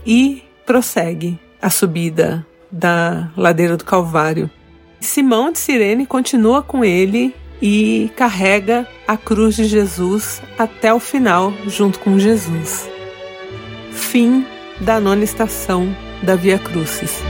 e 0.06 0.42
prossegue 0.64 1.38
a 1.60 1.68
subida 1.68 2.46
da 2.70 3.30
ladeira 3.36 3.76
do 3.76 3.84
Calvário. 3.84 4.48
Simão 5.00 5.50
de 5.50 5.58
Sirene 5.58 6.06
continua 6.06 6.62
com 6.62 6.84
ele 6.84 7.34
e 7.60 8.10
carrega 8.16 8.86
a 9.06 9.16
cruz 9.16 9.56
de 9.56 9.64
Jesus 9.64 10.40
até 10.56 10.94
o 10.94 11.00
final, 11.00 11.52
junto 11.66 11.98
com 11.98 12.18
Jesus. 12.18 12.88
Fim 13.90 14.46
da 14.80 15.00
nona 15.00 15.24
estação 15.24 15.94
da 16.22 16.36
Via 16.36 16.58
Crucis. 16.58 17.22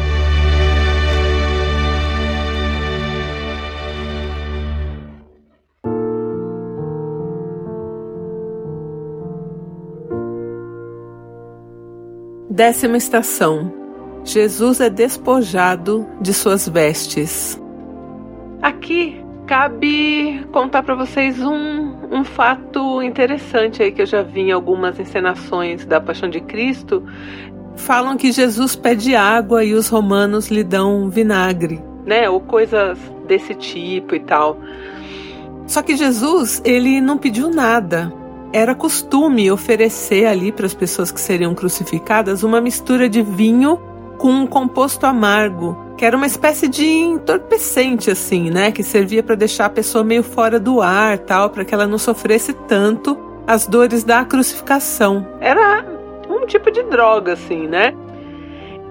Décima 12.52 12.98
estação. 12.98 13.72
Jesus 14.26 14.78
é 14.78 14.90
despojado 14.90 16.06
de 16.20 16.34
suas 16.34 16.68
vestes. 16.68 17.58
Aqui 18.60 19.24
cabe 19.46 20.46
contar 20.52 20.82
para 20.82 20.94
vocês 20.94 21.40
um, 21.40 21.94
um 22.10 22.22
fato 22.22 23.00
interessante 23.00 23.82
aí 23.82 23.90
que 23.90 24.02
eu 24.02 24.06
já 24.06 24.20
vi 24.20 24.42
em 24.42 24.52
algumas 24.52 25.00
encenações 25.00 25.86
da 25.86 25.98
Paixão 25.98 26.28
de 26.28 26.42
Cristo. 26.42 27.02
Falam 27.74 28.18
que 28.18 28.30
Jesus 28.30 28.76
pede 28.76 29.16
água 29.16 29.64
e 29.64 29.72
os 29.72 29.88
romanos 29.88 30.50
lhe 30.50 30.62
dão 30.62 31.08
vinagre, 31.08 31.82
né? 32.04 32.28
Ou 32.28 32.38
coisas 32.38 32.98
desse 33.26 33.54
tipo 33.54 34.14
e 34.14 34.20
tal. 34.20 34.58
Só 35.66 35.80
que 35.80 35.96
Jesus, 35.96 36.60
ele 36.66 37.00
não 37.00 37.16
pediu 37.16 37.48
nada. 37.48 38.12
Era 38.52 38.74
costume 38.74 39.50
oferecer 39.50 40.26
ali 40.26 40.52
para 40.52 40.66
as 40.66 40.74
pessoas 40.74 41.10
que 41.10 41.20
seriam 41.20 41.54
crucificadas 41.54 42.42
uma 42.42 42.60
mistura 42.60 43.08
de 43.08 43.22
vinho 43.22 43.80
com 44.18 44.30
um 44.30 44.46
composto 44.46 45.06
amargo, 45.06 45.76
que 45.96 46.04
era 46.04 46.16
uma 46.16 46.26
espécie 46.26 46.68
de 46.68 46.86
entorpecente 46.86 48.10
assim, 48.10 48.50
né, 48.50 48.70
que 48.70 48.82
servia 48.82 49.22
para 49.22 49.34
deixar 49.34 49.66
a 49.66 49.70
pessoa 49.70 50.04
meio 50.04 50.22
fora 50.22 50.60
do 50.60 50.82
ar, 50.82 51.18
tal, 51.18 51.50
para 51.50 51.64
que 51.64 51.74
ela 51.74 51.86
não 51.86 51.98
sofresse 51.98 52.52
tanto 52.52 53.18
as 53.46 53.66
dores 53.66 54.04
da 54.04 54.24
crucificação. 54.24 55.26
Era 55.40 55.84
um 56.28 56.46
tipo 56.46 56.70
de 56.70 56.82
droga 56.84 57.32
assim, 57.32 57.66
né? 57.66 57.94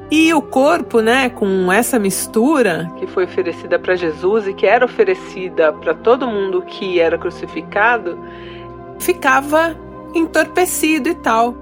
E 0.10 0.34
o 0.34 0.42
corpo, 0.42 1.00
né, 1.00 1.30
com 1.30 1.72
essa 1.72 1.98
mistura 1.98 2.92
que 2.98 3.08
foi 3.08 3.24
oferecida 3.24 3.80
para 3.80 3.96
Jesus 3.96 4.46
e 4.48 4.54
que 4.54 4.66
era 4.66 4.84
oferecida 4.84 5.72
para 5.72 5.94
todo 5.94 6.28
mundo 6.28 6.62
que 6.64 7.00
era 7.00 7.18
crucificado, 7.18 8.20
ficava 9.02 9.76
entorpecido 10.16 11.10
e 11.10 11.16
tal. 11.16 11.56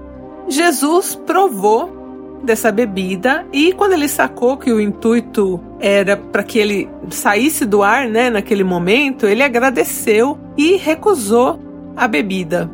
Jesus 0.48 1.14
provou 1.14 1.98
dessa 2.42 2.72
bebida 2.72 3.46
e 3.52 3.72
quando 3.72 3.92
ele 3.92 4.08
sacou 4.08 4.56
que 4.56 4.72
o 4.72 4.80
intuito 4.80 5.60
era 5.78 6.16
para 6.16 6.42
que 6.42 6.58
ele 6.58 6.88
saísse 7.10 7.66
do 7.66 7.82
ar, 7.82 8.08
né, 8.08 8.30
naquele 8.30 8.64
momento, 8.64 9.26
ele 9.26 9.42
agradeceu 9.42 10.38
e 10.56 10.76
recusou 10.76 11.60
a 11.96 12.08
bebida. 12.08 12.70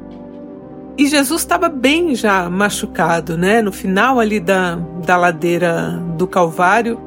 E 0.99 1.07
Jesus 1.07 1.43
estava 1.43 1.69
bem 1.69 2.15
já 2.15 2.49
machucado, 2.49 3.37
né? 3.37 3.61
No 3.61 3.71
final 3.71 4.19
ali 4.19 4.41
da, 4.41 4.77
da 5.05 5.17
ladeira 5.17 6.03
do 6.17 6.27
Calvário, 6.27 6.99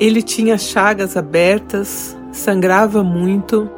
ele 0.00 0.22
tinha 0.22 0.56
chagas 0.56 1.14
abertas, 1.14 2.16
sangrava 2.32 3.04
muito, 3.04 3.68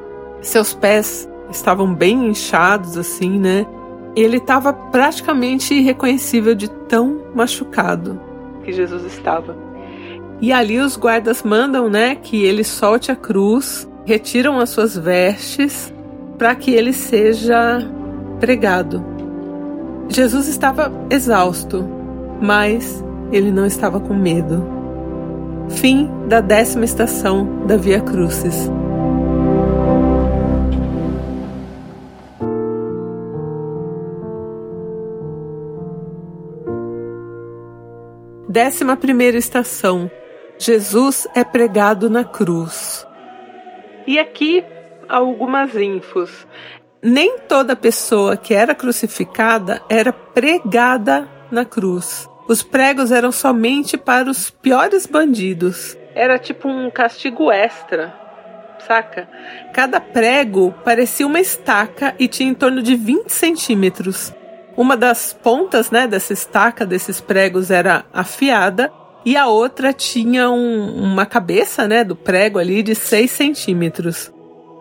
seus 0.41 0.73
pés 0.73 1.29
estavam 1.51 1.95
bem 1.95 2.29
inchados 2.29 2.97
assim, 2.97 3.39
né? 3.39 3.67
Ele 4.15 4.39
estava 4.39 4.73
praticamente 4.73 5.75
irreconhecível 5.75 6.55
de 6.55 6.71
tão 6.71 7.23
machucado 7.35 8.21
que 8.67 8.73
Jesus 8.73 9.05
estava. 9.05 9.57
E 10.41 10.53
ali 10.53 10.81
os 10.81 10.97
guardas 10.97 11.43
mandam, 11.43 11.89
né, 11.89 12.17
que 12.17 12.45
ele 12.45 12.65
solte 12.65 13.11
a 13.11 13.17
cruz, 13.17 13.89
retiram 14.05 14.59
as 14.59 14.71
suas 14.71 14.97
vestes 14.97 15.95
para 16.37 16.55
que 16.55 16.73
ele 16.73 16.93
seja 16.93 17.79
pregado. 18.39 19.03
Jesus 20.09 20.47
estava 20.49 20.93
exausto, 21.09 21.89
mas 22.41 23.03
ele 23.33 23.51
não 23.51 23.65
estava 23.65 23.99
com 23.99 24.15
medo. 24.15 24.63
Fim 25.71 26.09
da 26.29 26.41
décima 26.41 26.85
estação 26.85 27.65
da 27.67 27.77
Via 27.77 28.01
Crucis. 28.01 28.71
Décima 38.57 38.97
primeira 38.97 39.37
estação. 39.37 40.11
Jesus 40.59 41.29
é 41.35 41.45
pregado 41.45 42.09
na 42.09 42.25
cruz. 42.25 43.07
E 44.07 44.19
aqui 44.19 44.65
algumas 45.07 45.75
infos. 45.75 46.47
Nem 47.03 47.39
toda 47.41 47.77
pessoa 47.77 48.35
que 48.35 48.55
era 48.55 48.75
crucificada 48.75 49.83
era 49.91 50.11
pregada 50.11 51.29
na 51.51 51.67
cruz. 51.67 52.27
Os 52.49 52.63
pregos 52.63 53.13
eram 53.13 53.31
somente 53.31 53.99
para 53.99 54.31
os 54.31 54.49
piores 54.49 55.05
bandidos. 55.05 55.95
Era 56.15 56.39
tipo 56.39 56.67
um 56.67 56.91
castigo 56.91 57.53
extra, 57.53 58.15
saca? 58.87 59.29
Cada 59.75 60.01
prego 60.01 60.73
parecia 60.83 61.27
uma 61.27 61.41
estaca 61.41 62.15
e 62.19 62.27
tinha 62.27 62.49
em 62.49 62.55
torno 62.55 62.83
de 62.83 62.97
20 62.97 63.29
centímetros. 63.29 64.33
Uma 64.77 64.97
das 64.97 65.33
pontas 65.33 65.91
né, 65.91 66.07
dessa 66.07 66.33
estaca, 66.33 66.85
desses 66.85 67.21
pregos, 67.21 67.71
era 67.71 68.05
afiada 68.13 68.93
e 69.25 69.37
a 69.37 69.49
outra 69.49 69.93
tinha 69.93 70.51
um, 70.51 71.03
uma 71.03 71.27
cabeça 71.27 71.89
né, 71.89 72.05
do 72.05 72.15
prego 72.15 72.59
ali 72.59 72.83
de 72.83 72.95
6 72.95 73.31
centímetros. 73.31 74.31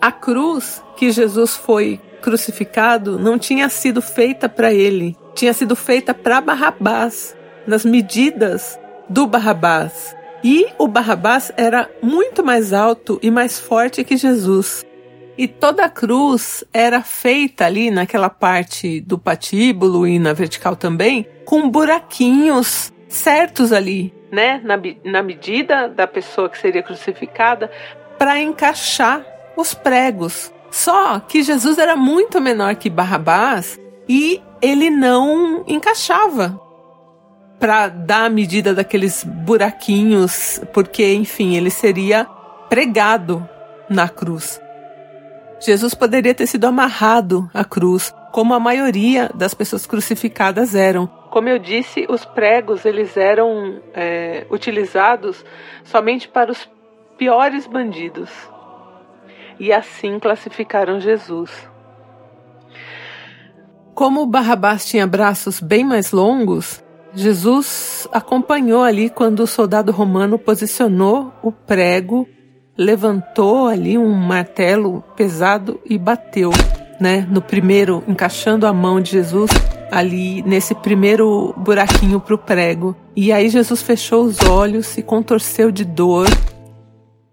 A 0.01 0.11
cruz 0.11 0.83
que 0.97 1.09
Jesus 1.11 1.55
foi 1.55 1.99
crucificado 2.21 3.17
não 3.17 3.39
tinha 3.39 3.69
sido 3.69 4.01
feita 4.01 4.49
para 4.49 4.73
ele, 4.73 5.15
tinha 5.33 5.53
sido 5.53 5.75
feita 5.75 6.13
para 6.13 6.41
Barrabás, 6.41 7.35
nas 7.65 7.85
medidas 7.85 8.77
do 9.09 9.25
Barrabás. 9.25 10.15
E 10.43 10.67
o 10.77 10.87
Barrabás 10.87 11.51
era 11.57 11.89
muito 12.01 12.43
mais 12.43 12.71
alto 12.71 13.17
e 13.23 13.31
mais 13.31 13.59
forte 13.59 14.03
que 14.03 14.15
Jesus. 14.15 14.85
E 15.37 15.47
toda 15.47 15.85
a 15.85 15.89
cruz 15.89 16.63
era 16.73 17.01
feita 17.01 17.65
ali 17.65 17.91
naquela 17.91 18.29
parte 18.29 19.01
do 19.01 19.17
patíbulo 19.17 20.07
e 20.07 20.17
na 20.17 20.33
vertical 20.33 20.75
também, 20.75 21.27
com 21.43 21.69
buraquinhos 21.69 22.93
certos 23.07 23.71
ali, 23.71 24.13
né, 24.31 24.61
na, 24.63 24.75
na 25.03 25.23
medida 25.23 25.87
da 25.87 26.07
pessoa 26.07 26.49
que 26.49 26.57
seria 26.57 26.83
crucificada, 26.83 27.71
para 28.17 28.39
encaixar 28.39 29.25
os 29.55 29.73
pregos. 29.73 30.53
Só 30.71 31.19
que 31.19 31.41
Jesus 31.41 31.77
era 31.77 31.95
muito 31.95 32.41
menor 32.41 32.75
que 32.75 32.89
Barrabás 32.89 33.79
e 34.07 34.41
ele 34.61 34.89
não 34.89 35.63
encaixava 35.67 36.59
para 37.59 37.87
dar 37.87 38.25
a 38.25 38.29
medida 38.29 38.73
daqueles 38.73 39.23
buraquinhos, 39.23 40.61
porque, 40.73 41.13
enfim, 41.13 41.55
ele 41.55 41.69
seria 41.69 42.25
pregado 42.69 43.47
na 43.89 44.09
cruz. 44.09 44.59
Jesus 45.59 45.93
poderia 45.93 46.33
ter 46.33 46.47
sido 46.47 46.65
amarrado 46.65 47.49
à 47.53 47.63
cruz, 47.63 48.13
como 48.31 48.53
a 48.53 48.59
maioria 48.59 49.29
das 49.33 49.53
pessoas 49.53 49.87
crucificadas 49.87 50.75
eram. 50.75 51.07
Como 51.31 51.49
eu 51.49 51.57
disse, 51.57 52.05
os 52.09 52.25
pregos 52.25 52.85
eles 52.85 53.15
eram 53.17 53.81
é, 53.93 54.45
utilizados 54.49 55.43
somente 55.83 56.27
para 56.27 56.51
os 56.51 56.69
piores 57.17 57.65
bandidos. 57.65 58.29
E 59.59 59.71
assim 59.71 60.19
classificaram 60.19 60.99
Jesus. 60.99 61.49
Como 63.93 64.25
Barrabás 64.25 64.85
tinha 64.85 65.07
braços 65.07 65.61
bem 65.61 65.85
mais 65.85 66.11
longos, 66.11 66.83
Jesus 67.13 68.05
acompanhou 68.11 68.83
ali 68.83 69.09
quando 69.09 69.39
o 69.39 69.47
soldado 69.47 69.93
romano 69.93 70.37
posicionou 70.37 71.31
o 71.41 71.49
prego 71.49 72.27
levantou 72.77 73.67
ali 73.67 73.97
um 73.97 74.11
martelo 74.11 75.03
pesado 75.15 75.79
e 75.85 75.97
bateu, 75.97 76.51
né, 76.99 77.27
no 77.29 77.41
primeiro, 77.41 78.03
encaixando 78.07 78.67
a 78.67 78.73
mão 78.73 78.99
de 78.99 79.11
Jesus 79.11 79.49
ali 79.91 80.41
nesse 80.43 80.75
primeiro 80.75 81.53
buraquinho 81.57 82.19
para 82.19 82.35
o 82.35 82.37
prego. 82.37 82.95
E 83.15 83.31
aí 83.31 83.49
Jesus 83.49 83.81
fechou 83.81 84.23
os 84.23 84.39
olhos 84.41 84.97
e 84.97 85.01
contorceu 85.01 85.71
de 85.71 85.85
dor. 85.85 86.27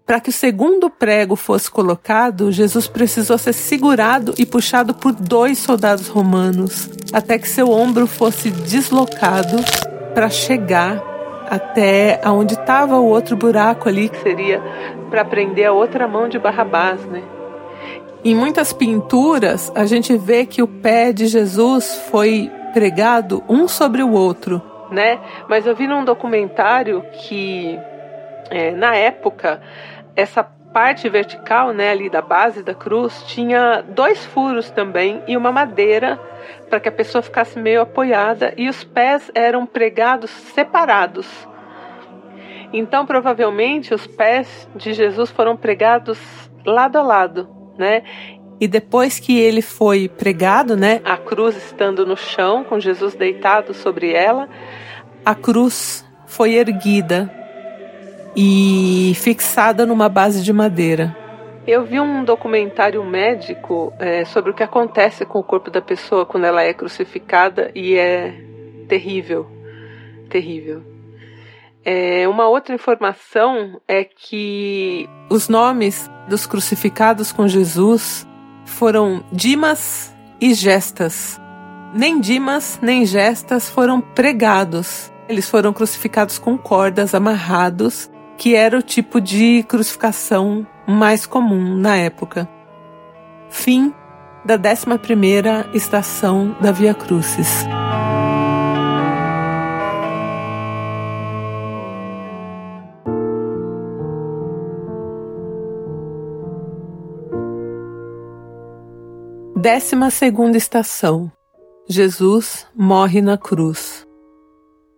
Para 0.05 0.19
que 0.19 0.29
o 0.29 0.33
segundo 0.33 0.89
prego 0.89 1.35
fosse 1.35 1.71
colocado, 1.71 2.51
Jesus 2.51 2.87
precisou 2.87 3.37
ser 3.37 3.53
segurado 3.53 4.33
e 4.37 4.45
puxado 4.45 4.93
por 4.93 5.13
dois 5.13 5.57
soldados 5.57 6.07
romanos, 6.09 6.89
até 7.11 7.37
que 7.37 7.47
seu 7.47 7.69
ombro 7.71 8.05
fosse 8.05 8.51
deslocado 8.51 9.57
para 10.13 10.29
chegar 10.29 11.12
até 11.53 12.19
aonde 12.23 12.55
estava 12.55 12.97
o 12.97 13.05
outro 13.05 13.35
buraco 13.37 13.87
ali, 13.87 14.09
que 14.09 14.17
seria 14.17 14.59
para 15.11 15.23
prender 15.23 15.67
a 15.67 15.71
outra 15.71 16.07
mão 16.07 16.27
de 16.27 16.39
Barrabás, 16.39 17.05
né? 17.05 17.21
Em 18.25 18.33
muitas 18.33 18.73
pinturas, 18.73 19.71
a 19.75 19.85
gente 19.85 20.17
vê 20.17 20.47
que 20.47 20.63
o 20.63 20.67
pé 20.67 21.13
de 21.13 21.27
Jesus 21.27 22.07
foi 22.09 22.49
pregado 22.73 23.43
um 23.47 23.67
sobre 23.67 24.01
o 24.01 24.13
outro, 24.13 24.61
né? 24.89 25.19
Mas 25.47 25.67
eu 25.67 25.75
vi 25.75 25.85
num 25.85 26.03
documentário 26.03 27.03
que, 27.11 27.77
é, 28.49 28.71
na 28.71 28.95
época, 28.95 29.61
essa 30.15 30.43
parte 30.73 31.07
vertical, 31.07 31.71
né, 31.71 31.91
ali 31.91 32.09
da 32.09 32.21
base 32.21 32.63
da 32.63 32.73
cruz, 32.73 33.23
tinha 33.27 33.81
dois 33.81 34.25
furos 34.25 34.71
também 34.71 35.21
e 35.27 35.37
uma 35.37 35.51
madeira 35.51 36.19
para 36.69 36.79
que 36.79 36.89
a 36.89 36.91
pessoa 36.91 37.21
ficasse 37.21 37.59
meio 37.59 37.81
apoiada 37.81 38.53
e 38.57 38.67
os 38.67 38.83
pés 38.83 39.31
eram 39.35 39.65
pregados 39.65 40.31
separados. 40.31 41.27
Então, 42.73 43.05
provavelmente, 43.05 43.93
os 43.93 44.07
pés 44.07 44.67
de 44.75 44.93
Jesus 44.93 45.29
foram 45.29 45.55
pregados 45.55 46.19
lado 46.65 46.97
a 46.97 47.03
lado, 47.03 47.47
né? 47.77 48.01
E 48.59 48.67
depois 48.67 49.19
que 49.19 49.39
ele 49.39 49.61
foi 49.61 50.09
pregado, 50.09 50.75
né, 50.75 51.01
a 51.05 51.17
cruz 51.17 51.55
estando 51.55 52.05
no 52.05 52.17
chão, 52.17 52.63
com 52.63 52.79
Jesus 52.79 53.13
deitado 53.13 53.73
sobre 53.73 54.11
ela, 54.11 54.49
a 55.23 55.35
cruz 55.35 56.03
foi 56.25 56.55
erguida 56.55 57.42
e 58.35 59.13
fixada 59.15 59.85
numa 59.85 60.09
base 60.09 60.43
de 60.43 60.51
madeira. 60.51 61.15
Eu 61.65 61.85
vi 61.85 61.99
um 61.99 62.25
documentário 62.25 63.03
médico 63.05 63.93
é, 63.97 64.25
sobre 64.25 64.51
o 64.51 64.53
que 64.53 64.63
acontece 64.63 65.25
com 65.25 65.39
o 65.39 65.43
corpo 65.43 65.71
da 65.71 65.81
pessoa 65.81 66.25
quando 66.25 66.45
ela 66.45 66.61
é 66.61 66.73
crucificada 66.73 67.71
e 67.73 67.95
é 67.95 68.33
terrível, 68.87 69.47
terrível. 70.29 70.83
É, 71.85 72.27
uma 72.27 72.47
outra 72.47 72.75
informação 72.75 73.79
é 73.87 74.03
que 74.03 75.07
os 75.29 75.47
nomes 75.47 76.09
dos 76.29 76.45
crucificados 76.45 77.31
com 77.31 77.47
Jesus 77.47 78.27
foram 78.65 79.23
Dimas 79.31 80.13
e 80.39 80.53
Gestas. 80.53 81.39
Nem 81.93 82.19
Dimas 82.19 82.79
nem 82.81 83.05
Gestas 83.05 83.69
foram 83.69 84.01
pregados. 84.01 85.11
Eles 85.29 85.49
foram 85.49 85.71
crucificados 85.71 86.37
com 86.37 86.57
cordas 86.57 87.15
amarrados 87.15 88.09
que 88.43 88.55
era 88.55 88.77
o 88.77 88.81
tipo 88.81 89.21
de 89.21 89.63
crucificação 89.69 90.67
mais 90.85 91.25
comum 91.25 91.77
na 91.77 91.95
época. 91.95 92.45
Fim 93.49 93.93
da 94.43 94.59
11ª 94.59 95.73
estação 95.73 96.53
da 96.59 96.69
Via 96.73 96.93
Crucis. 96.93 97.65
Décima 109.55 110.09
segunda 110.09 110.57
estação. 110.57 111.31
Jesus 111.87 112.67
morre 112.75 113.21
na 113.21 113.37
cruz. 113.37 114.05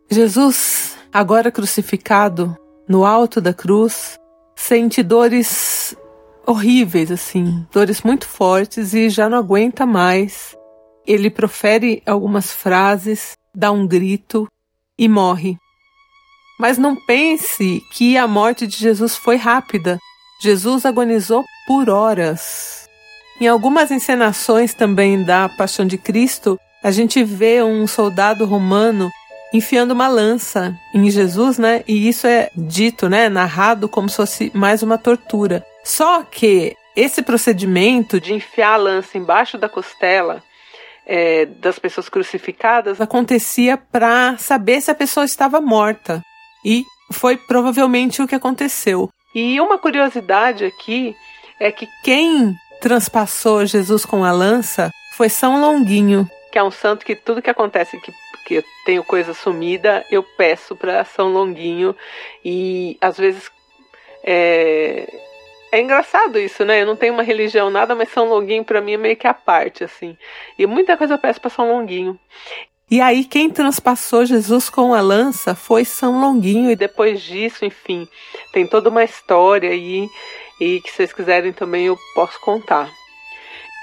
Jesus, 0.10 0.98
agora 1.14 1.52
crucificado, 1.52 2.58
no 2.88 3.06
alto 3.06 3.42
da 3.42 3.54
cruz, 3.54 4.20
sente 4.56 5.02
dores 5.02 5.96
horríveis, 6.46 7.12
assim, 7.12 7.66
dores 7.72 8.02
muito 8.02 8.28
fortes 8.28 8.94
e 8.94 9.10
já 9.10 9.30
não 9.30 9.40
aguenta 9.40 9.86
mais. 9.86 10.56
Ele 11.06 11.30
profere 11.30 12.02
algumas 12.06 12.52
frases, 12.52 13.34
dá 13.54 13.72
um 13.72 13.88
grito 13.88 14.48
e 14.98 15.08
morre. 15.08 15.58
Mas 16.60 16.78
não 16.78 16.96
pense 16.96 17.84
que 17.92 18.18
a 18.18 18.28
morte 18.28 18.66
de 18.66 18.78
Jesus 18.78 19.16
foi 19.16 19.36
rápida. 19.36 20.00
Jesus 20.42 20.86
agonizou 20.86 21.44
por 21.68 21.90
horas. 21.90 22.88
Em 23.42 23.48
algumas 23.48 23.92
encenações 23.92 24.74
também 24.74 25.24
da 25.24 25.50
Paixão 25.50 25.86
de 25.86 25.98
Cristo, 25.98 26.58
a 26.82 26.92
gente 26.92 27.24
vê 27.24 27.62
um 27.62 27.86
soldado 27.86 28.46
romano 28.46 29.10
enfiando 29.56 29.92
uma 29.92 30.08
lança 30.08 30.78
em 30.94 31.10
Jesus, 31.10 31.58
né? 31.58 31.84
E 31.88 32.08
isso 32.08 32.28
é 32.28 32.50
dito, 32.56 33.10
né? 33.10 33.30
Narrado 33.30 33.88
como 33.88 34.10
se 34.10 34.18
fosse 34.18 34.52
mais 34.54 34.84
uma 34.84 34.98
tortura. 34.98 35.66
Só 35.84 36.24
que 36.24 36.76
esse 36.96 37.22
procedimento 37.22 38.20
de 38.20 38.34
enfiar 38.34 38.74
a 38.74 38.78
lança 38.78 39.18
embaixo 39.18 39.58
da 39.58 39.70
costela 39.70 40.44
é, 41.06 41.46
das 41.46 41.78
pessoas 41.78 42.10
crucificadas 42.10 43.00
acontecia 43.00 43.78
para 43.78 44.38
saber 44.38 44.82
se 44.82 44.90
a 44.90 44.96
pessoa 44.96 45.26
estava 45.26 45.62
morta. 45.62 46.22
E 46.64 46.84
foi 47.12 47.38
provavelmente 47.38 48.22
o 48.22 48.28
que 48.28 48.36
aconteceu. 48.36 49.10
E 49.36 49.60
uma 49.60 49.78
curiosidade 49.78 50.66
aqui 50.66 51.16
é 51.60 51.72
que 51.72 51.88
quem 52.04 52.56
transpassou 52.82 53.66
Jesus 53.66 54.06
com 54.06 54.24
a 54.24 54.32
lança 54.32 54.92
foi 55.16 55.30
São 55.30 55.62
Longuinho, 55.62 56.30
que 56.52 56.60
é 56.60 56.64
um 56.64 56.72
santo 56.72 57.06
que 57.06 57.16
tudo 57.16 57.42
que 57.42 57.50
acontece 57.50 58.00
que 58.00 58.14
que 58.46 58.56
eu 58.56 58.64
tenho 58.86 59.04
coisa 59.04 59.34
sumida, 59.34 60.06
eu 60.12 60.22
peço 60.22 60.76
para 60.76 61.04
São 61.04 61.34
Longuinho 61.34 61.96
e 62.44 62.96
às 63.02 63.18
vezes 63.18 63.52
é, 64.24 65.12
é 65.72 65.82
engraçado 65.82 66.40
isso, 66.40 66.64
né? 66.64 66.82
Eu 66.82 66.86
não 66.86 66.96
tenho 66.96 67.14
uma 67.14 67.24
religião 67.24 67.70
nada, 67.70 67.96
mas 67.96 68.10
São 68.12 68.30
Longuinho 68.30 68.64
para 68.64 68.80
mim 68.80 68.94
é 68.94 68.98
meio 68.98 69.18
que 69.18 69.28
a 69.28 69.34
parte 69.34 69.84
assim. 69.84 70.16
E 70.58 70.66
muita 70.66 70.96
coisa 70.96 71.16
eu 71.16 71.18
peço 71.18 71.42
para 71.42 71.50
São 71.50 71.70
Longuinho. 71.70 72.18
E 72.90 73.02
aí 73.02 73.24
quem 73.24 73.50
transpassou 73.50 74.26
Jesus 74.26 74.70
com 74.70 74.94
a 74.94 75.02
lança 75.02 75.56
foi 75.56 75.84
São 75.84 76.22
Longuinho 76.22 76.70
e 76.70 76.76
depois 76.76 77.22
disso, 77.22 77.66
enfim, 77.66 78.08
tem 78.54 78.68
toda 78.68 78.90
uma 78.90 79.04
história 79.04 79.72
aí 79.72 80.08
e 80.62 80.80
que 80.82 80.92
vocês 80.92 81.12
quiserem 81.12 81.52
também 81.52 81.88
eu 81.88 81.98
posso 82.14 82.40
contar. 82.40 82.90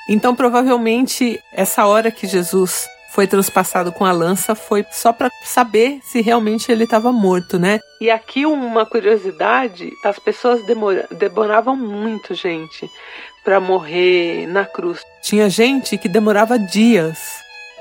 Então 0.09 0.37
provavelmente 0.37 1.41
essa 1.53 1.85
hora 1.85 2.13
que 2.13 2.29
Jesus 2.29 2.89
foi 3.13 3.27
transpassado 3.27 3.93
com 3.93 4.05
a 4.05 4.13
lança 4.13 4.55
foi 4.55 4.85
só 4.91 5.13
para 5.13 5.31
saber 5.45 6.01
se 6.03 6.21
realmente 6.21 6.73
ele 6.73 6.85
estava 6.85 7.13
morto, 7.13 7.59
né? 7.59 7.81
E 8.01 8.11
aqui 8.11 8.47
uma 8.47 8.87
curiosidade, 8.87 9.91
as 10.05 10.19
pessoas 10.19 10.65
demora, 10.65 11.07
demoravam 11.11 11.77
muito, 11.77 12.35
gente, 12.35 12.91
para 13.45 13.61
morrer 13.61 14.47
na 14.47 14.65
cruz. 14.65 15.01
Tinha 15.23 15.49
gente 15.51 15.99
que 15.99 16.09
demorava 16.09 16.59
dias 16.59 17.19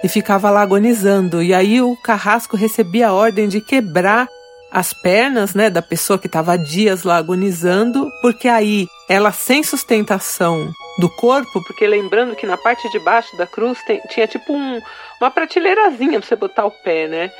e 0.04 0.10
ficava 0.10 0.50
lá 0.50 0.62
agonizando. 0.62 1.42
E 1.42 1.54
aí 1.54 1.82
o 1.82 1.96
carrasco 1.96 2.58
recebia 2.58 3.08
a 3.08 3.14
ordem 3.14 3.48
de 3.48 3.62
quebrar 3.62 4.28
as 4.72 4.94
pernas, 4.94 5.54
né, 5.54 5.70
da 5.70 5.82
pessoa 5.82 6.18
que 6.18 6.28
estava 6.28 6.58
dias 6.58 7.04
lá 7.04 7.18
agonizando, 7.18 8.10
porque 8.22 8.48
aí 8.48 8.88
ela 9.10 9.32
sem 9.32 9.64
sustentação 9.64 10.72
do 10.98 11.10
corpo, 11.10 11.64
porque 11.64 11.88
lembrando 11.88 12.36
que 12.36 12.46
na 12.46 12.58
parte 12.58 12.90
de 12.90 13.00
baixo 13.00 13.36
da 13.38 13.48
cruz 13.48 13.82
tem, 13.84 14.02
tinha 14.10 14.28
tipo 14.28 14.54
um, 14.54 14.82
uma 15.20 15.32
prateleirazinha 15.32 16.20
para 16.20 16.28
você 16.28 16.36
botar 16.36 16.66
o 16.66 16.72
pé, 16.72 17.08
né? 17.08 17.32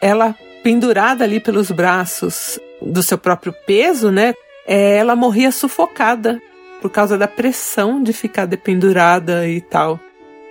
Ela 0.00 0.34
pendurada 0.62 1.24
ali 1.24 1.40
pelos 1.40 1.70
braços 1.70 2.58
do 2.80 3.02
seu 3.02 3.18
próprio 3.18 3.52
peso, 3.66 4.10
né? 4.10 4.34
É, 4.66 4.96
ela 4.96 5.14
morria 5.14 5.52
sufocada 5.52 6.40
por 6.80 6.90
causa 6.90 7.16
da 7.16 7.28
pressão 7.28 8.02
de 8.02 8.12
ficar 8.12 8.46
dependurada 8.46 9.48
e 9.48 9.60
tal. 9.60 9.98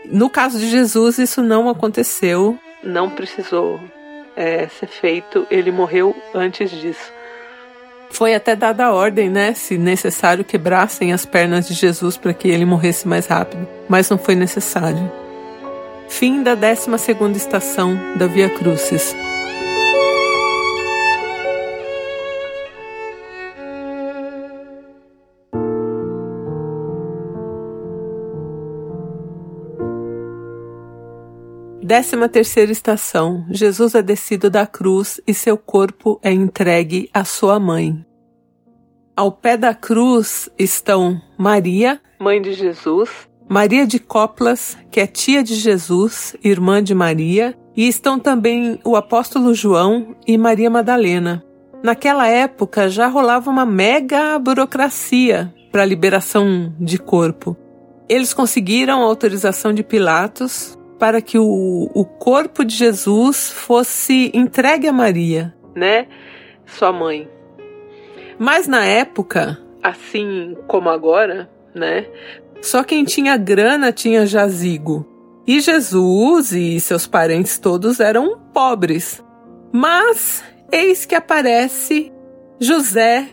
No 0.05 0.29
caso 0.29 0.59
de 0.59 0.67
Jesus, 0.67 1.17
isso 1.17 1.41
não 1.41 1.69
aconteceu, 1.69 2.57
não 2.83 3.09
precisou 3.09 3.79
é, 4.35 4.67
ser 4.67 4.87
feito, 4.87 5.47
ele 5.49 5.71
morreu 5.71 6.15
antes 6.33 6.69
disso. 6.69 7.12
Foi 8.11 8.35
até 8.35 8.55
dada 8.55 8.85
a 8.85 8.93
ordem, 8.93 9.29
né, 9.29 9.53
se 9.53 9.77
necessário, 9.77 10.43
quebrassem 10.43 11.11
as 11.11 11.25
pernas 11.25 11.67
de 11.67 11.73
Jesus 11.73 12.15
para 12.15 12.33
que 12.33 12.47
ele 12.47 12.65
morresse 12.65 13.07
mais 13.07 13.25
rápido, 13.25 13.67
mas 13.89 14.09
não 14.09 14.17
foi 14.17 14.35
necessário. 14.35 15.11
Fim 16.07 16.43
da 16.43 16.53
12 16.53 16.91
estação 17.35 17.97
da 18.15 18.27
Via 18.27 18.49
Crucis. 18.49 19.15
Décima 31.93 32.27
terceira 32.27 32.71
estação. 32.71 33.45
Jesus 33.51 33.93
é 33.93 34.01
descido 34.01 34.49
da 34.49 34.65
cruz 34.65 35.21
e 35.27 35.31
seu 35.31 35.55
corpo 35.55 36.19
é 36.23 36.31
entregue 36.31 37.07
à 37.13 37.23
sua 37.23 37.59
mãe. 37.59 38.03
Ao 39.15 39.31
pé 39.31 39.55
da 39.55 39.75
cruz 39.75 40.49
estão 40.57 41.21
Maria, 41.37 42.01
mãe 42.19 42.41
de 42.41 42.51
Jesus, 42.53 43.11
Maria 43.47 43.85
de 43.85 43.99
Coplas, 43.99 44.75
que 44.89 44.99
é 44.99 45.05
tia 45.05 45.43
de 45.43 45.53
Jesus, 45.53 46.35
irmã 46.43 46.81
de 46.81 46.95
Maria, 46.95 47.55
e 47.77 47.87
estão 47.87 48.17
também 48.17 48.79
o 48.83 48.95
apóstolo 48.95 49.53
João 49.53 50.15
e 50.25 50.35
Maria 50.35 50.71
Madalena. 50.71 51.45
Naquela 51.83 52.27
época 52.27 52.89
já 52.89 53.05
rolava 53.07 53.51
uma 53.51 53.67
mega 53.67 54.39
burocracia 54.39 55.53
para 55.71 55.83
a 55.83 55.85
liberação 55.85 56.73
de 56.79 56.97
corpo. 56.97 57.55
Eles 58.09 58.33
conseguiram 58.33 59.03
a 59.03 59.05
autorização 59.05 59.71
de 59.71 59.83
Pilatos 59.83 60.75
para 60.99 61.21
que 61.21 61.37
o, 61.37 61.89
o 61.93 62.05
corpo 62.05 62.63
de 62.63 62.75
Jesus 62.75 63.49
fosse 63.49 64.31
entregue 64.33 64.87
a 64.87 64.93
Maria, 64.93 65.53
né? 65.75 66.07
Sua 66.65 66.91
mãe. 66.91 67.29
Mas 68.39 68.67
na 68.67 68.85
época, 68.85 69.59
assim 69.81 70.57
como 70.67 70.89
agora, 70.89 71.49
né? 71.73 72.07
Só 72.61 72.83
quem 72.83 73.03
tinha 73.03 73.35
grana 73.37 73.91
tinha 73.91 74.25
jazigo. 74.25 75.05
E 75.45 75.59
Jesus 75.59 76.53
e 76.53 76.79
seus 76.79 77.05
parentes 77.05 77.57
todos 77.59 77.99
eram 77.99 78.39
pobres. 78.53 79.21
Mas 79.71 80.43
eis 80.71 81.05
que 81.05 81.15
aparece 81.15 82.13
José, 82.59 83.27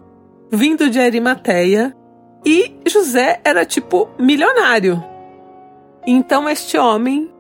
vindo 0.51 0.91
de 0.91 0.99
Arimateia, 0.99 1.95
E 2.45 2.75
José 2.87 3.41
era 3.45 3.65
tipo 3.65 4.09
milionário. 4.19 5.03
Então 6.07 6.49
este 6.49 6.79
homem 6.79 7.31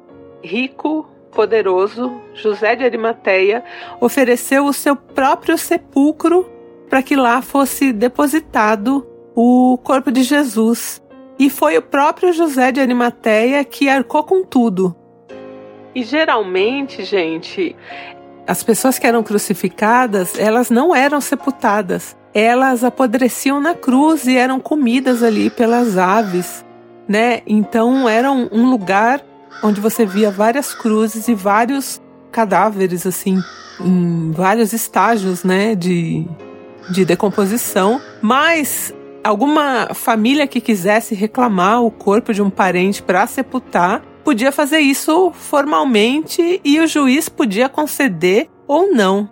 rico, 0.42 1.06
poderoso, 1.32 2.20
José 2.34 2.76
de 2.76 2.84
Arimateia, 2.84 3.64
ofereceu 4.00 4.66
o 4.66 4.72
seu 4.72 4.96
próprio 4.96 5.56
sepulcro 5.56 6.48
para 6.88 7.02
que 7.02 7.14
lá 7.14 7.40
fosse 7.40 7.92
depositado 7.92 9.06
o 9.34 9.78
corpo 9.78 10.10
de 10.10 10.22
Jesus. 10.22 11.00
E 11.38 11.48
foi 11.48 11.78
o 11.78 11.82
próprio 11.82 12.32
José 12.32 12.70
de 12.72 12.80
Arimateia 12.80 13.64
que 13.64 13.88
arcou 13.88 14.22
com 14.24 14.44
tudo. 14.44 14.94
E 15.94 16.02
geralmente, 16.02 17.02
gente, 17.04 17.74
as 18.46 18.62
pessoas 18.62 18.98
que 18.98 19.06
eram 19.06 19.22
crucificadas, 19.22 20.38
elas 20.38 20.70
não 20.70 20.94
eram 20.94 21.20
sepultadas. 21.20 22.16
Elas 22.34 22.84
apodreciam 22.84 23.60
na 23.60 23.74
cruz 23.74 24.26
e 24.26 24.36
eram 24.36 24.60
comidas 24.60 25.22
ali 25.22 25.50
pelas 25.50 25.96
aves, 25.96 26.64
né? 27.08 27.42
Então 27.46 28.08
era 28.08 28.30
um 28.30 28.70
lugar 28.70 29.20
onde 29.62 29.80
você 29.80 30.06
via 30.06 30.30
várias 30.30 30.74
cruzes 30.74 31.28
e 31.28 31.34
vários 31.34 32.00
cadáveres 32.30 33.06
assim 33.06 33.38
em 33.80 34.30
vários 34.32 34.72
estágios, 34.72 35.42
né, 35.42 35.74
de 35.74 36.26
de 36.90 37.04
decomposição, 37.04 38.00
mas 38.20 38.92
alguma 39.22 39.90
família 39.94 40.46
que 40.46 40.60
quisesse 40.60 41.14
reclamar 41.14 41.82
o 41.82 41.90
corpo 41.90 42.32
de 42.32 42.42
um 42.42 42.50
parente 42.50 43.02
para 43.02 43.26
sepultar 43.26 44.02
podia 44.24 44.52
fazer 44.52 44.80
isso 44.80 45.30
formalmente 45.32 46.60
e 46.64 46.80
o 46.80 46.86
juiz 46.86 47.28
podia 47.28 47.68
conceder 47.68 48.48
ou 48.66 48.92
não. 48.92 49.30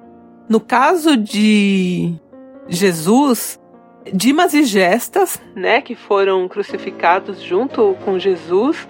No 0.48 0.60
caso 0.60 1.16
de 1.16 2.14
Jesus, 2.68 3.58
Dimas 4.12 4.54
e 4.54 4.62
Gestas, 4.62 5.40
né, 5.54 5.80
que 5.80 5.94
foram 5.94 6.48
crucificados 6.48 7.40
junto 7.42 7.96
com 8.04 8.18
Jesus, 8.18 8.88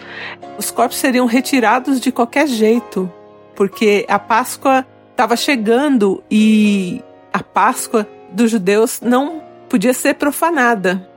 os 0.57 0.71
corpos 0.71 0.99
seriam 0.99 1.27
retirados 1.27 2.01
de 2.01 2.13
qualquer 2.13 2.47
jeito, 2.47 3.11
porque 3.57 4.07
a 4.09 4.19
Páscoa 4.19 4.87
estava 5.11 5.37
chegando 5.37 6.23
e 6.31 7.03
a 7.33 7.43
Páscoa 7.43 8.07
dos 8.31 8.51
judeus 8.51 9.01
não 9.01 9.43
podia 9.69 9.93
ser 9.93 10.15
profanada. 10.15 11.09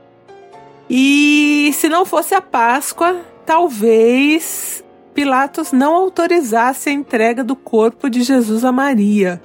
E 0.90 1.70
se 1.74 1.88
não 1.88 2.04
fosse 2.04 2.34
a 2.34 2.40
Páscoa, 2.40 3.20
talvez 3.46 4.84
Pilatos 5.14 5.72
não 5.72 5.94
autorizasse 5.94 6.88
a 6.88 6.92
entrega 6.92 7.44
do 7.44 7.54
corpo 7.54 8.08
de 8.08 8.22
Jesus 8.22 8.64
a 8.64 8.72
Maria. 8.72 9.40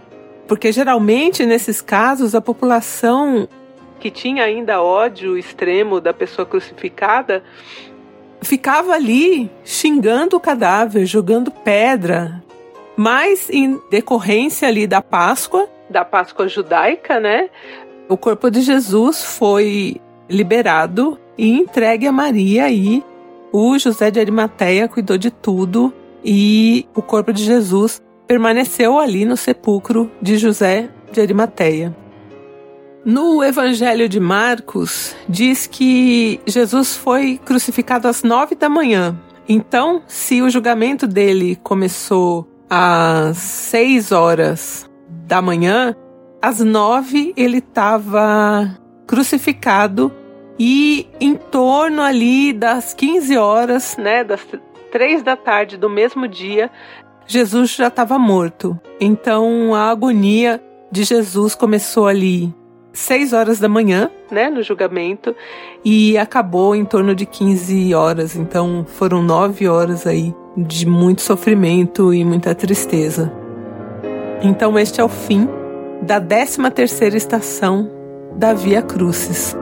Porque 0.47 0.71
geralmente 0.71 1.45
nesses 1.45 1.81
casos 1.81 2.33
a 2.33 2.41
população 2.41 3.47
que 3.99 4.11
tinha 4.11 4.43
ainda 4.43 4.81
ódio 4.81 5.37
extremo 5.37 5.99
da 5.99 6.13
pessoa 6.13 6.45
crucificada 6.45 7.43
ficava 8.41 8.93
ali 8.93 9.49
xingando 9.63 10.37
o 10.37 10.39
cadáver, 10.39 11.05
jogando 11.05 11.51
pedra. 11.51 12.43
Mas 12.95 13.49
em 13.49 13.79
decorrência 13.89 14.67
ali 14.67 14.87
da 14.87 15.01
Páscoa, 15.01 15.67
da 15.89 16.03
Páscoa 16.03 16.47
judaica, 16.47 17.19
né? 17.19 17.49
O 18.09 18.17
corpo 18.17 18.49
de 18.49 18.61
Jesus 18.61 19.23
foi 19.23 19.97
liberado 20.29 21.17
e 21.37 21.51
entregue 21.51 22.07
a 22.07 22.11
Maria 22.11 22.69
e 22.69 23.03
o 23.51 23.77
José 23.77 24.11
de 24.11 24.19
Arimateia 24.19 24.87
cuidou 24.87 25.17
de 25.17 25.29
tudo 25.31 25.93
e 26.23 26.85
o 26.95 27.01
corpo 27.01 27.31
de 27.31 27.43
Jesus 27.43 28.01
permaneceu 28.25 28.97
ali 28.97 29.23
no 29.23 29.37
sepulcro 29.37 30.11
de 30.21 30.37
José 30.37 30.89
de 31.11 31.21
Arimateia. 31.21 31.95
No 33.07 33.41
Evangelho 33.41 34.09
de 34.09 34.19
Marcos, 34.19 35.15
diz 35.29 35.65
que 35.65 36.41
Jesus 36.45 36.97
foi 36.97 37.37
crucificado 37.37 38.05
às 38.05 38.21
nove 38.21 38.53
da 38.53 38.67
manhã. 38.67 39.17
Então, 39.47 40.01
se 40.07 40.41
o 40.41 40.49
julgamento 40.49 41.07
dele 41.07 41.57
começou 41.63 42.45
às 42.69 43.37
seis 43.37 44.11
horas 44.11 44.89
da 45.25 45.41
manhã, 45.41 45.95
às 46.41 46.59
nove 46.59 47.33
ele 47.37 47.59
estava 47.59 48.77
crucificado 49.07 50.11
e 50.59 51.07
em 51.21 51.33
torno 51.33 52.01
ali 52.01 52.51
das 52.51 52.93
15 52.93 53.37
horas, 53.37 53.95
né, 53.95 54.21
das 54.25 54.45
três 54.91 55.23
da 55.23 55.37
tarde 55.37 55.77
do 55.77 55.89
mesmo 55.89 56.27
dia, 56.27 56.69
Jesus 57.25 57.73
já 57.73 57.87
estava 57.87 58.19
morto. 58.19 58.77
Então 58.99 59.73
a 59.73 59.89
agonia 59.89 60.61
de 60.91 61.05
Jesus 61.05 61.55
começou 61.55 62.05
ali 62.05 62.53
seis 62.97 63.31
horas 63.31 63.59
da 63.59 63.69
manhã, 63.69 64.09
né, 64.31 64.49
no 64.49 64.63
julgamento, 64.63 65.35
e 65.85 66.17
acabou 66.17 66.75
em 66.75 66.83
torno 66.83 67.13
de 67.13 67.25
15 67.25 67.93
horas. 67.93 68.35
Então 68.35 68.85
foram 68.87 69.21
nove 69.21 69.67
horas 69.67 70.07
aí 70.07 70.33
de 70.57 70.87
muito 70.87 71.21
sofrimento 71.21 72.13
e 72.13 72.25
muita 72.25 72.55
tristeza. 72.55 73.31
Então 74.41 74.77
este 74.77 74.99
é 74.99 75.03
o 75.03 75.09
fim 75.09 75.47
da 76.01 76.19
13 76.19 76.69
terceira 76.71 77.15
estação 77.15 77.89
da 78.35 78.53
Via 78.53 78.81
Crucis. 78.81 79.55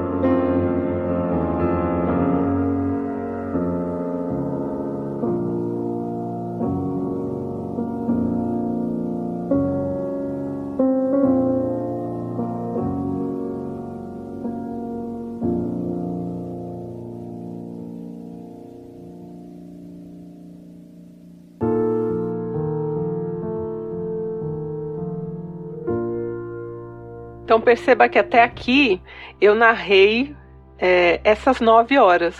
Então 27.56 27.64
perceba 27.64 28.10
que 28.10 28.20
até 28.20 28.44
aqui 28.44 29.02
eu 29.40 29.56
narrei 29.56 30.36
é, 30.78 31.22
essas 31.24 31.62
nove 31.62 31.98
horas, 31.98 32.36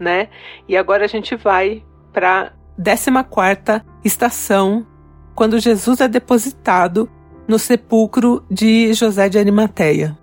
né? 0.00 0.28
E 0.68 0.76
agora 0.76 1.04
a 1.04 1.06
gente 1.06 1.36
vai 1.36 1.84
para 2.12 2.52
décima 2.76 3.22
quarta 3.22 3.86
estação, 4.04 4.84
quando 5.36 5.60
Jesus 5.60 6.00
é 6.00 6.08
depositado 6.08 7.08
no 7.46 7.60
sepulcro 7.60 8.44
de 8.50 8.92
José 8.92 9.28
de 9.28 9.38
Arimateia. 9.38 10.18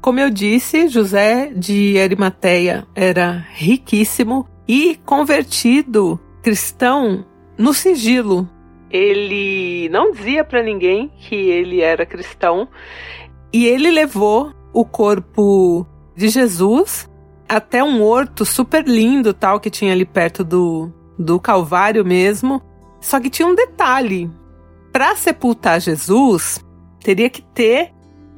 Como 0.00 0.20
eu 0.20 0.30
disse, 0.30 0.86
José 0.86 1.52
de 1.52 1.98
Arimateia 1.98 2.86
era 2.94 3.44
riquíssimo 3.50 4.46
e 4.68 4.94
convertido 5.04 6.20
cristão 6.40 7.26
no 7.58 7.74
sigilo. 7.74 8.48
Ele 8.92 9.88
não 9.88 10.12
dizia 10.12 10.44
para 10.44 10.62
ninguém 10.62 11.10
que 11.18 11.34
ele 11.34 11.80
era 11.80 12.06
cristão 12.06 12.68
e 13.52 13.66
ele 13.66 13.90
levou 13.90 14.52
o 14.72 14.84
corpo 14.84 15.86
de 16.16 16.28
Jesus 16.28 17.08
até 17.48 17.82
um 17.82 18.02
horto 18.02 18.44
super 18.44 18.86
lindo, 18.86 19.34
tal, 19.34 19.58
que 19.58 19.70
tinha 19.70 19.92
ali 19.92 20.04
perto 20.04 20.44
do, 20.44 20.92
do 21.18 21.40
Calvário 21.40 22.04
mesmo. 22.04 22.62
Só 23.00 23.18
que 23.18 23.30
tinha 23.30 23.48
um 23.48 23.54
detalhe: 23.54 24.30
para 24.92 25.16
sepultar 25.16 25.80
Jesus, 25.80 26.64
teria 27.00 27.28
que 27.28 27.42
ter 27.42 27.92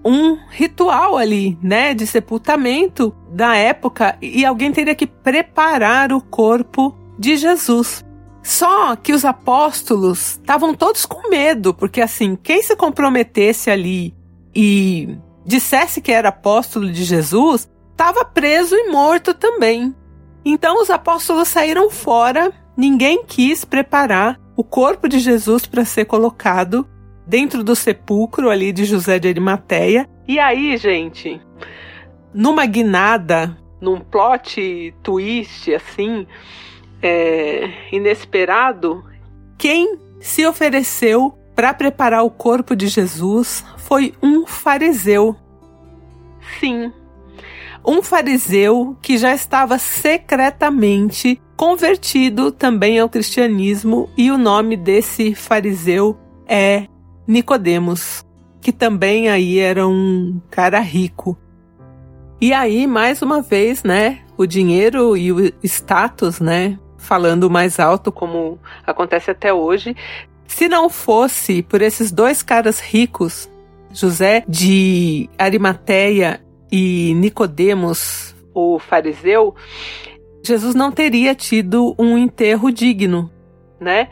um 0.05 0.37
ritual 0.51 1.17
ali, 1.17 1.57
né, 1.63 1.95
de 1.95 2.07
sepultamento 2.07 3.15
da 3.31 3.55
época 3.55 4.17
e 4.21 4.45
alguém 4.45 4.73
teria 4.73 4.95
que 4.95 5.07
preparar 5.07 6.13
o 6.13 6.21
corpo 6.21 6.97
de 7.19 7.37
Jesus. 7.37 8.05
Só 8.43 8.97
que 8.97 9.13
os 9.13 9.25
apóstolos 9.25 10.33
estavam 10.33 10.75
todos 10.75 11.07
com 11.07 11.31
medo, 11.31 11.73
porque 11.73 12.01
assim, 12.01 12.37
quem 12.43 12.61
se 12.63 12.75
comprometesse 12.75 13.71
ali 13.71 14.13
e 14.55 15.19
dissesse 15.45 16.01
que 16.01 16.13
era 16.13 16.29
apóstolo 16.29 16.91
de 16.91 17.05
Jesus, 17.05 17.69
estava 17.91 18.25
preso 18.25 18.75
e 18.77 18.91
morto 18.91 19.35
também. 19.35 19.95
Então 20.45 20.81
os 20.81 20.91
apóstolos 20.91 21.49
saíram 21.49 21.91
fora, 21.91 22.53
ninguém 22.77 23.25
quis 23.25 23.65
preparar 23.65 24.41
o 24.57 24.65
corpo 24.65 25.09
de 25.09 25.19
Jesus 25.19 25.67
para 25.67 25.85
ser 25.85 26.05
colocado 26.05 26.89
dentro 27.27 27.63
do 27.63 27.75
sepulcro 27.77 28.51
ali 28.51 28.73
de 28.73 28.85
José 28.85 29.19
de 29.19 29.29
Arimateia. 29.29 30.09
E 30.27 30.39
aí, 30.39 30.77
gente, 30.77 31.41
numa 32.35 32.67
guinada, 32.67 33.57
num 33.81 34.01
plot 34.01 34.95
twist 35.03 35.73
assim, 35.75 36.27
é, 37.01 37.71
inesperado, 37.91 39.05
quem 39.59 39.99
se 40.21 40.47
ofereceu 40.47 41.37
para 41.55 41.75
preparar 41.75 42.25
o 42.25 42.31
corpo 42.31 42.75
de 42.75 42.89
Jesus 42.89 43.65
foi 43.93 44.15
um 44.23 44.47
fariseu. 44.47 45.37
Sim, 46.59 46.91
um 47.85 48.03
fariseu 48.03 48.97
que 49.03 49.19
já 49.19 49.35
estava 49.35 49.79
secretamente 49.79 51.39
convertido 51.59 52.51
também 52.51 52.99
ao 52.99 53.11
cristianismo 53.11 54.09
e 54.17 54.31
o 54.31 54.39
nome 54.39 54.79
desse 54.79 55.35
fariseu 55.35 56.19
é 56.49 56.87
Nicodemos, 57.27 58.25
que 58.63 58.73
também 58.73 59.29
aí 59.29 59.59
era 59.59 59.87
um 59.87 60.41
cara 60.51 60.81
rico. 60.81 61.37
E 62.41 62.55
aí, 62.55 62.87
mais 62.87 63.21
uma 63.21 63.43
vez, 63.43 63.83
né, 63.83 64.21
o 64.39 64.47
dinheiro 64.47 65.15
e 65.19 65.31
o 65.31 65.53
status, 65.63 66.41
né, 66.41 66.79
falando 66.97 67.51
mais 67.51 67.79
alto, 67.79 68.11
como 68.11 68.59
acontece 68.87 69.31
até 69.31 69.53
hoje. 69.53 69.95
Se 70.47 70.67
não 70.67 70.89
fosse 70.89 71.63
por 71.63 71.83
esses 71.83 72.11
dois 72.11 72.43
caras 72.43 72.81
ricos, 72.81 73.52
José 73.93 74.45
de 74.49 75.29
Arimateia 75.39 76.41
e 76.71 77.13
Nicodemos, 77.15 78.35
o 78.55 78.79
fariseu, 78.79 79.55
Jesus 80.43 80.75
não 80.75 80.91
teria 80.91 81.35
tido 81.35 81.95
um 81.99 82.17
enterro 82.19 82.71
digno, 82.71 83.31
né? 83.81 84.09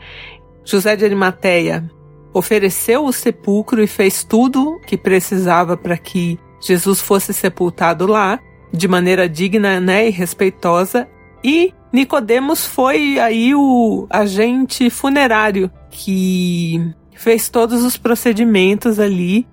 José 0.63 0.95
de 0.95 1.03
Arimateia 1.03 1.89
ofereceu 2.33 3.05
o 3.05 3.11
sepulcro 3.11 3.83
e 3.83 3.87
fez 3.87 4.23
tudo 4.23 4.79
que 4.87 4.97
precisava 4.97 5.75
para 5.75 5.97
que 5.97 6.39
Jesus 6.61 7.01
fosse 7.01 7.33
sepultado 7.33 8.05
lá 8.05 8.39
de 8.71 8.87
maneira 8.87 9.27
digna, 9.27 9.79
né, 9.79 10.07
e 10.07 10.11
respeitosa. 10.11 11.07
E 11.43 11.73
Nicodemos 11.91 12.65
foi 12.65 13.19
aí 13.19 13.53
o 13.53 14.07
agente 14.09 14.89
funerário 14.89 15.69
que 15.89 16.93
fez 17.15 17.49
todos 17.49 17.83
os 17.83 17.97
procedimentos 17.97 18.99
ali 18.99 19.45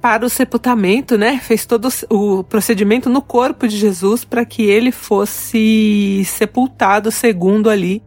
para 0.00 0.24
o 0.24 0.30
sepultamento, 0.30 1.18
né? 1.18 1.38
Fez 1.38 1.66
todo 1.66 1.88
o 2.10 2.44
procedimento 2.44 3.08
no 3.08 3.20
corpo 3.20 3.66
de 3.66 3.76
Jesus 3.76 4.24
para 4.24 4.44
que 4.44 4.62
ele 4.62 4.92
fosse 4.92 6.22
sepultado 6.24 7.10
segundo 7.10 7.68
ali 7.68 8.02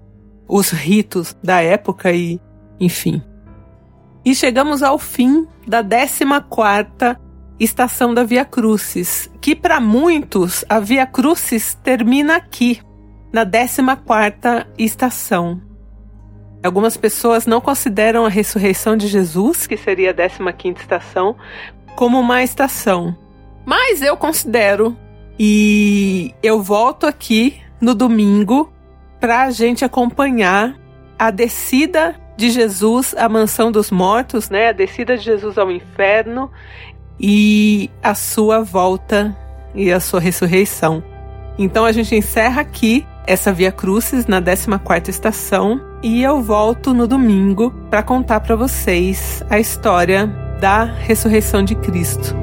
os 0.48 0.70
ritos 0.70 1.36
da 1.44 1.62
época 1.62 2.12
e, 2.12 2.40
enfim. 2.80 3.22
E 4.26 4.34
chegamos 4.34 4.84
ao 4.84 4.98
fim 4.98 5.48
da 5.68 5.84
14 5.84 6.26
quarta 6.50 7.20
estação 7.60 8.14
da 8.14 8.24
Via 8.24 8.46
Crucis, 8.46 9.30
que 9.42 9.56
para 9.56 9.80
muitos 9.80 10.64
a 10.70 10.80
Via 10.80 11.06
Crucis 11.06 11.78
termina 11.84 12.38
aqui, 12.38 12.82
na 13.32 13.46
14ª 13.46 14.66
estação. 14.78 15.62
Algumas 16.64 16.98
pessoas 16.98 17.46
não 17.46 17.62
consideram 17.62 18.26
a 18.26 18.30
ressurreição 18.30 18.98
de 18.98 19.08
Jesus, 19.08 19.66
que 19.66 19.78
seria 19.78 20.12
a 20.12 20.14
15ª 20.14 20.80
estação, 20.80 21.36
como 22.00 22.18
uma 22.18 22.42
estação. 22.42 23.14
Mas 23.66 24.02
eu 24.02 24.16
considero 24.16 24.96
e 25.38 26.34
eu 26.42 26.64
volto 26.64 27.06
aqui 27.06 27.60
no 27.82 27.94
domingo 27.94 28.72
para 29.20 29.44
a 29.44 29.52
gente 29.52 29.84
acompanhar 29.84 30.80
a 31.20 31.30
descida 31.30 32.16
de 32.38 32.52
Jesus 32.52 33.14
à 33.18 33.28
mansão 33.28 33.70
dos 33.70 33.92
mortos, 33.92 34.50
né? 34.50 34.70
A 34.70 34.72
descida 34.72 35.18
de 35.18 35.26
Jesus 35.26 35.58
ao 35.58 35.70
inferno 35.70 36.50
e 37.20 37.92
a 38.02 38.16
sua 38.16 38.64
volta 38.64 39.36
e 39.76 39.92
a 39.92 40.00
sua 40.00 40.22
ressurreição. 40.22 41.04
Então 41.58 41.84
a 41.84 41.92
gente 41.92 42.16
encerra 42.16 42.62
aqui 42.62 43.06
essa 43.28 43.52
Via 43.52 43.74
Crucis 43.74 44.26
na 44.26 44.42
14ª 44.42 45.10
estação 45.10 45.82
e 46.02 46.24
eu 46.24 46.42
volto 46.42 46.94
no 46.94 47.06
domingo 47.06 47.72
para 47.90 48.02
contar 48.02 48.40
para 48.40 48.56
vocês 48.56 49.44
a 49.50 49.60
história 49.60 50.48
da 50.60 50.84
ressurreição 50.84 51.64
de 51.64 51.74
Cristo. 51.76 52.36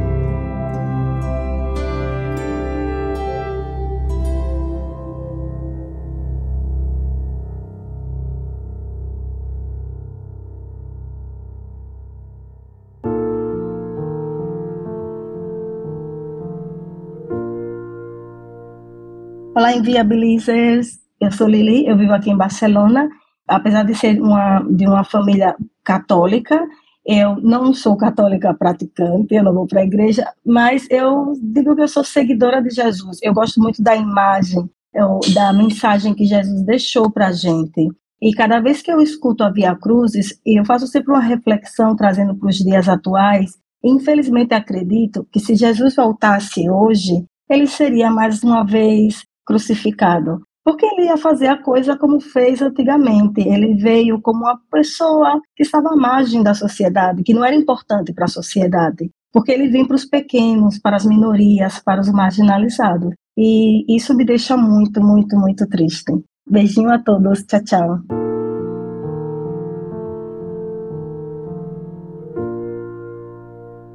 Olá, 19.54 19.72
Inviabilizers. 19.72 20.98
Eu 21.20 21.32
sou 21.32 21.48
Lili, 21.48 21.86
eu 21.86 21.96
vivo 21.96 22.12
aqui 22.12 22.30
em 22.30 22.36
Barcelona. 22.36 23.08
Apesar 23.48 23.84
de 23.84 23.94
ser 23.94 24.20
uma, 24.20 24.60
de 24.60 24.86
uma 24.86 25.04
família 25.04 25.54
católica, 25.84 26.62
eu 27.06 27.36
não 27.36 27.72
sou 27.72 27.96
católica 27.96 28.52
praticante, 28.52 29.34
eu 29.34 29.44
não 29.44 29.54
vou 29.54 29.66
para 29.66 29.80
a 29.80 29.84
igreja, 29.84 30.26
mas 30.44 30.86
eu 30.90 31.34
digo 31.40 31.76
que 31.76 31.82
eu 31.82 31.88
sou 31.88 32.02
seguidora 32.02 32.60
de 32.60 32.70
Jesus. 32.70 33.18
Eu 33.22 33.32
gosto 33.32 33.60
muito 33.60 33.80
da 33.80 33.94
imagem, 33.94 34.68
eu, 34.92 35.20
da 35.32 35.52
mensagem 35.52 36.14
que 36.14 36.24
Jesus 36.24 36.64
deixou 36.64 37.08
para 37.08 37.28
a 37.28 37.32
gente. 37.32 37.88
E 38.20 38.34
cada 38.34 38.58
vez 38.58 38.82
que 38.82 38.90
eu 38.90 39.00
escuto 39.00 39.44
a 39.44 39.50
Via 39.50 39.76
Cruzes, 39.76 40.40
eu 40.44 40.64
faço 40.64 40.88
sempre 40.88 41.12
uma 41.12 41.20
reflexão 41.20 41.94
trazendo 41.94 42.34
para 42.34 42.48
os 42.48 42.56
dias 42.56 42.88
atuais. 42.88 43.52
Infelizmente, 43.84 44.52
acredito 44.52 45.24
que 45.30 45.38
se 45.38 45.54
Jesus 45.54 45.94
voltasse 45.94 46.68
hoje, 46.68 47.24
ele 47.48 47.68
seria 47.68 48.10
mais 48.10 48.42
uma 48.42 48.64
vez 48.64 49.22
crucificado. 49.46 50.42
Porque 50.66 50.84
ele 50.84 51.04
ia 51.04 51.16
fazer 51.16 51.46
a 51.46 51.62
coisa 51.62 51.96
como 51.96 52.20
fez 52.20 52.60
antigamente. 52.60 53.40
Ele 53.40 53.76
veio 53.76 54.20
como 54.20 54.40
uma 54.40 54.60
pessoa 54.68 55.40
que 55.54 55.62
estava 55.62 55.90
à 55.92 55.96
margem 55.96 56.42
da 56.42 56.54
sociedade, 56.54 57.22
que 57.22 57.32
não 57.32 57.44
era 57.44 57.54
importante 57.54 58.12
para 58.12 58.24
a 58.24 58.28
sociedade. 58.28 59.08
Porque 59.32 59.52
ele 59.52 59.68
vem 59.68 59.86
para 59.86 59.94
os 59.94 60.04
pequenos, 60.04 60.80
para 60.80 60.96
as 60.96 61.06
minorias, 61.06 61.78
para 61.78 62.00
os 62.00 62.10
marginalizados. 62.10 63.14
E 63.38 63.84
isso 63.96 64.12
me 64.16 64.24
deixa 64.24 64.56
muito, 64.56 65.00
muito, 65.00 65.38
muito 65.38 65.68
triste. 65.68 66.12
Beijinho 66.50 66.90
a 66.90 66.98
todos. 66.98 67.44
Tchau, 67.44 67.62
tchau. 67.62 67.98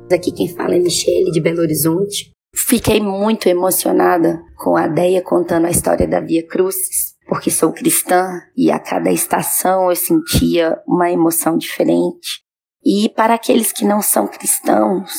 Aqui 0.09 0.31
quem 0.31 0.47
fala 0.47 0.75
é 0.75 0.79
Michele, 0.79 1.31
de 1.31 1.41
Belo 1.41 1.59
Horizonte. 1.59 2.31
Fiquei 2.53 3.01
muito 3.01 3.47
emocionada 3.47 4.41
com 4.57 4.75
a 4.75 4.87
Deia 4.87 5.21
contando 5.21 5.67
a 5.67 5.71
história 5.71 6.07
da 6.07 6.19
Via 6.19 6.45
Crucis, 6.45 7.15
porque 7.27 7.49
sou 7.49 7.71
cristã 7.71 8.41
e 8.55 8.71
a 8.71 8.79
cada 8.79 9.11
estação 9.11 9.89
eu 9.89 9.95
sentia 9.95 10.81
uma 10.87 11.09
emoção 11.09 11.57
diferente. 11.57 12.41
E 12.83 13.09
para 13.09 13.35
aqueles 13.35 13.71
que 13.71 13.85
não 13.85 14.01
são 14.01 14.27
cristãos, 14.27 15.11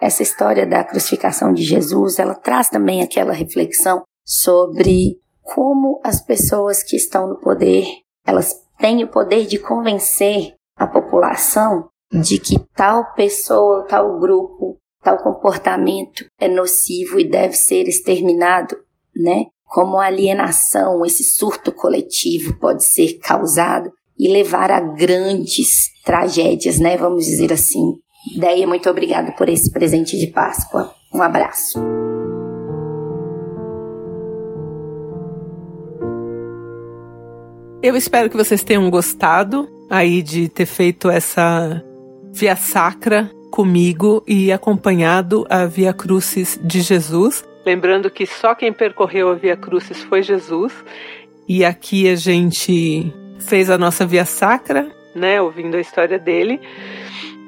essa 0.00 0.22
história 0.22 0.66
da 0.66 0.84
crucificação 0.84 1.52
de 1.52 1.62
Jesus, 1.62 2.18
ela 2.18 2.34
traz 2.34 2.68
também 2.68 3.02
aquela 3.02 3.32
reflexão 3.32 4.02
sobre 4.24 5.18
como 5.42 6.00
as 6.04 6.20
pessoas 6.20 6.82
que 6.82 6.96
estão 6.96 7.28
no 7.28 7.38
poder, 7.38 7.86
elas 8.26 8.54
têm 8.78 9.04
o 9.04 9.08
poder 9.08 9.46
de 9.46 9.58
convencer 9.58 10.54
a 10.76 10.86
população 10.86 11.88
de 12.12 12.38
que 12.38 12.58
tal 12.74 13.12
pessoa, 13.14 13.86
tal 13.86 14.18
grupo 14.18 14.78
Tal 15.04 15.18
comportamento 15.18 16.24
é 16.40 16.48
nocivo 16.48 17.20
e 17.20 17.28
deve 17.28 17.54
ser 17.54 17.86
exterminado, 17.86 18.74
né? 19.14 19.44
Como 19.66 19.98
a 19.98 20.06
alienação, 20.06 21.04
esse 21.04 21.22
surto 21.22 21.70
coletivo 21.70 22.58
pode 22.58 22.84
ser 22.84 23.18
causado 23.18 23.90
e 24.18 24.28
levar 24.28 24.70
a 24.70 24.80
grandes 24.80 25.90
tragédias, 26.04 26.78
né? 26.78 26.96
Vamos 26.96 27.26
dizer 27.26 27.52
assim. 27.52 27.92
Deia, 28.38 28.66
muito 28.66 28.88
obrigada 28.88 29.32
por 29.32 29.48
esse 29.50 29.70
presente 29.70 30.18
de 30.18 30.28
Páscoa. 30.28 30.90
Um 31.12 31.20
abraço. 31.20 31.78
Eu 37.82 37.94
espero 37.94 38.30
que 38.30 38.36
vocês 38.38 38.64
tenham 38.64 38.88
gostado 38.88 39.68
aí 39.90 40.22
de 40.22 40.48
ter 40.48 40.64
feito 40.64 41.10
essa 41.10 41.84
via 42.32 42.56
sacra 42.56 43.30
comigo 43.54 44.20
e 44.26 44.50
acompanhado 44.50 45.46
a 45.48 45.64
Via 45.64 45.92
Crucis 45.92 46.58
de 46.60 46.80
Jesus. 46.80 47.44
Lembrando 47.64 48.10
que 48.10 48.26
só 48.26 48.52
quem 48.52 48.72
percorreu 48.72 49.30
a 49.30 49.34
Via 49.34 49.56
Crucis 49.56 50.02
foi 50.02 50.24
Jesus. 50.24 50.72
E 51.48 51.64
aqui 51.64 52.08
a 52.08 52.16
gente 52.16 53.14
fez 53.38 53.70
a 53.70 53.78
nossa 53.78 54.04
Via 54.04 54.24
Sacra, 54.24 54.90
né, 55.14 55.40
ouvindo 55.40 55.76
a 55.76 55.80
história 55.80 56.18
dele 56.18 56.60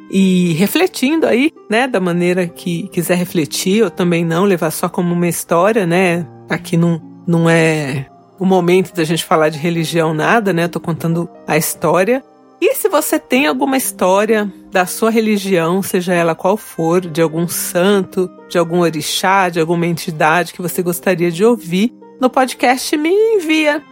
e 0.09 0.53
refletindo 0.53 1.27
aí, 1.27 1.53
né, 1.69 1.89
da 1.89 1.99
maneira 1.99 2.47
que 2.47 2.87
quiser 2.87 3.17
refletir, 3.17 3.83
ou 3.83 3.91
também 3.91 4.25
não 4.25 4.45
levar 4.45 4.71
só 4.71 4.89
como 4.89 5.13
uma 5.13 5.27
história, 5.27 5.85
né? 5.85 6.25
Aqui 6.49 6.77
não, 6.77 7.03
não 7.27 7.51
é 7.51 8.07
o 8.39 8.47
momento 8.47 8.95
da 8.95 9.03
gente 9.03 9.25
falar 9.25 9.49
de 9.49 9.59
religião 9.59 10.15
nada, 10.15 10.53
né? 10.53 10.69
Tô 10.69 10.79
contando 10.79 11.29
a 11.49 11.57
história 11.57 12.23
e 12.61 12.75
se 12.75 12.89
você 12.89 13.19
tem 13.19 13.47
alguma 13.47 13.77
história 13.77 14.51
da 14.71 14.87
sua 14.87 15.11
religião, 15.11 15.83
seja 15.83 16.15
ela 16.15 16.35
qual 16.35 16.57
for, 16.57 17.01
de 17.01 17.21
algum 17.21 17.47
santo, 17.47 18.31
de 18.49 18.59
algum 18.59 18.81
orixá, 18.81 19.49
de 19.49 19.61
alguma 19.61 19.87
entidade 19.87 20.53
que 20.53 20.63
você 20.63 20.83
gostaria 20.83 21.31
de 21.31 21.45
ouvir, 21.45 21.93
no 22.21 22.31
podcast 22.31 22.97
me 22.97 23.11
envia, 23.11 23.83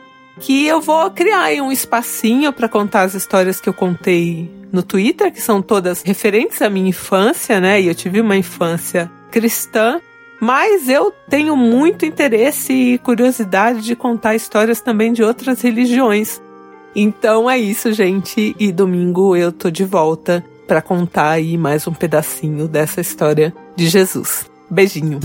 que 0.41 0.67
eu 0.67 0.81
vou 0.81 1.11
criar 1.11 1.51
um 1.63 1.71
espacinho 1.71 2.53
para 2.53 2.69
contar 2.69 3.03
as 3.03 3.15
histórias 3.15 3.61
que 3.61 3.69
eu 3.69 3.75
contei 3.75 4.51
no 4.73 4.83
Twitter, 4.83 5.31
que 5.31 5.41
são 5.41 5.63
todas 5.63 6.03
referentes 6.03 6.61
à 6.61 6.69
minha 6.69 6.89
infância, 6.89 7.61
né? 7.61 7.81
E 7.81 7.87
eu 7.87 7.95
tive 7.95 8.21
uma 8.21 8.37
infância 8.37 9.11
cristã, 9.31 10.01
mas 10.41 10.89
eu 10.89 11.13
tenho 11.29 11.57
muito 11.57 12.05
interesse 12.05 12.73
e 12.73 12.99
curiosidade 12.99 13.83
de 13.83 13.95
contar 13.95 14.35
histórias 14.35 14.81
também 14.81 15.13
de 15.13 15.23
outras 15.23 15.61
religiões. 15.61 16.43
Então 16.95 17.51
é 17.51 17.59
isso, 17.59 17.93
gente. 17.93 18.55
E 18.59 18.71
domingo 18.71 19.35
eu 19.37 19.51
tô 19.51 19.71
de 19.71 19.85
volta 19.85 20.45
para 20.67 20.81
contar 20.81 21.31
aí 21.31 21.59
mais 21.59 21.87
um 21.87 21.93
pedacinho 21.93 22.67
dessa 22.69 23.01
história 23.01 23.55
de 23.77 23.89
Jesus. 23.89 24.49
Beijinho. 24.71 25.21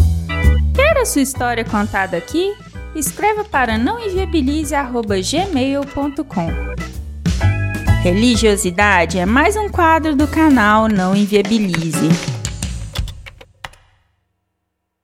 Quer 0.75 0.97
a 0.97 1.05
sua 1.05 1.21
história 1.21 1.63
contada 1.63 2.17
aqui? 2.17 2.53
Escreva 2.95 3.45
para 3.45 3.77
nãoinviabilize@gmail.com. 3.77 6.49
Religiosidade 8.01 9.19
é 9.19 9.25
mais 9.25 9.55
um 9.55 9.69
quadro 9.69 10.15
do 10.15 10.27
canal 10.27 10.87
Não 10.87 11.15
Inviabilize. 11.15 12.09